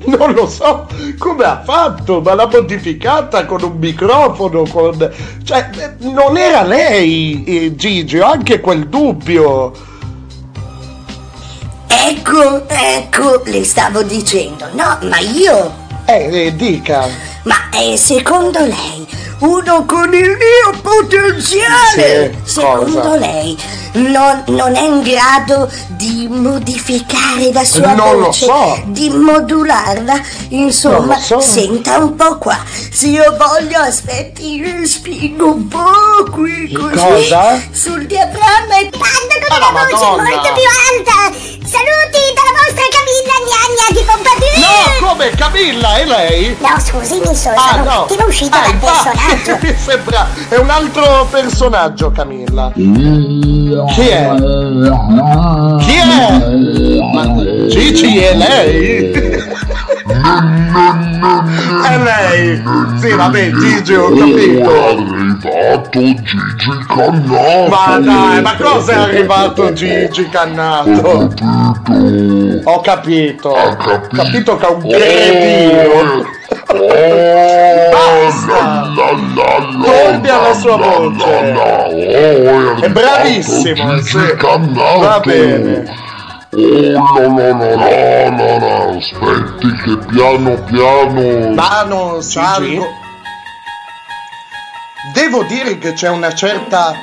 [0.19, 0.87] non lo so
[1.19, 5.13] come ha fatto, ma l'ha modificata con un microfono, con...
[5.45, 9.73] cioè eh, non era lei, eh, Gigi, ho anche quel dubbio.
[11.89, 14.67] Ecco, ecco, le stavo dicendo.
[14.73, 15.85] No, ma io.
[16.05, 17.09] Eh, dica.
[17.45, 19.07] Ma eh, secondo lei,
[19.41, 23.17] uno con il mio potenziale, Sì, secondo cosa?
[23.17, 23.59] lei,
[23.97, 28.83] non, non è in grado di modificare la sua Non lo voce, so.
[28.87, 30.21] di modularla?
[30.49, 31.41] Insomma, so.
[31.41, 32.59] senta un po' qua.
[32.91, 37.61] Se io voglio, aspetti, io spingo un po' qui, così, cosa?
[37.73, 40.23] sul diaframma e Parlo con Ah, una voce Madonna.
[40.23, 41.37] molto più alta!
[41.67, 44.55] Saluti dalla vostra Camilla Gnagna di Pompadour!
[44.59, 46.57] No, come Camilla, è lei?
[46.61, 48.03] No, scusi, mi sono, Ah, sono no.
[48.05, 49.59] attimo uscito Ah, dal personaggio.
[49.63, 52.73] Mi sembra, è un altro personaggio, Camilla.
[53.89, 54.35] Chi è?
[55.79, 56.39] Chi è?
[57.13, 57.35] Ma
[57.69, 59.13] Gigi è lei?
[61.85, 62.63] è lei!
[62.99, 64.71] Sì, vabbè, Gigi, ho capito.
[64.71, 67.69] arrivato Gigi Cannato.
[67.69, 71.33] Ma dai, ma cosa è arrivato Gigi Cannato?
[72.65, 73.49] Ho capito.
[73.51, 73.77] Ho
[74.11, 76.35] capito che è un cretino.
[79.83, 81.53] Torni alla sua voce.
[82.81, 84.01] È bravissimo.
[85.01, 86.05] Va bene.
[86.59, 91.53] Oh no no no no no no, aspetti che piano piano.
[91.53, 92.87] Ma non salgo.
[95.13, 96.95] Devo dire che c'è una certa.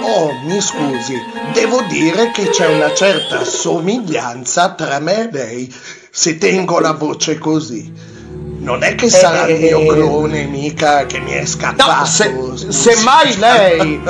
[0.00, 1.20] Oh, mi scusi.
[1.52, 5.74] Devo dire che c'è una certa somiglianza tra me e lei.
[6.10, 7.92] Se tengo la voce così.
[8.64, 12.06] Non è che sarà il mio clone, mica, che mi è scappato.
[12.06, 12.32] se,
[12.68, 14.00] semmai lei.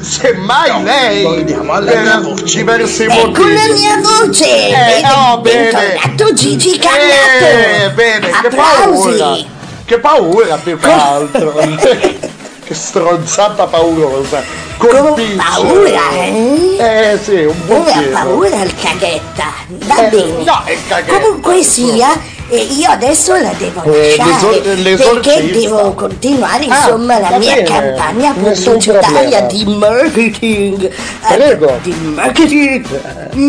[0.00, 1.22] Semmai lei.
[1.22, 2.56] Torniamo alla mia voce.
[2.58, 3.54] diversi Ecco motivi.
[3.54, 4.68] la mia voce!
[4.68, 5.04] Eh, Vedi?
[5.16, 5.70] oh, bene.
[5.72, 7.44] Bentornato Gigi Cannato!
[7.44, 9.36] Eh, bene, che paura!
[9.84, 11.52] Che paura più che altro!
[12.64, 14.42] che stronzata paurosa!
[14.76, 15.36] Colpisce!
[15.36, 16.76] paura, eh?
[16.78, 18.10] Eh sì, un Dove ha pochino!
[18.12, 19.52] paura il caghetta?
[19.68, 20.44] Va Eh, bene.
[20.44, 21.18] no, è caghetta.
[21.20, 22.08] Comunque sia,
[22.48, 25.30] eh, io adesso la devo Eh, lasciare l'esor- l'esorcista.
[25.40, 30.84] perché devo continuare Ah, insomma la va mia bene, campagna pubblicitaria di marketing.
[30.84, 31.78] Eh, Prego.
[31.82, 32.86] Di marketing.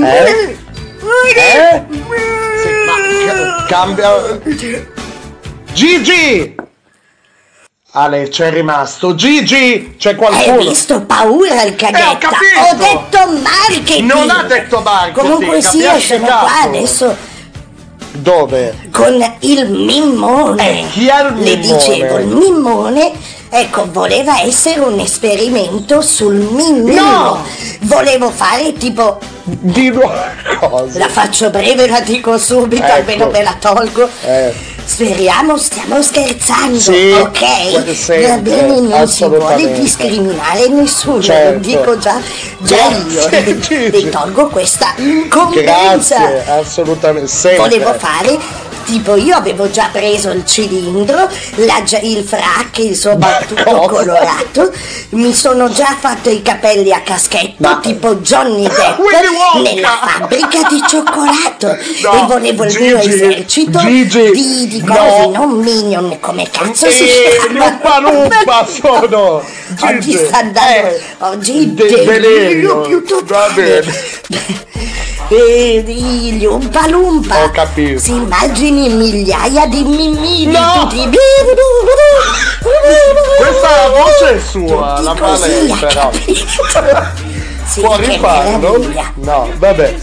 [0.07, 0.57] Eh?
[1.35, 1.83] Eh?
[2.85, 2.93] Ma
[3.25, 4.39] ca- cambia.
[5.73, 6.55] Gigi!
[7.97, 9.15] Ale, c'è rimasto.
[9.15, 9.95] Gigi!
[9.97, 10.57] C'è Hai qualcuno?
[10.57, 12.09] visto paura il caghetta?
[12.11, 12.75] Eh, ho capito!
[12.77, 14.11] detto marketing!
[14.11, 16.67] Non ha detto marketing, Comunque sia, sono qua capo?
[16.67, 17.15] adesso
[18.17, 18.73] Dove?
[18.91, 20.81] con il mimmone.
[20.81, 21.77] Eh, chi è il Le mimmone?
[21.77, 23.11] dicevo, il mimmone,
[23.49, 27.01] ecco, voleva essere un esperimento sul mimmino.
[27.01, 27.45] No!
[27.81, 30.11] Volevo fare tipo, Di nuovo
[30.59, 30.97] cosa?
[30.99, 32.93] la faccio breve, la dico subito, Ecco.
[32.93, 34.07] almeno me la tolgo.
[34.25, 34.73] Eh.
[34.85, 38.27] Speriamo, stiamo scherzando, Sì, ok?
[38.27, 41.53] Va bene, non si vuole discriminare nessuno, Certo.
[41.53, 42.21] lo dico già,
[42.59, 43.59] già Grazie, io.
[43.59, 43.89] Gigi.
[43.89, 46.17] Vi tolgo questa incombenza.
[46.17, 47.27] Grazie, assolutamente.
[47.27, 47.67] Sempre.
[47.67, 48.37] Volevo fare
[48.85, 53.87] tipo io avevo già preso il cilindro, la il frac, insomma tutto cosa?
[53.87, 54.73] colorato,
[55.09, 60.81] mi sono già fatto i capelli a caschetto Ma- tipo Johnny Depp nella fabbrica di
[60.87, 61.67] cioccolato
[62.03, 64.95] No, e volevo il mio esercito Gigi, di, di no.
[64.95, 67.69] cose, non minion, come cazzo si Eh, chiama?
[67.69, 69.43] Lumpa Lumpa sono!
[69.81, 73.83] Oggi Gigi, sta andando, eh, oggi de- delirio delirio, più va totale.
[75.27, 75.43] Bene.
[75.43, 77.43] E gli Lumpa Lumpa.
[77.43, 77.99] Ho capito.
[77.99, 80.87] Si immagini migliaia di mimmini No!
[80.89, 81.09] tutti.
[83.37, 86.11] Questa voce è sua, la?
[87.65, 88.85] Sì, Può rifarlo?
[89.15, 89.95] No, vabbè.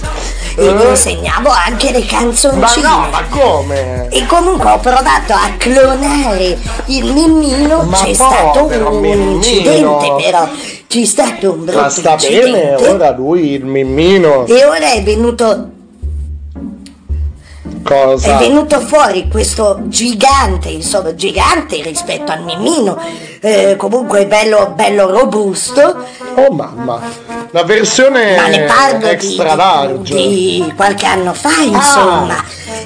[0.57, 0.73] E Eh?
[0.75, 2.89] gli insegnavo anche le Ma canzoncine.
[2.89, 4.09] no, ma come?
[4.11, 9.31] E comunque ho provato a clonare il mimmino, Ma c'è stato un Mimmino.
[9.37, 10.49] incidente però,
[10.87, 12.51] c'è stato un brutto Ma sta incidente.
[12.51, 15.71] bene, ora lui, il mimmino, E ora è venuto,
[17.83, 18.35] cosa?
[18.35, 22.99] è venuto fuori questo gigante, insomma gigante rispetto al mimmino,
[23.45, 26.05] eh, comunque bello, bello robusto,
[26.37, 27.01] Oh mamma,
[27.51, 30.15] la versione ma ne parlo di, extra di- large.
[30.15, 32.37] di qualche anno fa, insomma.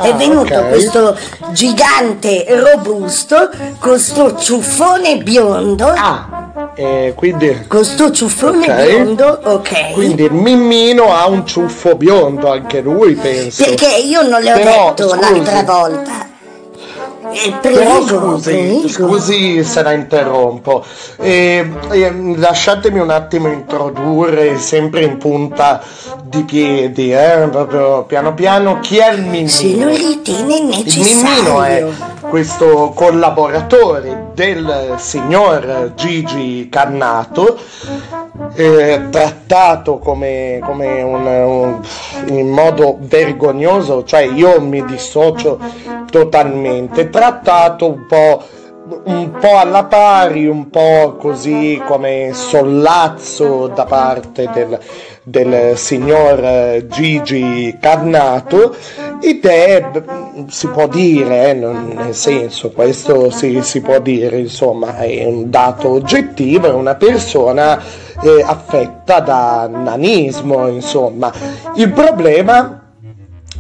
[0.01, 0.69] è ah, venuto ok.
[0.69, 1.16] questo
[1.51, 5.93] gigante robusto con sto ciuffone biondo.
[5.95, 8.87] Ah, eh, quindi, Con sto ciuffone Ok.
[8.87, 9.93] biondo, ok.
[9.93, 13.62] quindi il mimmino ha un ciuffo biondo, anche lui penso.
[13.62, 15.20] Perché io non le ho Però, detto scusi.
[15.20, 16.35] l'altra volta.
[17.32, 20.85] Eh, Però scusi, scusi se la interrompo,
[21.19, 25.82] Eh, eh, lasciatemi un attimo introdurre sempre in punta
[26.23, 29.48] di piedi, eh, proprio piano piano, chi è il Mimmino?
[29.48, 31.94] Se lo ritiene Il Mimmino è necessario.
[32.28, 37.58] questo collaboratore del signor Gigi Cannato,
[38.54, 41.80] eh, trattato come, come un, un-
[42.26, 45.58] in modo vergognoso, cioè io mi dissocio
[46.10, 48.42] totalmente, trattato un po',
[49.04, 54.78] un po' alla pari, un po' così come sollazzo da parte del,
[55.28, 58.77] del signor Gigi Cannato
[59.20, 59.90] ed è,
[60.47, 65.89] si può dire, eh, nel senso, questo si, si può dire, insomma, è un dato
[65.89, 67.82] oggettivo, è una persona
[68.23, 71.32] eh, affetta da nanismo, insomma.
[71.74, 72.85] Il problema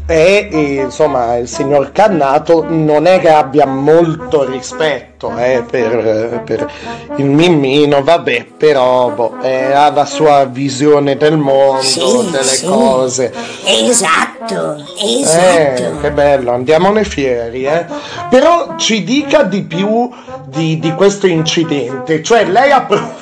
[0.06, 6.42] è, eh, insomma, il signor Cannato non è che abbia molto rispetto eh, per, eh,
[6.44, 6.70] per
[7.16, 12.66] il Mimmino, vabbè, però boh, eh, ha la sua visione del mondo, Sì, delle sì.
[12.66, 13.32] cose.
[13.64, 15.98] Esatto, Eh, esatto.
[16.00, 17.86] che bello, andiamone fieri, eh.
[18.30, 20.08] Però ci dica di più
[20.44, 23.14] di, di questo incidente, cioè lei ha provato,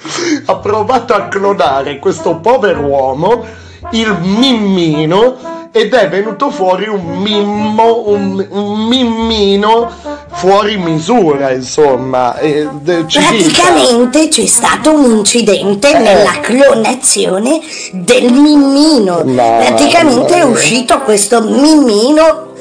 [0.46, 3.62] ha provato a clonare questo povero uomo,
[3.92, 5.36] il mimmino,
[5.72, 9.90] ed è venuto fuori un mimmo, un, un mimmino
[10.32, 12.38] fuori misura, insomma.
[12.38, 13.62] e- de- ci dica.
[13.62, 15.98] Praticamente c'è stato un incidente Eh.
[15.98, 17.60] nella clonazione
[17.92, 19.22] del mimmino.
[19.24, 20.46] Mamma Praticamente è mia.
[20.46, 22.52] uscito questo mimmino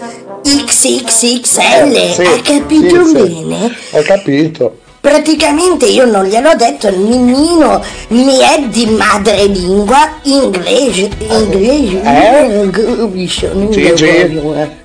[0.44, 1.95] XXXL.
[1.95, 3.14] Eh, sì, Hai capito sì, sì.
[3.44, 3.76] bene?
[3.91, 4.78] Ho capito.
[5.14, 11.10] Praticamente io non gliel'ho detto, il mimmino mi è di madrelingua inglese.
[11.18, 12.02] Inglese?
[12.02, 12.72] Eh?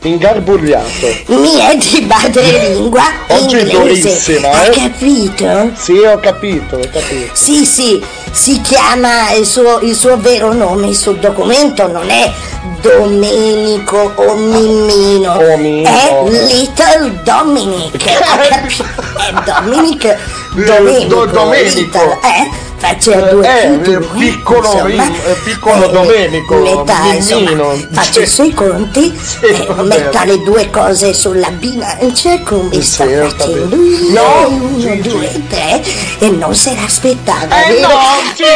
[0.03, 1.07] Ingarbugliato.
[1.27, 3.79] Mi è di madrelingua Oggi è inglese.
[3.79, 4.71] durissima, Hai eh?
[4.73, 5.71] capito?
[5.77, 7.31] Sì, ho capito, ho capito.
[7.35, 12.33] Sì, sì, si chiama il suo, il suo vero nome sul documento, non è
[12.81, 15.89] Domenico o Mimmino, O Mimmo.
[15.89, 18.05] è Little Dominic?
[18.05, 20.17] È Dominic
[20.55, 21.77] Domenico, Do- Domenico.
[21.79, 22.67] Little, eh?
[22.81, 25.05] Faccia due Eh, più due, piccolo insomma.
[25.25, 31.13] Eh, piccolo Domenico, metà, insomma, faccia i suoi conti, Sì, eh, metta le due cose
[31.13, 33.83] sulla bilancia come Sì, sta ho facendo capito.
[33.83, 35.09] io, No, uno, Gigi.
[35.09, 35.83] due, tre,
[36.21, 37.89] e non se l'aspettava, Eh vero?
[37.89, 37.99] no,
[38.37, 38.47] Gigi!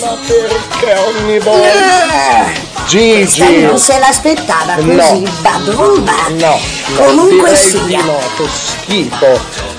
[0.00, 2.58] Ma perché ogni volta?
[2.86, 3.60] Gigi!
[3.62, 5.22] non se l'aspettava così, No.
[5.40, 6.12] badumba.
[6.30, 6.58] No,
[6.88, 7.80] no, Comunque sia.
[7.86, 9.78] di no, schifo.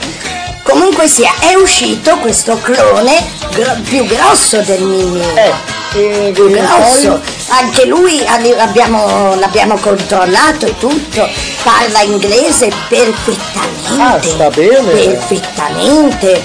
[0.72, 5.22] Comunque sia, è uscito questo clone gro- più grosso del Mimmi.
[5.35, 5.53] Eh,
[5.99, 7.19] e più e grosso.
[7.49, 8.23] Anche lui
[8.57, 11.27] abbiamo- l'abbiamo controllato e tutto.
[11.64, 14.02] Parla inglese perfettamente.
[14.02, 14.91] Ah, sta bene.
[14.91, 16.41] Perfettamente.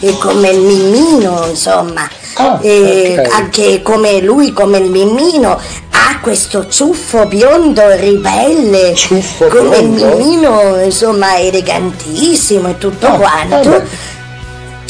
[0.00, 2.08] E come il Mimmino, insomma.
[2.38, 3.32] Ah, E ok.
[3.34, 5.52] anche come lui, come il Mimmino,
[5.90, 8.94] ha questo ciuffo biondo ribelle.
[8.94, 10.06] Ciuffo come biondo?
[10.06, 13.70] il Mimmino, insomma, elegantissimo e tutto Ah, quanto.
[13.70, 13.82] vabbè.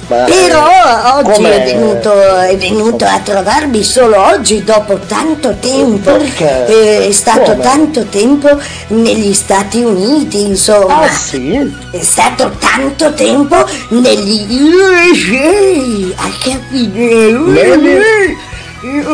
[0.08, 6.12] Ma, Però eh, oggi è venuto, è venuto a trovarmi solo oggi dopo tanto tempo.
[6.12, 6.66] Perché?
[6.66, 7.62] Eh, È stato Come?
[7.62, 8.56] tanto tempo
[8.88, 11.00] negli Stati Uniti, insomma.
[11.02, 11.74] Ah sì?
[11.90, 13.56] È stato tanto tempo
[13.88, 16.22] negli USA.
[16.22, 17.98] Hai capito?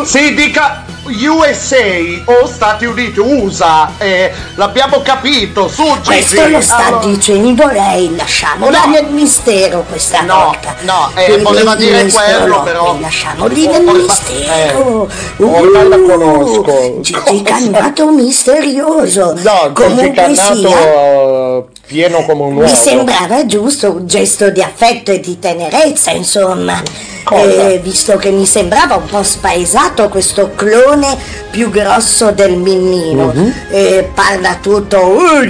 [0.04, 6.06] Si dica USA o Stati Uniti, USA, eh, l'abbiamo capito, su Gigi.
[6.06, 8.90] Questo lo sta Allora- dicendo lei, lasciamola No.
[8.92, 10.76] nel mistero questa No, volta.
[10.82, 15.08] no, eh, Quindi voleva dire mistero quello, no, però- Lasciamoli Oh, nel ormai- mistero.
[15.38, 16.96] eh, ormai la conosco.
[17.00, 17.42] Gigi Cosa?
[17.42, 19.24] Cannato misterioso.
[19.42, 21.62] No, Gigi Comunque Cannato sia.
[21.82, 22.62] Eh, pieno come un uovo.
[22.62, 26.80] Mi sembrava giusto un gesto di affetto e di tenerezza, insomma.
[27.24, 27.68] Cosa?
[27.68, 31.16] Eh, visto che mi sembrava un po' spaesato questo clone
[31.52, 33.30] più grosso del Minnino.
[33.32, 33.54] Mhm.
[33.70, 34.96] Eh, parla tutto.
[34.96, 35.46] "Eh,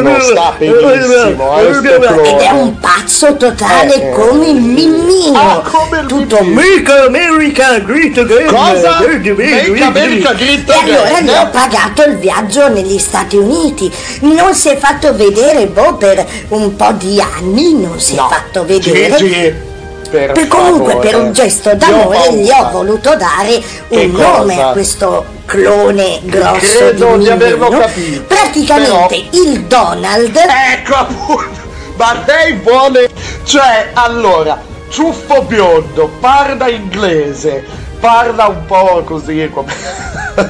[0.00, 2.28] Non sta benissimo, eh.
[2.30, 4.12] Ed è un pazzo totale Eh, eh.
[4.12, 5.38] come il Minnino.
[5.38, 6.60] Ah, come il tutto Minnino.
[6.60, 8.46] Make America Great Again.
[8.46, 8.96] Cosa?
[8.98, 11.24] Again, Make Great America Again." Great E allora Again?
[11.24, 13.90] gli ho pagato il viaggio negli Stati Uniti.
[14.20, 18.64] Non si è fatto vedere, boh, per un po' di anni non si è fatto
[18.64, 19.16] vedere.
[19.16, 19.70] Gigi,
[20.10, 21.08] per, Per comunque favore.
[21.08, 24.68] per un gesto d'amore gli ho voluto dare Che un nome cosa?
[24.68, 31.60] a questo clone grosso Credo di di averlo capito, Praticamente il Donald Ecco appunto,
[31.96, 33.08] ma lei vuole,
[33.44, 34.60] cioè allora,
[34.90, 37.64] ciuffo biondo, parla inglese,
[37.98, 39.72] parla un po' così come...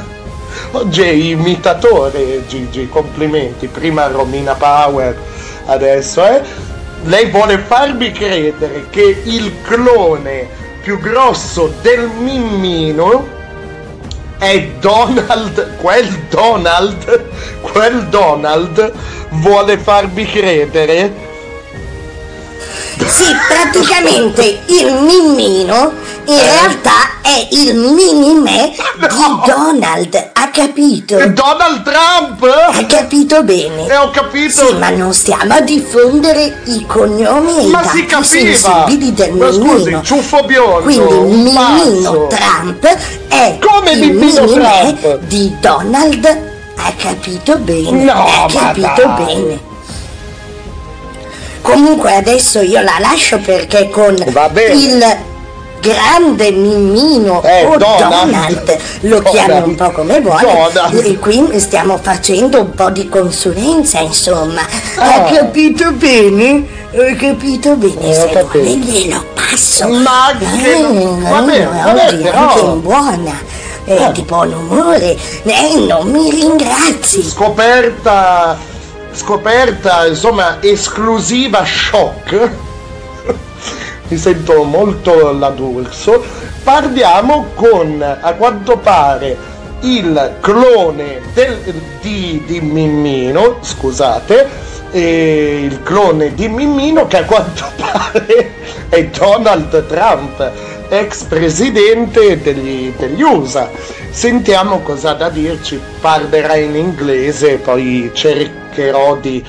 [0.75, 5.15] Oggi imitatore Gigi, complimenti, prima Romina Power,
[5.67, 6.41] adesso eh.
[7.05, 10.49] Lei vuole farmi credere che il clone
[10.81, 13.29] più grosso del Mimmino
[14.39, 17.23] è Donald, quel Donald,
[17.61, 18.93] quel Donald
[19.29, 21.32] vuole farmi credere
[23.07, 25.93] Sì, praticamente il Mimmino
[26.25, 26.43] in Eh?
[26.43, 26.91] realtà
[27.23, 29.07] è il mini me di
[29.47, 31.17] Donald, ha capito?
[31.29, 32.43] Donald Trump!
[32.45, 33.87] Ha capito bene?
[33.87, 34.67] E ho capito!
[34.67, 39.33] Sì, ma non stiamo a diffondere i cognomi e Ma i si dati sensibili del
[39.33, 40.03] Ma scusi, Mimmino.
[40.03, 42.27] ciuffo biondo, Quindi Mimmino.
[42.29, 42.97] Trump
[43.29, 45.19] è Come il mini me Trump?
[45.27, 46.25] di Donald,
[46.77, 48.05] ha capito bene?
[48.05, 49.25] No, ha capito dai.
[49.25, 49.71] bene.
[51.63, 55.17] Comunque adesso io la lascio perché con il
[55.81, 58.09] grande Mimmino Eh, o Donald.
[58.09, 59.29] Donald, lo Donald.
[59.47, 61.05] chiami un po' come vuole Donald.
[61.05, 64.61] e qui stiamo facendo un po' di consulenza insomma
[64.97, 65.15] Ah.
[65.15, 66.67] ha capito bene?
[66.95, 68.59] hai capito bene Eh, se capito.
[68.61, 73.33] vuole glielo passo Ma che non- va bene, va bene, oggi però- anche in buona
[73.85, 78.57] eh, di buon umore eh, non mi ringrazi scoperta
[79.13, 82.51] scoperta insomma esclusiva shock.
[84.09, 86.23] Mi sento molto l'adulso.
[86.63, 89.37] Parliamo con a quanto pare
[89.81, 91.59] il clone del,
[92.01, 98.53] di, di Mimmino scusate il clone di Mimmino che a quanto pare
[98.89, 100.51] è Donald Trump
[100.93, 103.71] ex presidente degli, degli USA
[104.11, 109.43] sentiamo cosa ha da dirci parlerà in inglese poi cercherò di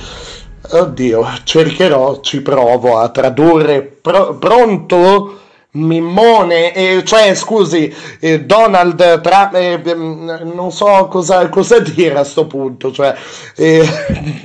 [0.70, 5.40] oddio cercherò ci provo a tradurre Pro- pronto
[5.74, 12.22] Mimmone, eh, cioè scusi, eh, Donald Trump, eh, ehm, non so cosa, cosa dire a
[12.22, 13.12] sto punto, cioè
[13.56, 13.84] eh,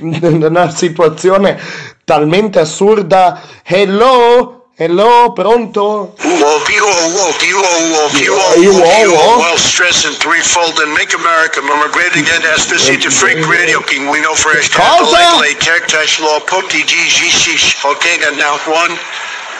[0.02, 1.56] una situazione
[2.02, 3.40] talmente assurda.
[3.62, 4.59] Hello?
[4.80, 6.08] Hello, pronto?
[6.16, 9.28] Wolf, you old wolf, you old wolf, you You old wolf, old you wolf?
[9.28, 12.40] old wolf, stress and threefold and make America mama great again.
[12.56, 15.20] As to see the freak radio king, we know fresh cat, the Cosa?
[15.36, 17.76] late late tech, touch law, pokey G, G, shish.
[17.84, 18.96] Okay, and now one,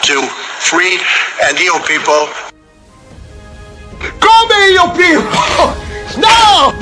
[0.01, 0.25] two,
[0.65, 0.97] three,
[1.45, 2.25] and you people.
[4.17, 5.77] Come io Pippo?
[6.17, 6.73] No!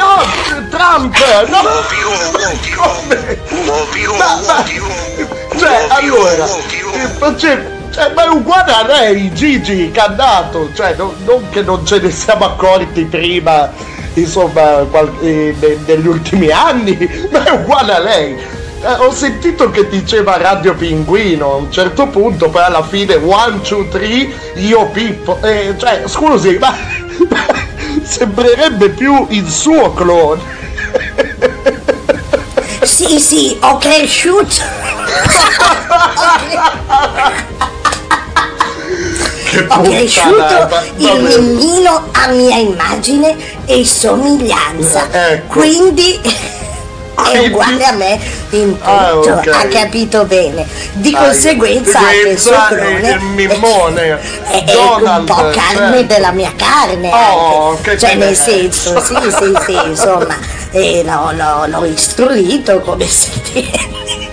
[0.00, 0.24] No,
[0.72, 1.12] Trump!
[1.52, 1.60] No!
[1.60, 1.92] Wolf,
[5.60, 6.46] Cioè, allora,
[7.36, 11.84] cioè, ma è uguale a lei, Gigi, che ha dato, cioè, non, non che non
[11.84, 13.70] ce ne siamo accorti prima,
[14.14, 16.96] insomma, qual- eh, ne- negli ultimi anni,
[17.30, 18.32] ma è uguale a lei.
[18.82, 23.60] Eh, ho sentito che diceva Radio Pinguino a un certo punto, poi alla fine one,
[23.60, 25.38] two, three, io Pippo.
[25.42, 26.70] Eh, cioè, scusi, ma,
[27.28, 27.44] ma
[28.02, 30.40] sembrerebbe più il suo clone.
[33.06, 34.62] sì sì ho cresciuto.
[39.44, 45.08] Che ho cresciuto puttanata, il mimmino a mia immagine e somiglianza.
[45.10, 45.60] Ecco.
[45.60, 46.20] quindi
[47.32, 48.18] è uguale a me
[48.50, 49.46] in tutto Ah, ok.
[49.48, 55.34] ha capito bene di Ah, conseguenza anche il clone il mimmone, è, è un po'
[55.50, 56.14] carne certo.
[56.14, 57.90] della mia carne Oh, anche.
[57.92, 60.36] che cioè nel senso sì sì sì insomma
[60.70, 64.28] e l'ho, l'ho- l'ho istruito come si tiene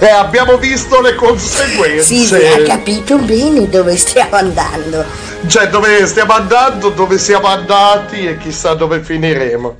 [0.00, 2.02] Eh, abbiamo visto le conseguenze.
[2.04, 5.04] sì sì ha capito bene dove stiamo andando
[5.46, 9.76] Cioè, dove stiamo andando, dove siamo andati e chissà dove finiremo.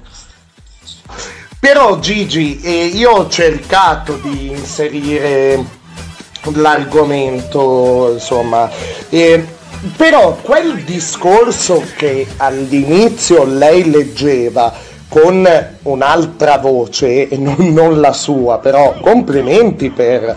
[1.61, 5.63] Però Gigi, eh, io ho cercato di inserire
[6.55, 8.71] l'argomento, insomma,
[9.09, 9.45] eh,
[9.97, 14.73] però quel discorso che all'inizio lei leggeva
[15.09, 15.49] con
[15.83, 20.37] un'altra voce non, non la sua, però complimenti per,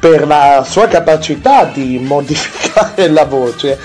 [0.00, 3.78] per la sua capacità di modificare la voce.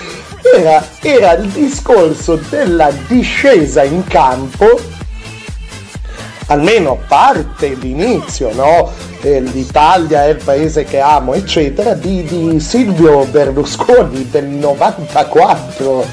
[0.56, 4.78] Era, era il discorso della discesa in campo
[6.46, 8.90] almeno parte l'inizio, no?
[9.20, 16.06] Eh, L'Italia è il paese che amo, eccetera, di, di Silvio Berlusconi del 94.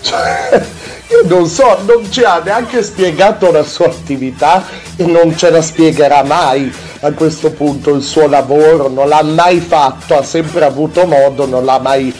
[0.00, 0.62] Cioè,
[1.10, 4.64] io non so, non ci ha neanche spiegato la sua attività
[4.96, 9.60] e non ce la spiegherà mai a questo punto il suo lavoro, non l'ha mai
[9.60, 12.12] fatto, ha sempre avuto modo, non l'ha mai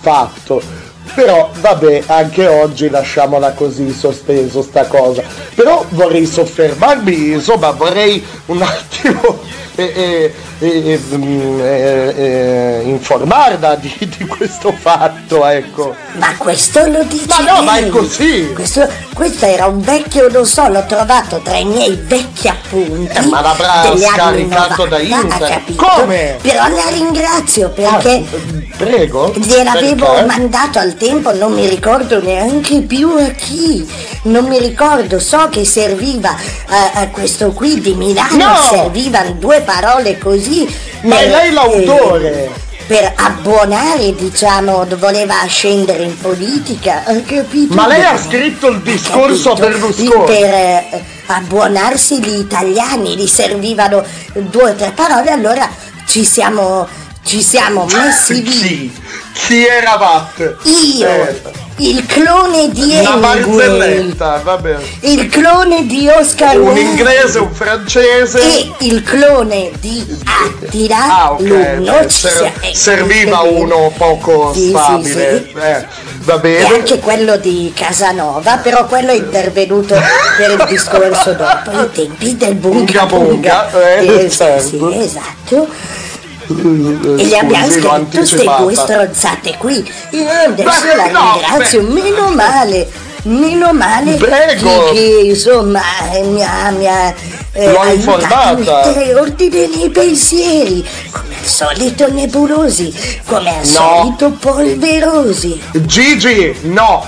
[0.00, 0.84] fatto.
[1.16, 5.22] Però vabbè, anche oggi lasciamola così sospeso sta cosa.
[5.54, 9.38] Però vorrei soffermarmi, insomma, vorrei un attimo
[9.76, 15.94] eh, eh, eh, mm, eh, eh, informarla di, di questo fatto, ecco.
[16.14, 17.90] Ma questo lo dice Ma no, ma è lei.
[17.90, 18.52] così.
[18.54, 23.16] Questo, questo era un vecchio, non so, l'ho trovato tra i miei vecchi appunti.
[23.16, 25.74] Eh, ma l'avrà scaricato da 90, internet.
[25.76, 26.38] Come?
[26.40, 28.24] Però la ringrazio perché
[28.76, 29.32] Prego.
[29.36, 30.24] gliel'avevo Perché?
[30.26, 33.86] mandato al tempo, non mi ricordo neanche più a chi.
[34.22, 36.34] Non mi ricordo, so che serviva
[36.68, 38.56] a, a questo qui di Milano, No!
[38.70, 40.66] servivano due parole così.
[41.02, 42.44] Ma è per- lei l'autore?
[42.44, 42.50] eh,
[42.86, 47.74] per abbonare, diciamo, voleva scendere in politica, capito?
[47.74, 49.66] Ma lei ha scritto il discorso capito?
[49.68, 50.24] Berlusconi?
[50.24, 55.68] Per eh, abbonarsi gli italiani, gli servivano due o tre parole, allora
[56.06, 56.86] ci siamo,
[57.24, 58.50] ci siamo messi lì.
[58.50, 59.02] Chi?
[59.32, 60.56] Chi eravate?
[60.62, 61.40] Io, Eh,
[61.78, 64.82] il clone di una Hemingway, barzelletta, va bene.
[65.00, 68.40] il clone di Oscar Un Wilde inglese, un francese.
[68.40, 71.40] e il clone di Attila, Ah, ok.
[71.40, 75.44] l'uno eh, ci ser- sia- eh, serviva uno poco Sì, sì, stabile.
[75.52, 75.58] sì.
[75.58, 75.86] Eh,
[76.20, 76.64] va E bene.
[76.76, 79.94] anche quello di Casanova, però quello è intervenuto
[80.38, 83.68] per il discorso dopo, ai tempi del bunga Bunga bunga.
[83.70, 84.66] bunga, eh, Eh, sì, certo.
[84.92, 85.68] sì, esatto.
[86.48, 88.62] E gli abbiamo scritto queste anticipata.
[88.62, 89.92] due stronzate qui.
[90.10, 91.92] Io adesso Beh, la no, ringrazio, beh.
[91.92, 92.88] meno male.
[93.26, 94.92] Meno male Prego.
[94.92, 95.80] che, insomma
[96.12, 97.12] eh, mi ha, mi ha
[97.54, 102.94] eh, a mettere ordine nei pensieri, come al solito nebulosi,
[103.26, 103.72] come al No.
[103.72, 105.60] solito polverosi.
[105.72, 107.04] Gigi, no.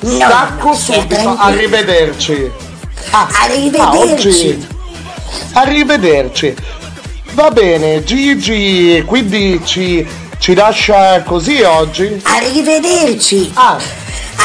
[0.00, 1.36] No, Stacco subito.
[1.38, 2.50] Arrivederci.
[3.12, 4.28] Ah, Arrivederci.
[4.28, 4.66] oggi.
[5.54, 6.54] Arrivederci.
[7.36, 10.06] Va bene, Gigi, quindi ci,
[10.38, 12.22] ci lascia così oggi?
[12.22, 13.50] Arrivederci.
[13.52, 13.76] Ah,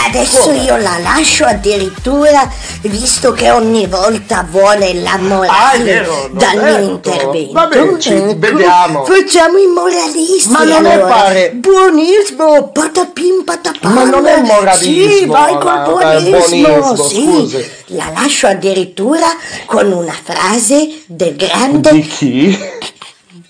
[0.08, 0.58] Adesso come?
[0.64, 2.50] io la lascio addirittura,
[2.82, 7.52] visto che ogni volta vuole la Ah, è morale vero, l'ho dal mio intervento.
[7.54, 9.04] Vabbè, ci Ecco, vediamo.
[9.06, 10.50] Facciamo i moralisti.
[10.52, 11.08] Ma non è allora.
[11.14, 13.94] pare- Buonismo, patapim patapam.
[13.94, 15.84] Ma non è moralismo, Sì, vai col è
[16.22, 16.38] buonismo.
[16.38, 17.22] buonismo, sì.
[17.24, 17.72] scusi.
[17.88, 19.28] La lascio addirittura
[19.66, 22.60] con una frase del grande di chi?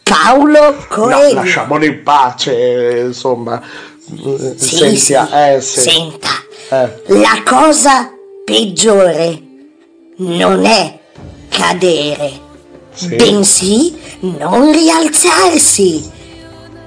[0.03, 1.33] Paolo No, Coelho.
[1.35, 3.61] lasciamolo in pace, insomma.
[4.57, 5.33] Sentia, sì.
[5.33, 5.79] eh, sì.
[5.79, 6.29] Senta,
[6.69, 7.01] Eh.
[7.19, 8.11] la cosa
[8.43, 9.41] peggiore
[10.17, 10.99] non è
[11.49, 12.31] cadere,
[12.93, 13.15] Sì.
[13.15, 16.09] bensì non rialzarsi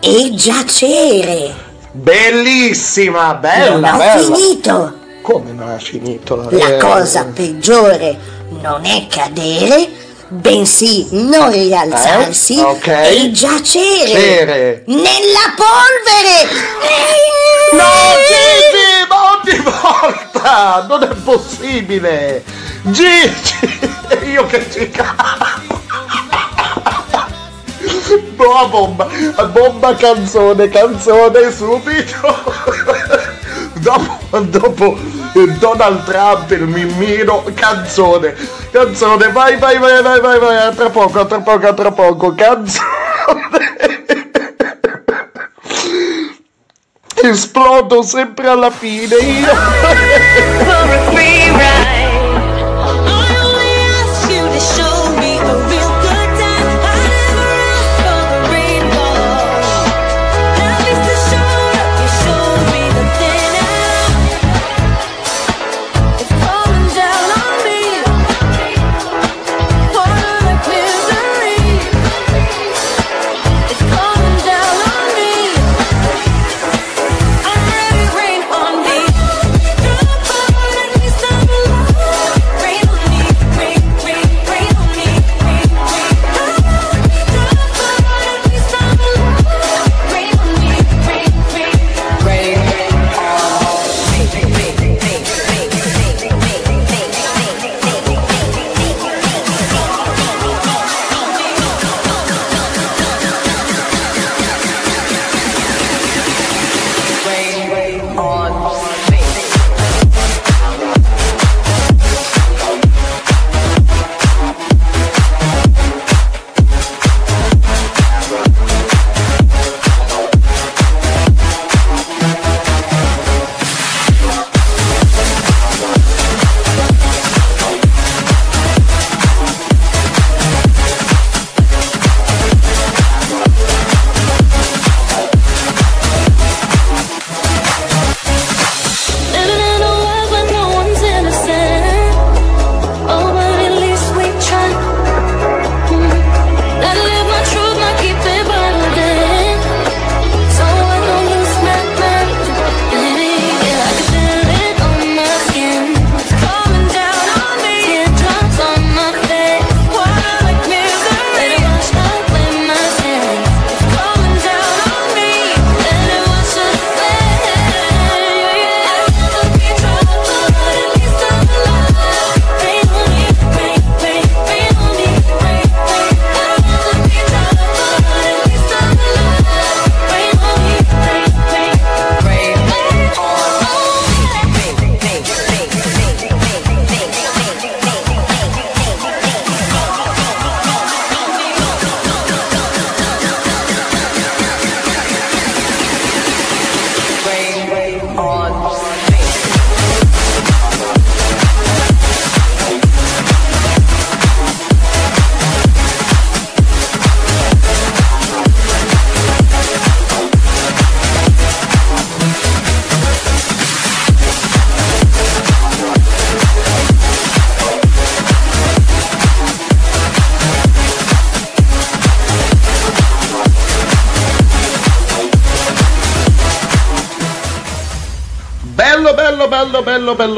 [0.01, 1.55] e giacere.
[1.93, 4.35] Bellissima, bella, non ho bella.
[4.35, 4.95] finito.
[5.23, 6.37] Come non ha finito?
[6.51, 8.19] La Eh, cosa peggiore
[8.61, 9.89] non è cadere,
[10.35, 12.87] bensì non rialzarsi Eh, ok.
[12.87, 14.83] e giacere Giacere.
[14.87, 16.49] nella polvere.
[17.73, 17.91] No,
[18.29, 20.87] Gigi, ma ogni volta!
[20.89, 22.43] Non è possibile!
[22.83, 23.81] Gigi!
[24.33, 25.23] Io che ci cago!
[28.37, 29.09] No, bomba!
[29.53, 32.53] Bomba canzone, canzone subito!
[33.75, 34.99] Dopo, dopo
[35.59, 38.35] Donald Trump, il mimmino, canzone,
[38.71, 43.03] canzone, vai, vai, vai, vai, vai, vai, tra poco, tra poco, tra poco, canzone!
[47.23, 49.49] esplodo sempre alla fine io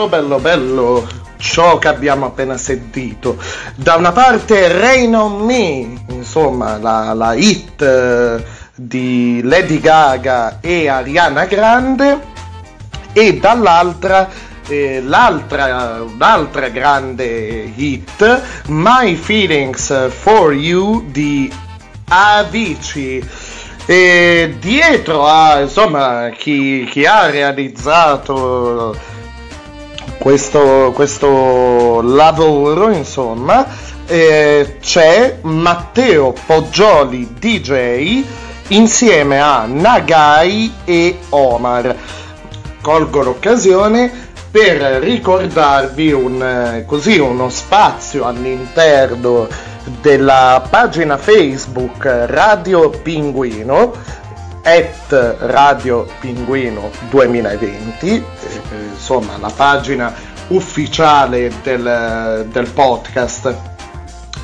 [0.08, 1.24] bello, bello.
[1.38, 3.36] Ciò che abbiamo appena sentito.
[3.74, 10.88] Da una parte Rain on Me, insomma, la, la hit eh, di Lady Gaga e
[10.88, 12.20] Ariana Grande,
[13.12, 14.28] e dall'altra
[14.68, 21.52] eh, l'altra, un'altra grande hit, My Feelings for You di
[22.08, 23.28] Avicii.
[23.88, 29.05] E dietro a insomma chi, chi ha realizzato
[30.26, 33.64] questo, questo lavoro insomma
[34.06, 38.24] eh, c'è Matteo Poggioli DJ
[38.68, 41.94] insieme a Nagai e Omar.
[42.82, 44.10] Colgo l'occasione
[44.50, 49.46] per ricordarvi un, così, uno spazio all'interno
[50.00, 53.92] della pagina Facebook Radio Pinguino
[54.66, 58.22] at Radio Pinguino 2020 eh,
[58.90, 60.12] insomma la pagina
[60.48, 63.56] ufficiale del, del podcast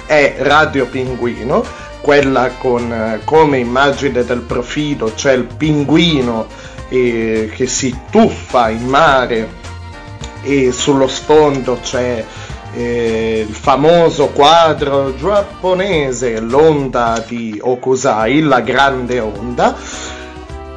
[0.07, 1.65] è Radio Pinguino
[2.01, 6.47] quella con come immagine del profilo c'è il pinguino
[6.89, 9.49] eh, che si tuffa in mare
[10.43, 12.25] e sullo sfondo c'è
[12.75, 19.77] eh, il famoso quadro giapponese L'onda di Okusai, la grande onda.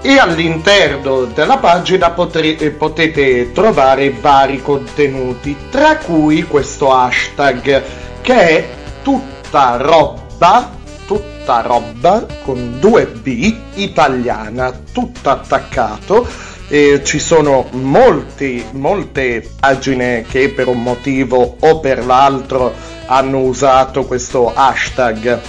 [0.01, 7.81] E all'interno della pagina potre- eh, potete trovare vari contenuti tra cui questo hashtag
[8.21, 8.69] che è
[9.01, 10.73] tutta roba
[11.07, 16.27] tutta roba con due B italiana tutto attaccato
[16.67, 22.73] eh, ci sono molti, molte pagine che per un motivo o per l'altro
[23.05, 25.39] hanno usato questo hashtag,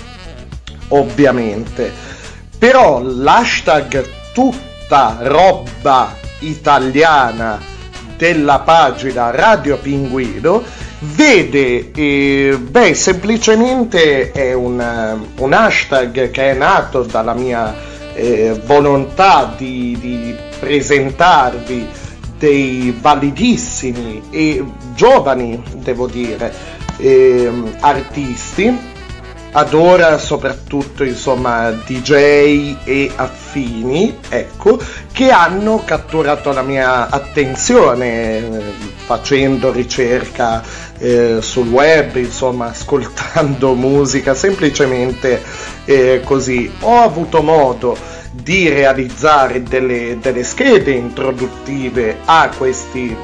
[0.88, 1.92] ovviamente.
[2.58, 7.60] Però l'hashtag tutta roba italiana
[8.16, 10.62] della pagina Radio Pinguino
[10.98, 17.74] vede, eh, beh, semplicemente è un, un hashtag che è nato dalla mia
[18.16, 21.86] eh, volontà di, di presentarvi
[22.38, 24.64] dei validissimi e
[24.94, 26.52] giovani, devo dire,
[26.96, 28.94] eh, artisti,
[29.52, 34.78] ad ora soprattutto insomma DJ e affini, ecco,
[35.12, 38.62] che hanno catturato la mia attenzione eh,
[39.06, 40.62] facendo ricerca
[40.98, 45.42] eh, sul web, insomma, ascoltando musica, semplicemente
[45.84, 46.70] eh, così.
[46.80, 47.96] Ho avuto modo
[48.30, 53.16] di realizzare delle, delle schede introduttive a questi,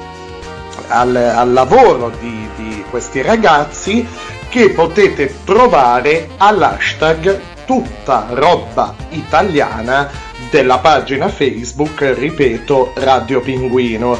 [0.88, 4.06] al, al lavoro di, di questi ragazzi
[4.48, 10.10] che potete trovare all'hashtag tutta roba italiana
[10.50, 14.18] della pagina Facebook, ripeto, Radio Pinguino.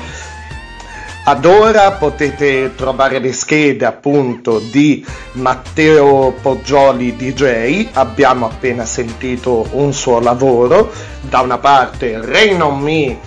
[1.25, 9.93] Ad ora potete trovare le schede appunto di Matteo Poggioli DJ, abbiamo appena sentito un
[9.93, 10.91] suo lavoro,
[11.21, 13.21] da una parte Rain on Me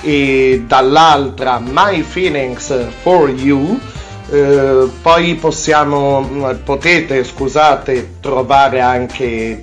[0.00, 3.78] e dall'altra My Feelings for You.
[4.30, 9.60] Eh, poi possiamo, potete, scusate, trovare anche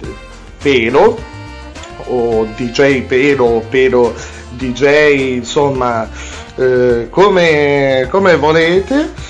[0.62, 1.18] Pelo
[2.06, 4.14] o DJ Pelo o Pelo
[4.52, 6.08] DJ, insomma
[6.56, 9.28] eh, come, come, volete.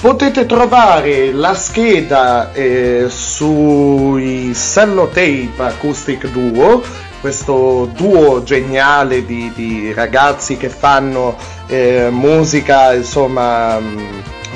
[0.00, 6.82] Potete trovare la scheda eh, sui Cellotape Acoustic Duo,
[7.20, 11.36] questo duo geniale di, di ragazzi che fanno
[11.68, 13.98] eh, musica, insomma, mm,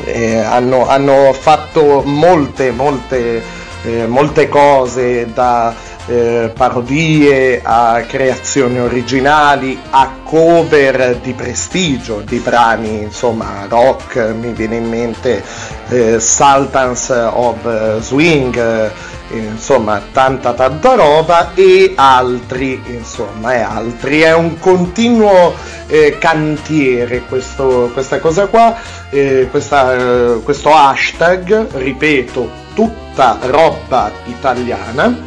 [0.06, 3.40] eh, hanno, hanno, fatto molte, molte,
[3.84, 5.72] eh, molte cose da
[6.06, 14.76] eh, parodie, a creazioni originali, a cover di prestigio di brani, insomma, rock, mi viene
[14.76, 15.42] in mente
[15.88, 18.90] eh, Sultans of Swing, eh,
[19.30, 24.20] insomma, tanta tanta roba e altri, insomma, e altri.
[24.20, 25.54] È un continuo
[25.88, 28.76] eh, cantiere questo, questa cosa qua,
[29.10, 35.25] eh, questa, questo hashtag, ripeto, tutta roba italiana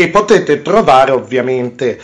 [0.00, 1.98] e potete trovare ovviamente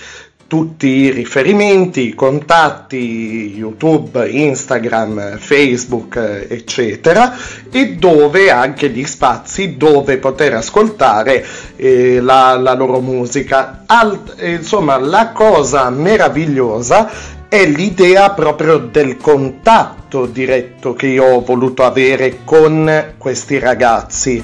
[0.49, 6.17] tutti i riferimenti, i contatti YouTube, Instagram, Facebook,
[6.49, 7.37] eccetera,
[7.71, 11.47] e dove anche gli spazi dove poter ascoltare
[11.77, 13.85] eh, la, la, loro musica.
[13.87, 17.09] Alt- insomma, la cosa meravigliosa
[17.49, 24.43] è l'idea proprio del contatto diretto che io ho voluto avere con questi ragazzi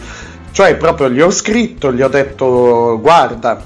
[0.52, 3.62] cioè proprio gli ho scritto, gli ho detto guarda,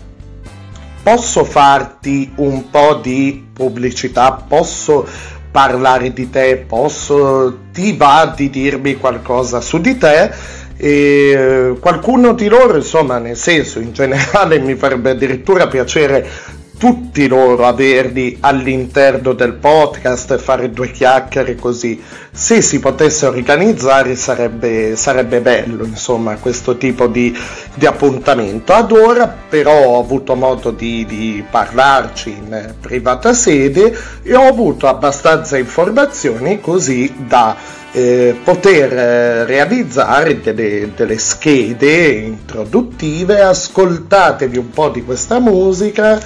[1.02, 5.06] posso farti un po' di pubblicità, posso
[5.50, 10.30] parlare di te, posso, ti va di dirmi qualcosa su di te?
[10.76, 16.28] E qualcuno di loro, insomma, nel senso, in generale mi farebbe addirittura piacere
[16.76, 22.02] tutti loro averli all'interno del podcast e fare due chiacchiere così.
[22.30, 27.36] Se si potesse organizzare sarebbe, sarebbe bello, insomma, questo tipo di,
[27.74, 28.72] di, appuntamento.
[28.72, 34.88] Ad ora però ho avuto modo di, di parlarci in privata sede e ho avuto
[34.88, 37.56] abbastanza informazioni così da
[37.92, 46.20] eh, poter eh, realizzare delle, delle, schede introduttive, ascoltatevi un po' di questa musica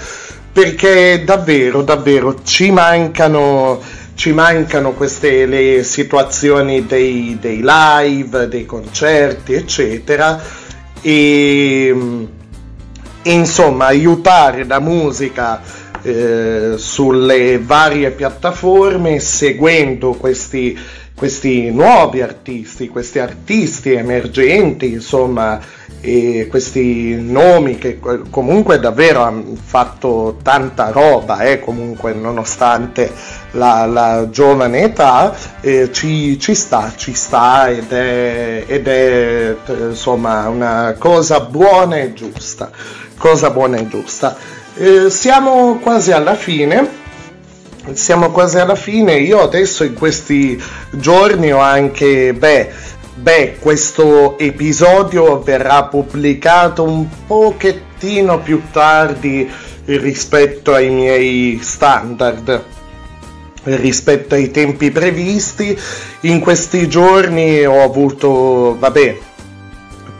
[0.58, 3.80] perché davvero, davvero ci mancano,
[4.14, 10.42] ci mancano queste le situazioni dei, dei live, dei concerti, eccetera.
[11.00, 11.94] E
[13.22, 15.62] insomma, aiutare la musica
[16.02, 20.76] eh, sulle varie piattaforme seguendo questi,
[21.18, 25.60] questi nuovi artisti, questi artisti emergenti, insomma,
[26.48, 27.98] questi nomi che
[28.30, 33.12] comunque davvero hanno fatto tanta roba, eh, comunque nonostante
[33.52, 39.56] la, la giovane età, eh, ci, ci, sta, ci sta ed è, ed è
[39.88, 42.70] insomma una cosa buona e giusta,
[43.18, 44.36] cosa buona e giusta.
[44.76, 47.06] Eh, siamo quasi alla fine.
[47.92, 55.42] Siamo quasi alla fine, io adesso in questi giorni ho anche, beh, Beh, questo episodio
[55.42, 59.50] verrà pubblicato un pochettino più tardi
[59.86, 62.62] rispetto ai miei standard,
[63.64, 65.76] rispetto ai tempi previsti.
[66.22, 69.18] In questi giorni ho avuto, vabbè,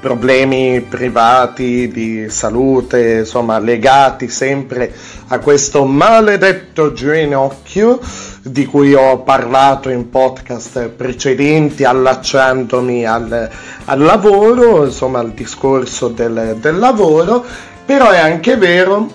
[0.01, 4.93] problemi privati di salute, insomma, legati sempre
[5.29, 8.01] a questo maledetto ginocchio
[8.43, 13.51] di cui ho parlato in podcast precedenti allacciandomi al,
[13.85, 17.45] al lavoro, insomma al discorso del, del, lavoro,
[17.85, 19.11] però è anche vero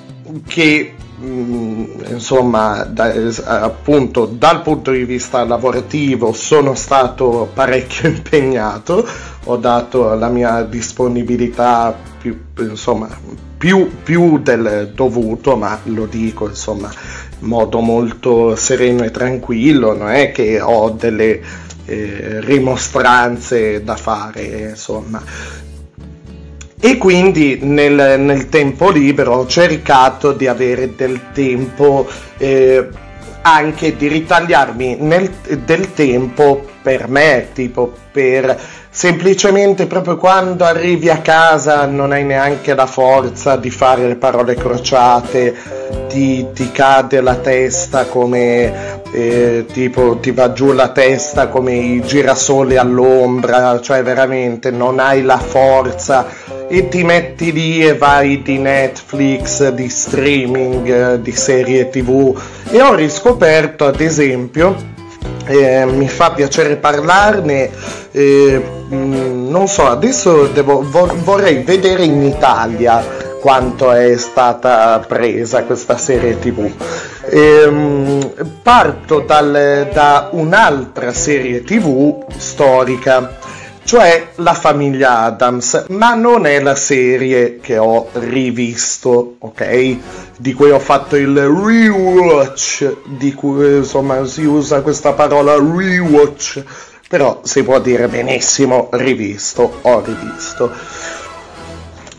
[0.47, 3.11] che mm, insomma da,
[3.61, 9.07] appunto dal punto di vista lavorativo sono stato parecchio impegnato
[9.45, 13.09] ho dato la mia disponibilità più, insomma
[13.57, 16.91] più, più del dovuto ma lo dico insomma
[17.43, 21.41] modo molto sereno e tranquillo, non è che ho delle
[21.85, 25.21] eh, rimostranze da fare, insomma.
[26.79, 32.05] E quindi nel, nel, tempo libero ho cercato di avere del tempo
[32.37, 32.89] eh,
[33.41, 35.29] anche di ritagliarmi nel,
[35.63, 38.59] del tempo per me, tipo per
[39.03, 44.55] semplicemente proprio quando arrivi a casa non hai neanche la forza di fare le parole
[44.55, 45.53] crociate,
[46.07, 52.01] ti, ti cade la testa come eh, tipo ti va giù la testa come i
[52.01, 56.25] girasoli all'ombra, cioè veramente non hai la forza
[56.69, 62.95] e ti metti lì e vai di Netflix, di streaming, di serie tv e ho
[62.95, 64.91] riscoperto ad esempio
[65.45, 67.69] eh, mi fa piacere parlarne.
[68.11, 75.63] Eh, mh, non so, adesso devo, vor, vorrei vedere in Italia quanto è stata presa
[75.63, 76.71] questa serie tv.
[77.29, 78.31] Eh,
[78.61, 83.37] parto dal, da un'altra serie tv storica
[83.83, 89.97] cioè la famiglia Adams, ma non è la serie che ho rivisto, ok?
[90.37, 96.63] Di cui ho fatto il rewatch, di cui insomma si usa questa parola rewatch,
[97.07, 100.71] però si può dire benissimo rivisto, ho rivisto.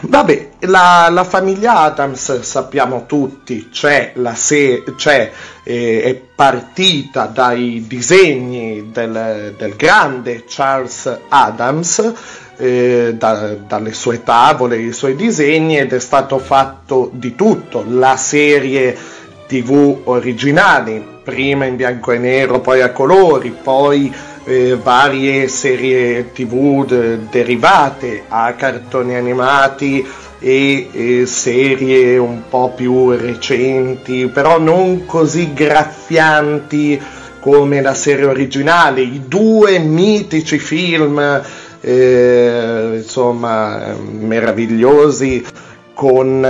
[0.06, 5.32] Vabbè, la, la, famiglia Adams sappiamo tutti, c'è, se- c'è
[5.62, 12.12] eh, è partita dai disegni del, del grande Charles Adams,
[12.58, 18.16] eh, da, dalle sue tavole, i suoi disegni ed è stato fatto di tutto, la
[18.16, 18.96] serie
[19.46, 24.14] tv originali, prima in bianco e nero, poi a colori, poi
[24.44, 30.06] eh, varie serie tv de- derivate a cartoni animati
[30.38, 37.00] e, e, serie un po' più recenti, però non così graffianti
[37.40, 41.42] come la serie originale, i due mitici film
[41.80, 45.44] eh, insomma meravigliosi
[45.92, 46.42] con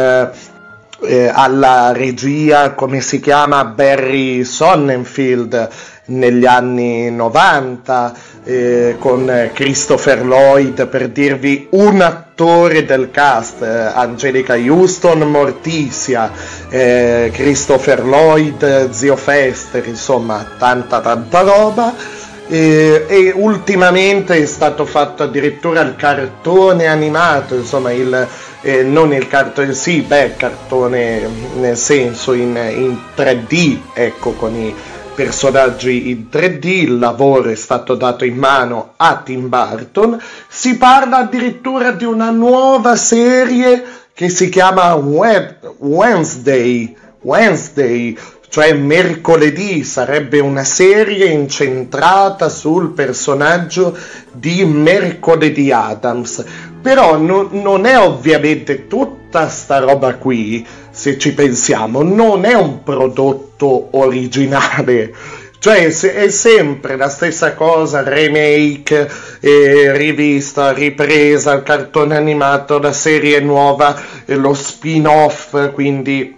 [1.02, 5.68] eh, alla regia come si chiama Barry Sonnenfield
[6.06, 8.14] negli anni 90
[8.44, 16.30] eh, con Christopher Lloyd per dirvi un attore del cast, eh, Angelica Houston, Morticia,
[16.68, 22.22] eh, Christopher Lloyd, Zio Fester, insomma tanta tanta roba.
[22.46, 28.28] E, e ultimamente è stato fatto addirittura il cartone animato, insomma il,
[28.60, 31.26] eh, non il cartone, sì, beh, cartone
[31.56, 34.74] nel senso in, in 3D, ecco, con i
[35.14, 41.18] personaggi in 3D, il lavoro è stato dato in mano a Tim Burton, si parla
[41.18, 48.16] addirittura di una nuova serie che si chiama Wed- Wednesday, Wednesday,
[48.48, 49.82] cioè mercoledì.
[49.84, 53.96] Sarebbe una serie incentrata sul personaggio
[54.30, 56.44] di Mercoledì Adams.
[56.80, 62.82] Però no, non è ovviamente tutta sta roba qui, se ci pensiamo, non è un
[62.84, 63.53] prodotto
[63.92, 65.12] originale.
[65.58, 69.10] Cioè è sempre la stessa cosa, remake,
[69.40, 76.36] eh, rivista, ripresa, il cartone animato, la serie nuova, eh, lo spin-off, quindi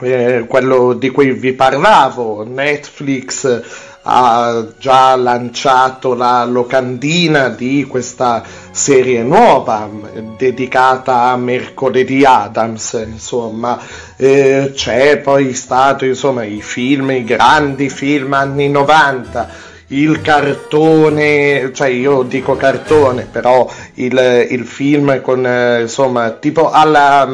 [0.00, 3.62] eh, quello di cui vi parlavo, Netflix
[4.08, 8.42] ha già lanciato la locandina di questa
[8.76, 9.88] serie nuova
[10.36, 13.80] dedicata a Mercoledì Adams, insomma,
[14.16, 21.88] eh, c'è poi stato insomma i film, i grandi film anni 90 il cartone, cioè
[21.88, 27.26] io dico cartone, però il, il film con eh, insomma tipo alla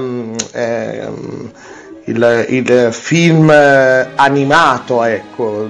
[0.52, 1.08] eh,
[2.04, 5.68] il, il film animato, ecco,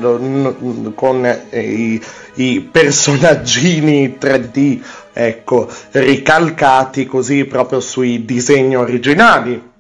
[0.95, 2.03] con i,
[2.35, 4.81] i personaggini 3D,
[5.13, 9.71] ecco, ricalcati così proprio sui disegni originali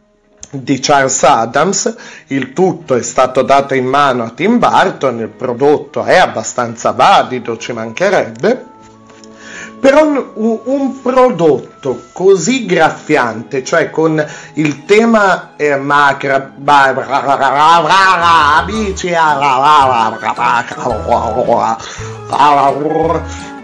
[0.50, 1.96] di Charles Adams,
[2.28, 7.56] il tutto è stato dato in mano a Tim Burton, il prodotto è abbastanza valido,
[7.56, 8.66] ci mancherebbe,
[9.82, 16.52] però un, un, prodotto così graffiante, cioè con il tema eh, macra,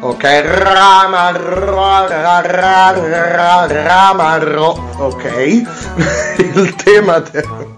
[0.01, 0.43] ok,
[3.85, 5.25] ramarro, ok,
[6.39, 7.78] il tema del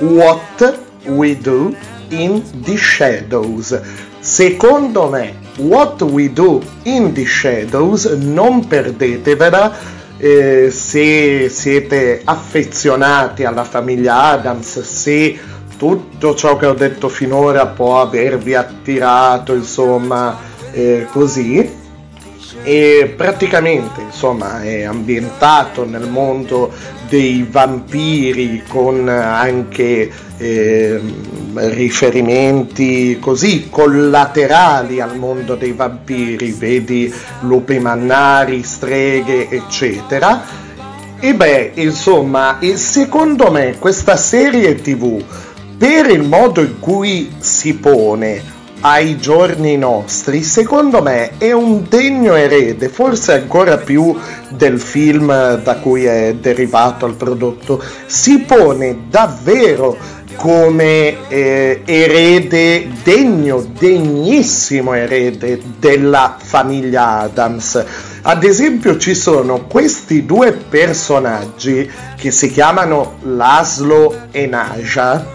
[0.01, 1.75] What We Do
[2.09, 3.81] in the Shadows.
[4.21, 10.03] Secondo me, What We Do in the Shadows, non perdetevela.
[10.17, 15.39] Eh, se siete affezionati alla famiglia Adams, se
[15.77, 20.39] tutto ciò che ho detto finora può avervi attirato, insomma,
[20.73, 21.83] eh, così,
[22.65, 26.73] e praticamente insomma è ambientato nel mondo
[27.09, 31.01] dei vampiri con anche eh,
[31.55, 40.63] riferimenti così collaterali al mondo dei vampiri, vedi lupi mannari, streghe, eccetera.
[41.21, 45.23] E beh, insomma, secondo me questa serie TV,
[45.79, 48.54] per il modo in cui si pone,
[48.87, 54.15] ai giorni nostri, secondo me è un degno erede, forse ancora più
[54.51, 59.97] del film da cui è derivato il prodotto, si pone davvero
[60.37, 67.83] come eh, erede degno, degnissimo erede della famiglia Adams.
[68.21, 75.27] Ad esempio ci sono questi due personaggi che si chiamano Laszlo e Naja,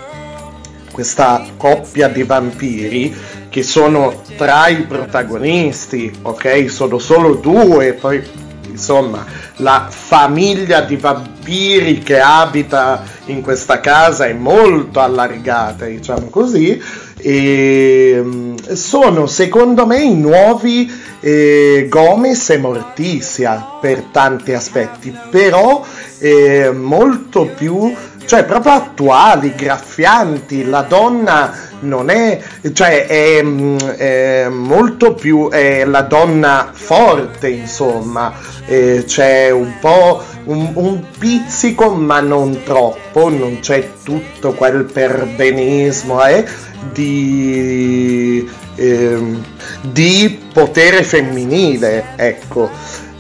[0.92, 6.70] questa coppia di vampiri che sono tra i protagonisti, ok?
[6.70, 8.24] Sono solo due, poi
[8.70, 9.26] insomma
[9.58, 16.82] la famiglia di vampiri che abita in questa casa è molto allargata, diciamo così,
[17.18, 25.84] e mm, sono secondo me i nuovi eh, Gomez e Morticia per tanti aspetti, però
[26.20, 27.94] eh, molto più
[28.30, 32.40] cioè proprio attuali, graffianti, la donna non è,
[32.74, 38.32] cioè è, mm, è molto più, è la donna forte insomma,
[38.68, 46.24] eh, c'è un po' un, un, pizzico ma non troppo, non c'è tutto quel perbenismo
[46.24, 46.46] eh,
[46.94, 49.38] di, eh,
[49.82, 52.70] di potere femminile, ecco.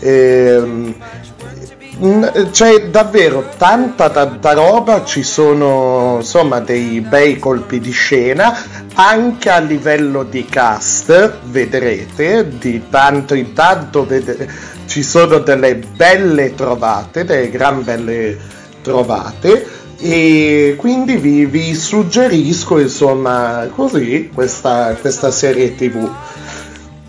[0.01, 0.93] Eh,
[1.99, 8.57] c'è davvero tanta tanta roba, ci sono insomma dei bei colpi di scena,
[8.93, 14.49] anche a livello di cast, vedrete, di tanto in tanto vedrete,
[14.85, 18.37] ci sono delle belle trovate, delle gran belle
[18.81, 19.67] trovate
[19.99, 26.09] e quindi vi, vi suggerisco insomma così questa, questa serie tv.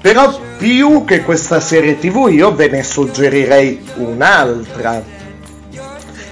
[0.00, 5.02] Però più che questa serie tv io ve ne suggerirei un'altra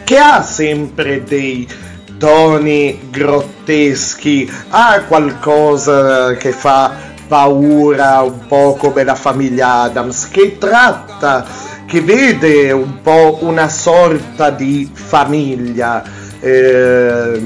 [0.05, 1.69] che ha sempre dei
[2.17, 6.95] toni grotteschi, ha qualcosa che fa
[7.29, 11.45] paura un po' come la famiglia Adams, che tratta,
[11.85, 16.03] che vede un po' una sorta di famiglia
[16.41, 17.43] eh,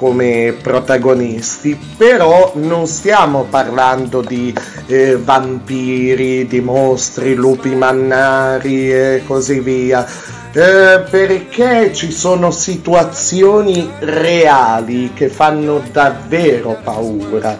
[0.00, 4.50] come protagonisti, però non stiamo parlando di
[4.86, 10.06] eh, vampiri, di mostri, lupi mannari e così via.
[10.52, 17.58] Eh, perché ci sono situazioni reali che fanno davvero paura.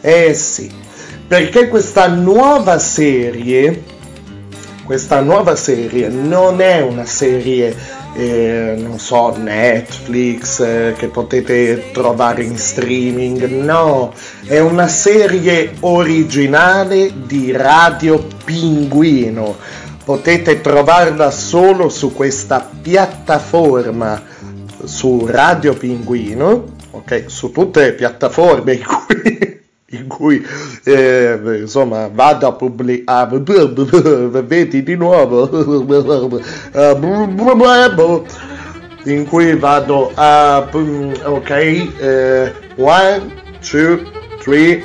[0.00, 0.68] Eh sì,
[1.28, 3.84] perché questa nuova serie,
[4.84, 12.42] questa nuova serie non è una serie eh, non so, Netflix eh, che potete trovare
[12.42, 14.12] in streaming, no,
[14.44, 19.56] è una serie originale di Radio Pinguino.
[20.04, 24.20] Potete trovarla solo su questa piattaforma
[24.84, 29.47] su Radio Pinguino, ok, su tutte le piattaforme in cui
[29.92, 30.44] in cui
[30.84, 33.40] eh, insomma vado a pubblicare
[34.42, 35.48] vedi di nuovo
[39.04, 40.68] in cui vado a
[41.24, 44.00] ok eh, one two
[44.40, 44.84] three.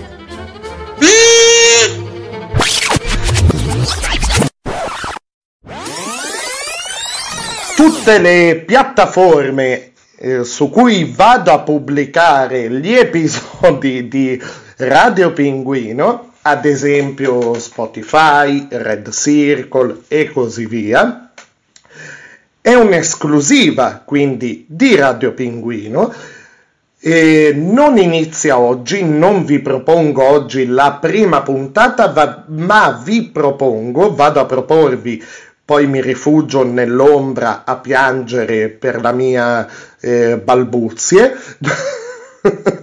[7.76, 14.42] Tutte le piattaforme eh, su cui vado a pubblicare gli episodi di
[14.78, 21.32] Radio Pinguino, ad esempio Spotify, Red Circle e così via.
[22.60, 26.12] È un'esclusiva quindi di Radio Pinguino.
[27.00, 34.16] E non inizia oggi, non vi propongo oggi la prima puntata, va, ma vi propongo,
[34.16, 35.22] vado a proporvi,
[35.66, 39.68] poi mi rifugio nell'ombra a piangere per la mia
[40.00, 41.36] eh, balbuzie.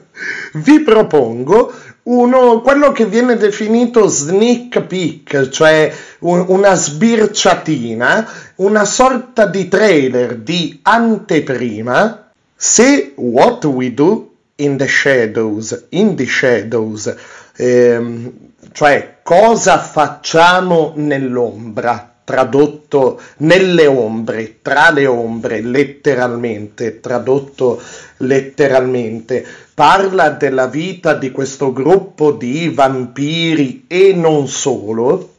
[0.55, 9.47] vi propongo uno, quello che viene definito sneak peek, cioè un, una sbirciatina, una sorta
[9.47, 17.15] di trailer di anteprima, se What We Do in the Shadows, in the Shadows,
[17.57, 18.33] ehm,
[18.73, 27.83] cioè cosa facciamo nell'ombra, tradotto nelle ombre, tra le ombre, letteralmente, tradotto
[28.19, 29.45] letteralmente,
[29.81, 35.37] parla della vita di questo gruppo di vampiri e non solo,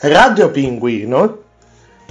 [0.00, 1.38] Radio Pinguino,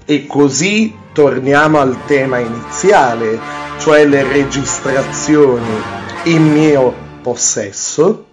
[0.06, 3.40] e così torniamo al tema iniziale,
[3.78, 5.84] cioè le registrazioni
[6.24, 8.26] in mio possesso,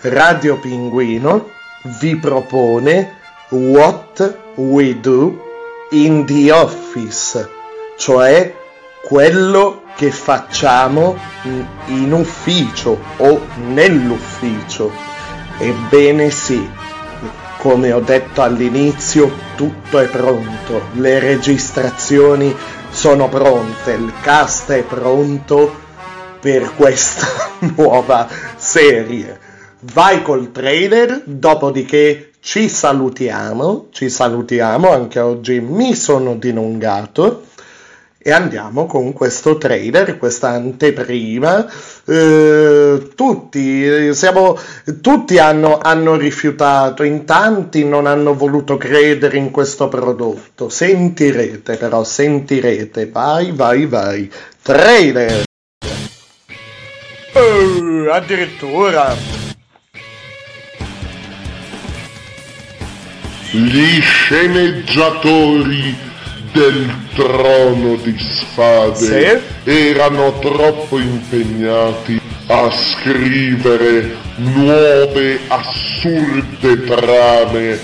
[0.00, 1.50] Radio Pinguino
[2.00, 3.16] vi propone
[3.50, 5.40] What We Do
[5.90, 7.48] in the Office,
[7.96, 8.62] cioè
[9.04, 11.16] quello che facciamo
[11.86, 14.90] in ufficio o nell'ufficio.
[15.58, 16.66] Ebbene sì,
[17.58, 22.54] come ho detto all'inizio, tutto è pronto, le registrazioni
[22.90, 25.82] sono pronte, il cast è pronto
[26.40, 27.26] per questa
[27.76, 28.26] nuova
[28.56, 29.38] serie.
[29.92, 37.52] Vai col trailer, dopodiché ci salutiamo, ci salutiamo, anche oggi mi sono dilungato
[38.26, 41.70] e andiamo con questo trailer, questa anteprima.
[42.06, 44.58] Eh, tutti, siamo,
[45.02, 50.70] tutti hanno, hanno rifiutato, in tanti non hanno voluto credere in questo prodotto.
[50.70, 54.32] Sentirete però, sentirete, vai, vai, vai.
[54.62, 55.42] Trailer!
[57.34, 59.14] Oh, addirittura!
[63.50, 66.12] Gli sceneggiatori
[66.54, 77.78] del trono di spade erano troppo impegnati a scrivere nuove assurde trame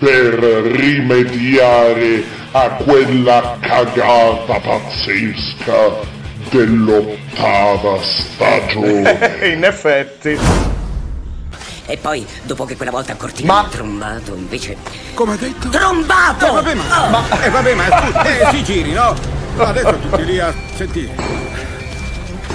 [0.00, 6.16] per rimediare a quella cagata pazzesca
[6.50, 9.38] dell'ottava stagione.
[9.52, 10.77] in effetti.
[11.90, 14.76] E poi, dopo che quella volta Cortina ha trombato, invece...
[15.14, 15.70] Come ha detto?
[15.70, 16.46] Trombato!
[16.46, 19.16] Eh, vabbè, ma, ma, eh, vabbè, ma eh, si giri, no?
[19.56, 21.14] Ma adesso tutti lì a sentire.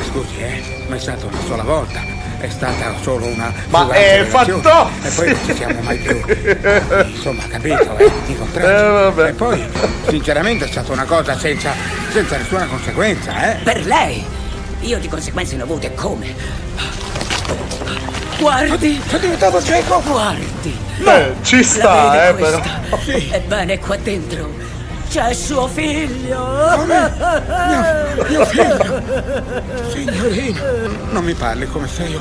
[0.08, 2.00] Scusi, eh, ma è stata una sola volta.
[2.38, 3.52] È stata solo una.
[3.70, 4.62] Ma è fatto-
[5.02, 6.22] E poi non ci siamo mai più.
[7.08, 8.12] Insomma, capito, eh?
[8.28, 9.66] Dico, Eh, E poi,
[10.10, 11.72] sinceramente, è stata una cosa senza,
[12.12, 13.64] senza nessuna conseguenza, eh?
[13.64, 14.24] Per lei!
[14.82, 16.36] Io di conseguenze ne ho avute come?
[18.40, 19.02] Guardi!
[19.08, 20.02] Sono diventato cieco!
[20.06, 20.78] Guardi!
[21.06, 22.62] Eh, ci La sta, vede eh, però.
[23.32, 24.50] Ebbene, qua dentro
[25.10, 26.86] c'è suo figlio!
[26.86, 27.12] Mio,
[28.30, 29.02] mio figlio!
[29.92, 30.60] Signorina!
[31.12, 32.20] Non mi parli come se io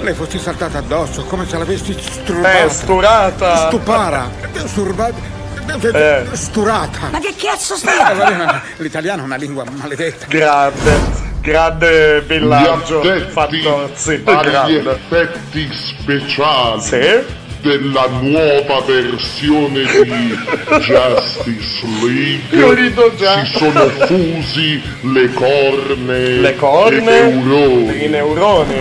[0.00, 2.64] le fossi saltata addosso, come se l'avessi strubata.
[2.64, 3.66] Eh, sturata.
[3.68, 4.30] Stupara.
[4.66, 5.32] Sturbata.
[5.80, 6.26] Eh.
[6.32, 7.08] Sturata.
[7.10, 10.26] Ma che cazzo stai Eh, L'italiano è una lingua maledetta.
[10.28, 13.90] Grande, grande villaggio Gli fatto
[14.24, 14.90] agli grande.
[14.92, 17.42] effetti speciali Sì?
[17.60, 20.36] della nuova versione di
[20.80, 22.92] Justice League
[23.46, 28.74] si sono fusi le corne, Le corne e neuroni i neuroni.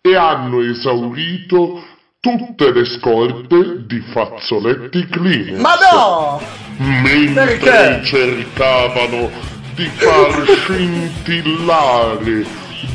[0.00, 1.82] e hanno esaurito
[2.20, 6.40] tutte le scorte di fazzoletti Kleenex Ma no!
[6.78, 8.00] mentre Perché?
[8.04, 9.30] cercavano
[9.74, 12.44] di far scintillare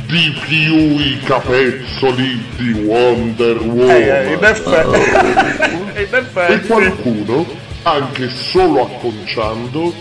[0.08, 3.90] di più i capezzoli di Wonder Woman.
[3.90, 4.96] Eh, in effetti.
[6.02, 7.46] in E qualcuno,
[7.84, 9.94] anche solo acconciando,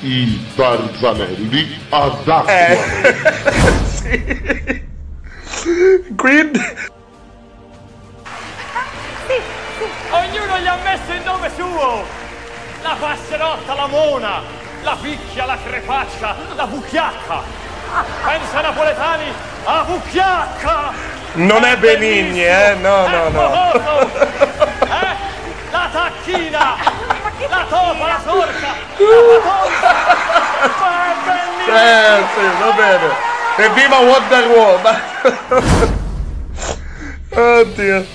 [0.00, 2.44] i tarzanelli ad acqua.
[2.46, 2.78] Eh.
[3.84, 4.82] sì.
[6.16, 6.60] Quindi.
[10.12, 12.04] Ognuno gli ha messo il nome suo!
[12.82, 14.42] La passerotta, la mona,
[14.82, 17.42] la picchia, la crepaccia, la bucchiacca!
[18.24, 19.32] Pensa napoletani
[19.64, 20.92] a bucchiacca!
[21.34, 22.74] Non è Benigni, eh?
[22.80, 23.72] No, no, no.
[24.90, 25.14] Eh?
[25.70, 26.76] La tacchina!
[27.48, 28.74] La topa, la sorca!
[28.98, 29.92] La patonta!
[30.80, 31.76] Ma è bellissimo!
[31.76, 33.08] Eh, sì, va bene.
[33.56, 35.00] Evviva Wonder Woman!
[37.32, 38.06] Oddio.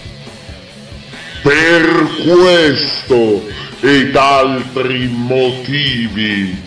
[1.41, 1.83] Per
[2.23, 3.43] questo
[3.85, 6.59] ed altri motivi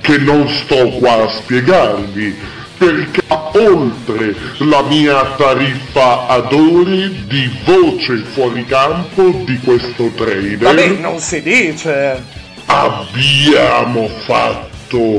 [0.00, 2.36] che non sto qua a spiegarvi,
[2.78, 10.88] perché oltre la mia tariffa ad ore di voce fuori campo di questo trailer, Vabbè,
[11.00, 12.22] non si dice.
[12.66, 15.18] abbiamo fatto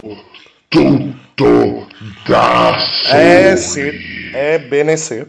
[0.70, 1.88] tutto
[2.26, 2.74] da
[3.04, 3.22] soli.
[3.22, 3.92] Eh sì,
[4.34, 5.22] ebbene sì.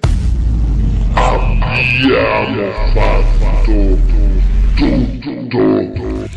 [1.15, 3.99] Abbiamo fatto
[4.77, 5.22] tutto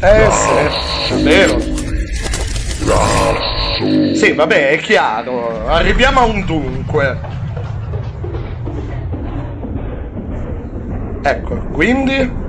[0.01, 1.75] Eh sì, è vero.
[3.85, 4.16] soli.
[4.16, 5.67] Sì, vabbè, è chiaro.
[5.67, 7.19] Arriviamo a un dunque.
[11.22, 12.43] Ecco, quindi...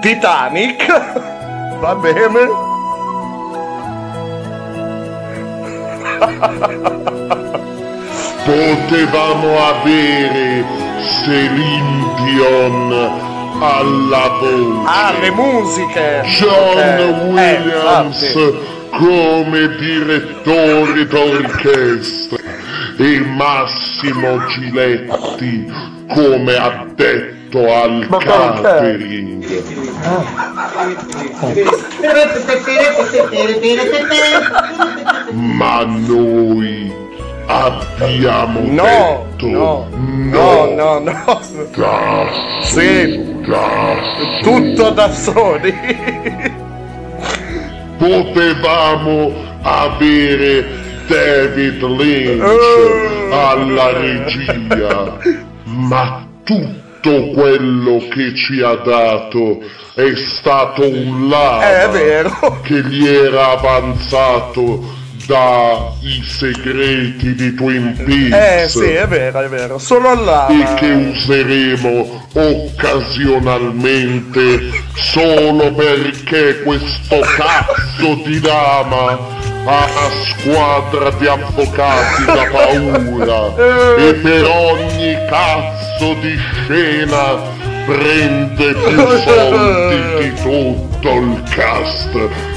[0.00, 0.86] Titanic.
[1.80, 2.64] Va bene.
[8.46, 10.64] Potevamo avere
[11.24, 12.92] Celine Dion
[13.60, 14.82] alla voce.
[14.86, 16.22] Ah, le musiche.
[16.38, 18.58] John Ok, eh, Williams infatti.
[18.92, 22.38] come direttore d'orchestra
[22.98, 25.66] e Massimo Giletti
[26.14, 29.44] come addetto al Ma catering.
[35.32, 37.04] Ma noi
[37.46, 41.40] abbiamo No, detto no, no, no, no.
[41.76, 42.26] da
[42.62, 43.96] Sì, da
[44.42, 45.74] tutto da soli.
[47.98, 55.16] potevamo avere David Lynch alla regia,
[55.64, 59.60] ma tutto quello che ci ha dato
[59.94, 61.62] è stato un lama
[62.62, 64.95] che gli era avanzato
[65.26, 69.78] dai segreti di Twin Peaks Eh sì, è vero, è vero.
[69.78, 70.46] Solo là.
[70.48, 79.18] e che useremo occasionalmente solo perché questo cazzo di dama
[79.68, 83.52] ha una squadra di avvocati da paura
[83.98, 87.42] e per ogni cazzo di scena
[87.86, 90.30] prende più soldi di
[91.06, 92.12] tutto il cast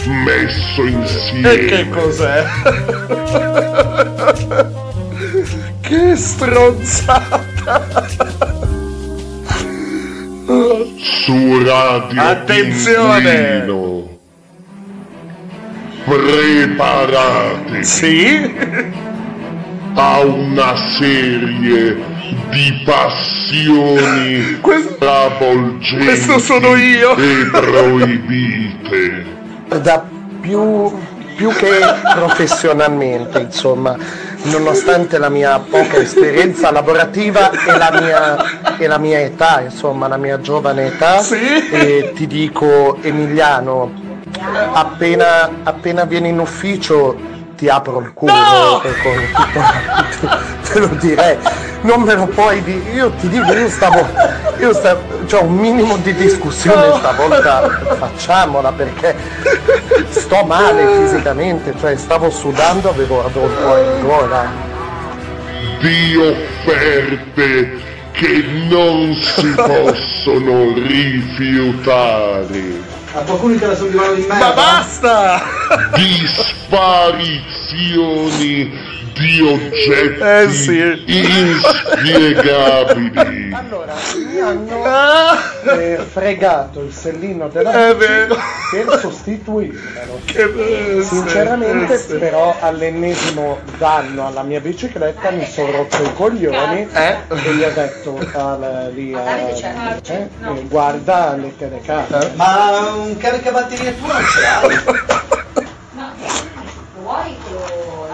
[0.07, 1.51] messo insieme.
[1.51, 2.43] E che cos'è?
[5.81, 7.37] che stronzata!
[10.97, 13.63] su Radio Attenzione!
[13.65, 14.17] Pinguino.
[16.05, 18.51] Preparatevi sì?
[19.93, 22.18] a una serie
[22.49, 24.59] di passioni
[24.99, 27.15] travolgenti questo sono io.
[27.15, 29.25] e proibite.
[29.81, 30.03] Da
[30.41, 30.91] più,
[31.35, 31.79] più che
[32.15, 33.95] professionalmente, insomma,
[34.43, 40.17] nonostante la mia poca esperienza lavorativa e la mia, e la mia età, insomma, la
[40.17, 41.21] mia giovane età,
[41.71, 43.91] e ti dico Emiliano,
[44.73, 48.31] appena, appena vieni in ufficio ti apro il culo
[48.81, 48.93] con
[49.33, 50.37] tutto,
[50.71, 51.37] te lo direi.
[51.81, 54.07] Non me lo puoi dire io ti dico io stavo
[54.59, 59.15] io stavo cioè un minimo di discussione stavolta facciamola perché
[60.09, 64.67] sto male fisicamente cioè stavo sudando avevo, avevo un po' in gola.
[65.79, 67.79] Di offerte
[68.11, 72.19] che non si possono rifiutare.
[73.11, 74.37] A qualcuno te la sono divano di merda?
[74.47, 75.41] ma basta
[75.95, 76.27] Di
[77.47, 78.71] sparizioni
[79.19, 80.77] di oggetti Eh, sì.
[81.99, 83.53] inspiegabili.
[83.53, 84.83] allora mi hanno
[85.77, 87.89] eh, fregato il sellino della.
[87.89, 91.03] Eh, per sostituirmelo bello.
[91.03, 97.17] sinceramente Eh, però all'ennesimo danno alla mia bicicletta mi sono rotto i coglioni Eh?
[97.27, 100.27] e gli ho detto al- lì a- eh, eh,
[100.67, 104.79] guarda le telecamere Ma un caricabatterie tuo non ce l'hai?
[107.01, 108.07] Vuoi che lo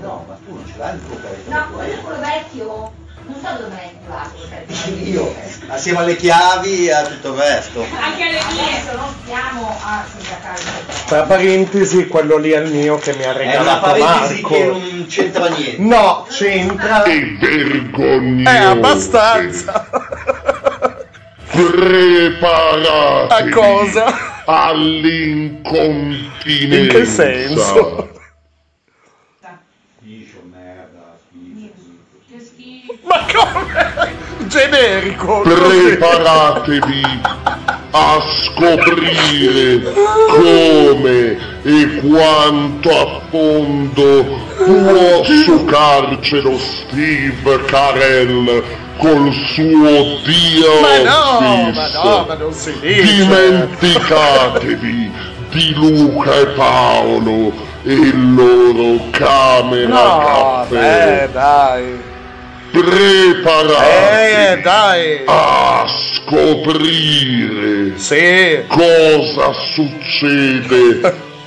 [0.00, 1.72] No, ma tu non ce l'hai il tuo No, caricabatterie?
[1.72, 2.92] quello è quello vecchio.
[3.26, 4.34] Non so dove l'hai trovato.
[5.02, 5.34] Io,
[5.68, 7.80] assieme alle chiavi e a tutto il resto.
[7.98, 8.68] Anche le mie.
[8.68, 10.60] Adesso non stiamo a sindacare.
[11.06, 14.48] tra parentesi quello lì è il mio che mi ha È una regalato parentesi Marco
[14.48, 15.76] che non c'entra niente.
[15.82, 18.50] no c'entra È vergognoso.
[18.50, 19.88] è abbastanza
[21.54, 24.04] Preparatevi a cosa?
[24.44, 26.76] all'incontinenza.
[26.76, 28.10] in che senso?
[33.06, 34.12] Ma come?
[34.46, 35.40] generico.
[35.40, 37.02] Preparatevi
[37.90, 39.82] a scoprire
[40.28, 44.24] come e quanto a fondo
[44.56, 48.62] può succarcelo Steve Carell
[48.98, 55.10] col suo Dio ma no ma no ma non si dice Dimenticatevi
[55.50, 57.52] di Luca e Paolo
[57.84, 61.22] e il loro camera no caffè.
[61.22, 62.12] eh dai
[62.74, 65.20] Preparatevi eh dai.
[65.26, 65.86] a
[66.16, 68.58] scoprire sì.
[68.66, 71.00] cosa succede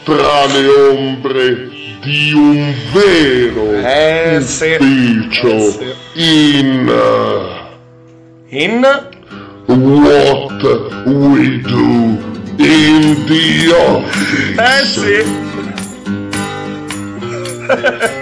[0.05, 1.67] tra le ombre
[2.01, 5.93] di un vero Eh, ufficio Eh, sì.
[6.13, 6.89] in
[8.49, 8.87] in?
[9.65, 10.61] What
[11.05, 12.17] We Do
[12.55, 15.25] in the Office eh sì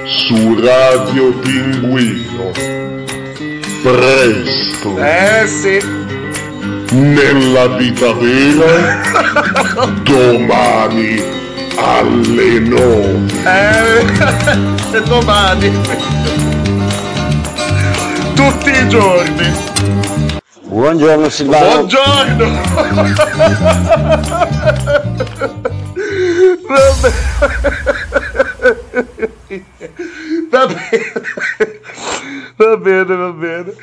[0.06, 2.52] su Radio Pinguino.
[3.84, 4.98] Presto.
[4.98, 5.80] Eh sì.
[6.92, 9.02] Nella vita vera
[10.04, 11.22] domani
[11.76, 13.26] alle nove.
[13.46, 15.72] Eh e domani.
[18.34, 19.54] Tutti i giorni.
[20.68, 21.86] Buongiorno Silvano.
[21.86, 22.62] buongiorno
[30.56, 31.82] Va bene.
[32.56, 33.74] Va bene, va bene.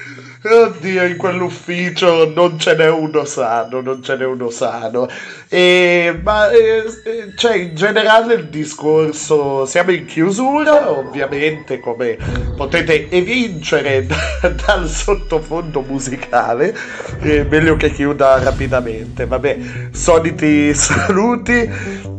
[0.45, 5.07] Oddio, in quell'ufficio non ce n'è uno sano, non ce n'è uno sano.
[5.49, 12.17] E, ma eh, eh, cioè, in generale il discorso, siamo in chiusura, ovviamente come
[12.57, 16.75] potete evincere da- dal sottofondo musicale,
[17.21, 19.27] è meglio che chiuda rapidamente.
[19.27, 19.59] Vabbè,
[19.93, 22.12] soliti saluti.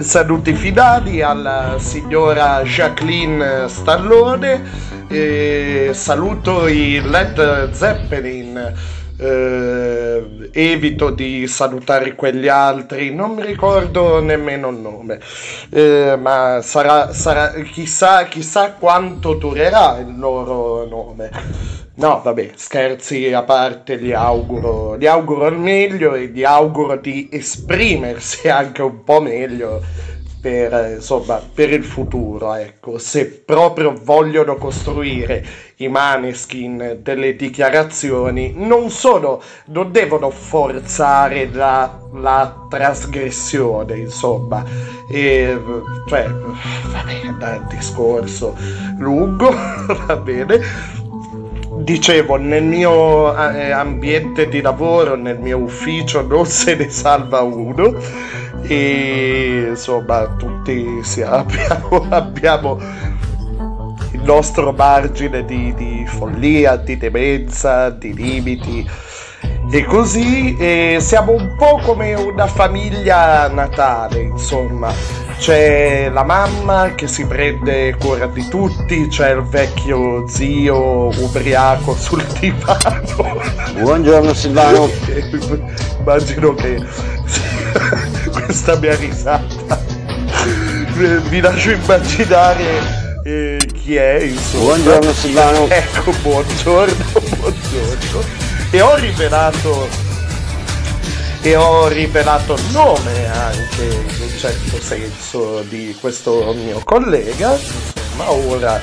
[0.00, 4.62] Saluti finali alla signora Jacqueline Stallone,
[5.08, 8.74] e saluto i Led Zeppelin,
[9.18, 15.20] eh, evito di salutare quegli altri, non mi ricordo nemmeno il nome,
[15.70, 21.84] eh, ma sarà, sarà, chissà, chissà quanto durerà il loro nome.
[21.98, 27.28] No, vabbè, scherzi a parte, gli auguro, gli auguro il meglio e gli auguro di
[27.32, 29.82] esprimersi anche un po' meglio
[30.38, 32.98] per, insomma, per il futuro, ecco.
[32.98, 35.42] Se proprio vogliono costruire
[35.76, 44.62] i maneskin delle dichiarazioni, non sono, non devono forzare la, la trasgressione, insomma.
[45.10, 45.58] E,
[46.06, 48.54] cioè, vabbè, dal discorso
[48.98, 49.48] lungo,
[50.06, 51.04] va bene
[51.86, 57.94] dicevo, nel mio eh, ambiente di lavoro, nel mio ufficio, non se ne salva uno.
[58.62, 62.80] E insomma, tutti abbiamo, abbiamo,
[64.10, 68.84] il nostro margine di, di, follia, di demenza, di limiti.
[69.70, 77.06] E così e siamo un po' come una famiglia Natale, insomma c'è la mamma che
[77.06, 83.40] si prende cura di tutti, c'è il vecchio zio ubriaco sul divano.
[83.78, 84.88] Buongiorno Silvano.
[85.98, 86.82] Immagino che
[88.32, 89.78] questa mia risata
[91.28, 94.64] vi lascio immaginare eh, chi è insomma.
[94.64, 95.68] Buongiorno Silvano.
[95.68, 97.04] Ecco, buongiorno,
[97.38, 98.22] buongiorno.
[98.70, 100.05] E ho rivelato
[101.46, 107.56] e ho rivelato il nome anche in un certo senso di questo mio collega,
[108.16, 108.82] ma ora,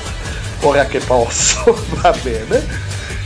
[0.60, 2.66] ora che posso, va bene.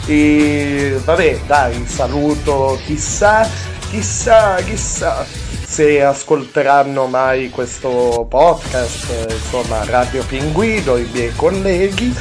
[0.07, 3.49] E vabbè, dai, saluto, chissà,
[3.91, 5.25] chissà, chissà
[5.65, 12.13] se ascolteranno mai questo podcast, insomma, Radio Pinguino, i miei colleghi.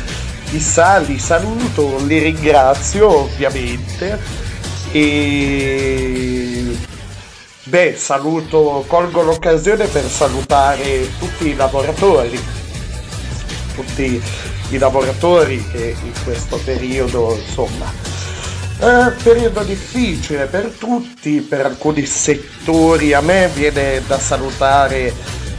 [0.51, 4.19] Chissà, li saluto, li ringrazio ovviamente
[4.91, 6.77] e
[7.67, 12.39] Beh, saluto, colgo l'occasione per salutare tutti i lavoratori,
[13.75, 14.21] tutti
[14.69, 17.91] i lavoratori che in questo periodo, insomma,
[18.79, 23.11] eh, periodo difficile per tutti, per alcuni settori.
[23.11, 25.13] A me viene da salutare,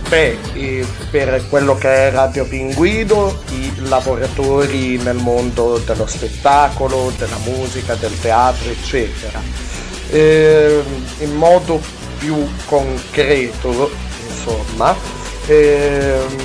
[0.09, 7.39] beh, eh, per quello che è Radio Pinguino, i lavoratori nel mondo dello spettacolo, della
[7.45, 9.43] musica, del teatro, eccetera.
[10.11, 10.83] Eh,
[11.19, 13.91] in modo più concreto,
[14.27, 14.95] insomma,
[15.47, 16.37] ehm,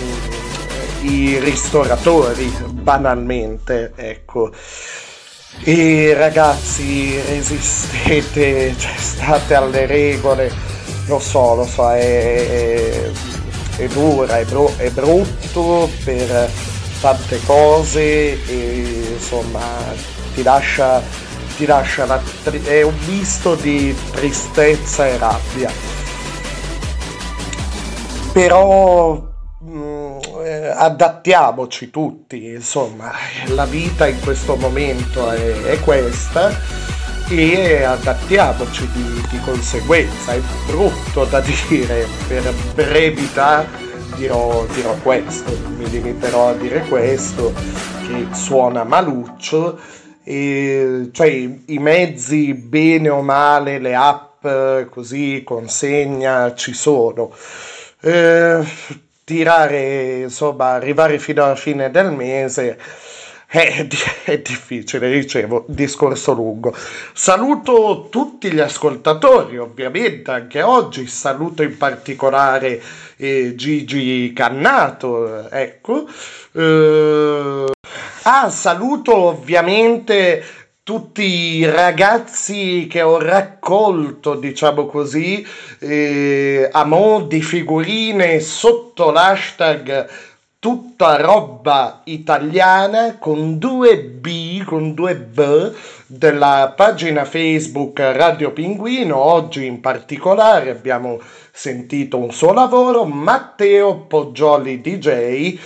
[1.01, 4.51] i ristoratori, banalmente, ecco.
[5.63, 10.51] E ragazzi, resistete, cioè, state alle regole,
[11.07, 13.11] lo so, lo so, è, è,
[13.77, 16.49] è dura, è, bru- è brutto per
[16.99, 19.61] tante cose e insomma
[20.33, 21.01] ti lascia
[21.55, 25.71] ti lascia la tri- è un misto di tristezza e rabbia.
[28.31, 29.13] Però
[29.59, 33.11] mh, mm, eh, adattiamoci tutti, insomma,
[33.47, 36.51] la vita in questo momento è, è questa
[37.29, 40.33] e adattiamoci di, di, conseguenza.
[40.33, 43.65] È brutto da dire, per brevità
[44.15, 47.53] dirò, dirò questo, mi limiterò a dire questo,
[48.05, 49.79] che suona maluccio
[50.23, 54.45] e, cioè i mezzi bene o male, le app
[54.89, 57.33] così consegna ci sono.
[58.01, 58.63] Eh,
[59.23, 62.77] tirare, insomma, arrivare fino alla fine del mese
[63.53, 63.87] è,
[64.25, 66.75] è, difficile, dicevo, discorso lungo.
[67.13, 71.05] Saluto tutti gli ascoltatori, ovviamente, anche oggi.
[71.07, 72.81] Saluto in particolare
[73.17, 76.07] eh, Gigi Cannato, ecco.
[76.53, 77.72] Eh,
[78.25, 80.41] Ah, saluto ovviamente
[80.81, 85.45] tutti i ragazzi che ho raccolto, diciamo così,
[85.79, 90.07] eh, a mo' di figurine sotto l'hashtag
[90.57, 95.73] tutta roba italiana con due B, con due B
[96.05, 99.17] della pagina Facebook Radio Pinguino.
[99.17, 101.19] Oggi in particolare abbiamo
[101.51, 105.59] sentito un suo lavoro, Matteo Poggioli DJ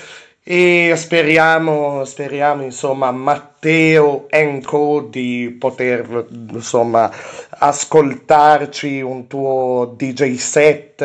[0.49, 7.11] e speriamo, speriamo insomma Matteo Enco di poter insomma
[7.49, 11.03] ascoltarci un tuo DJ set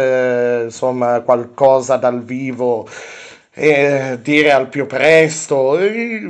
[0.62, 2.86] insomma qualcosa dal vivo
[3.52, 6.28] e dire al più presto, eh,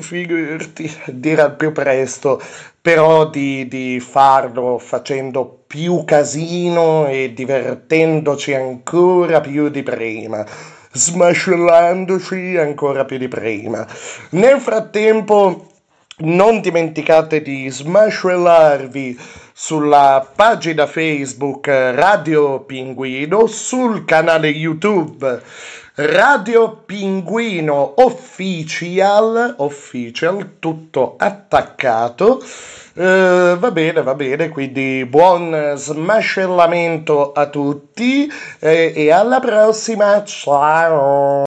[1.07, 2.41] dire al più presto,
[2.81, 10.45] però di, di farlo facendo più casino e divertendoci ancora più di prima,
[10.93, 13.87] smascellandoci ancora più di prima.
[14.31, 15.67] Nel frattempo
[16.19, 19.19] non dimenticate di smascellarvi
[19.53, 25.43] sulla pagina Facebook Radio Pinguino, sul canale YouTube
[25.95, 32.43] Radio Pinguino Official, official tutto attaccato.
[32.95, 41.41] Eh, va bene, va bene, quindi buon smascellamento a tutti eh, e alla prossima, ciao!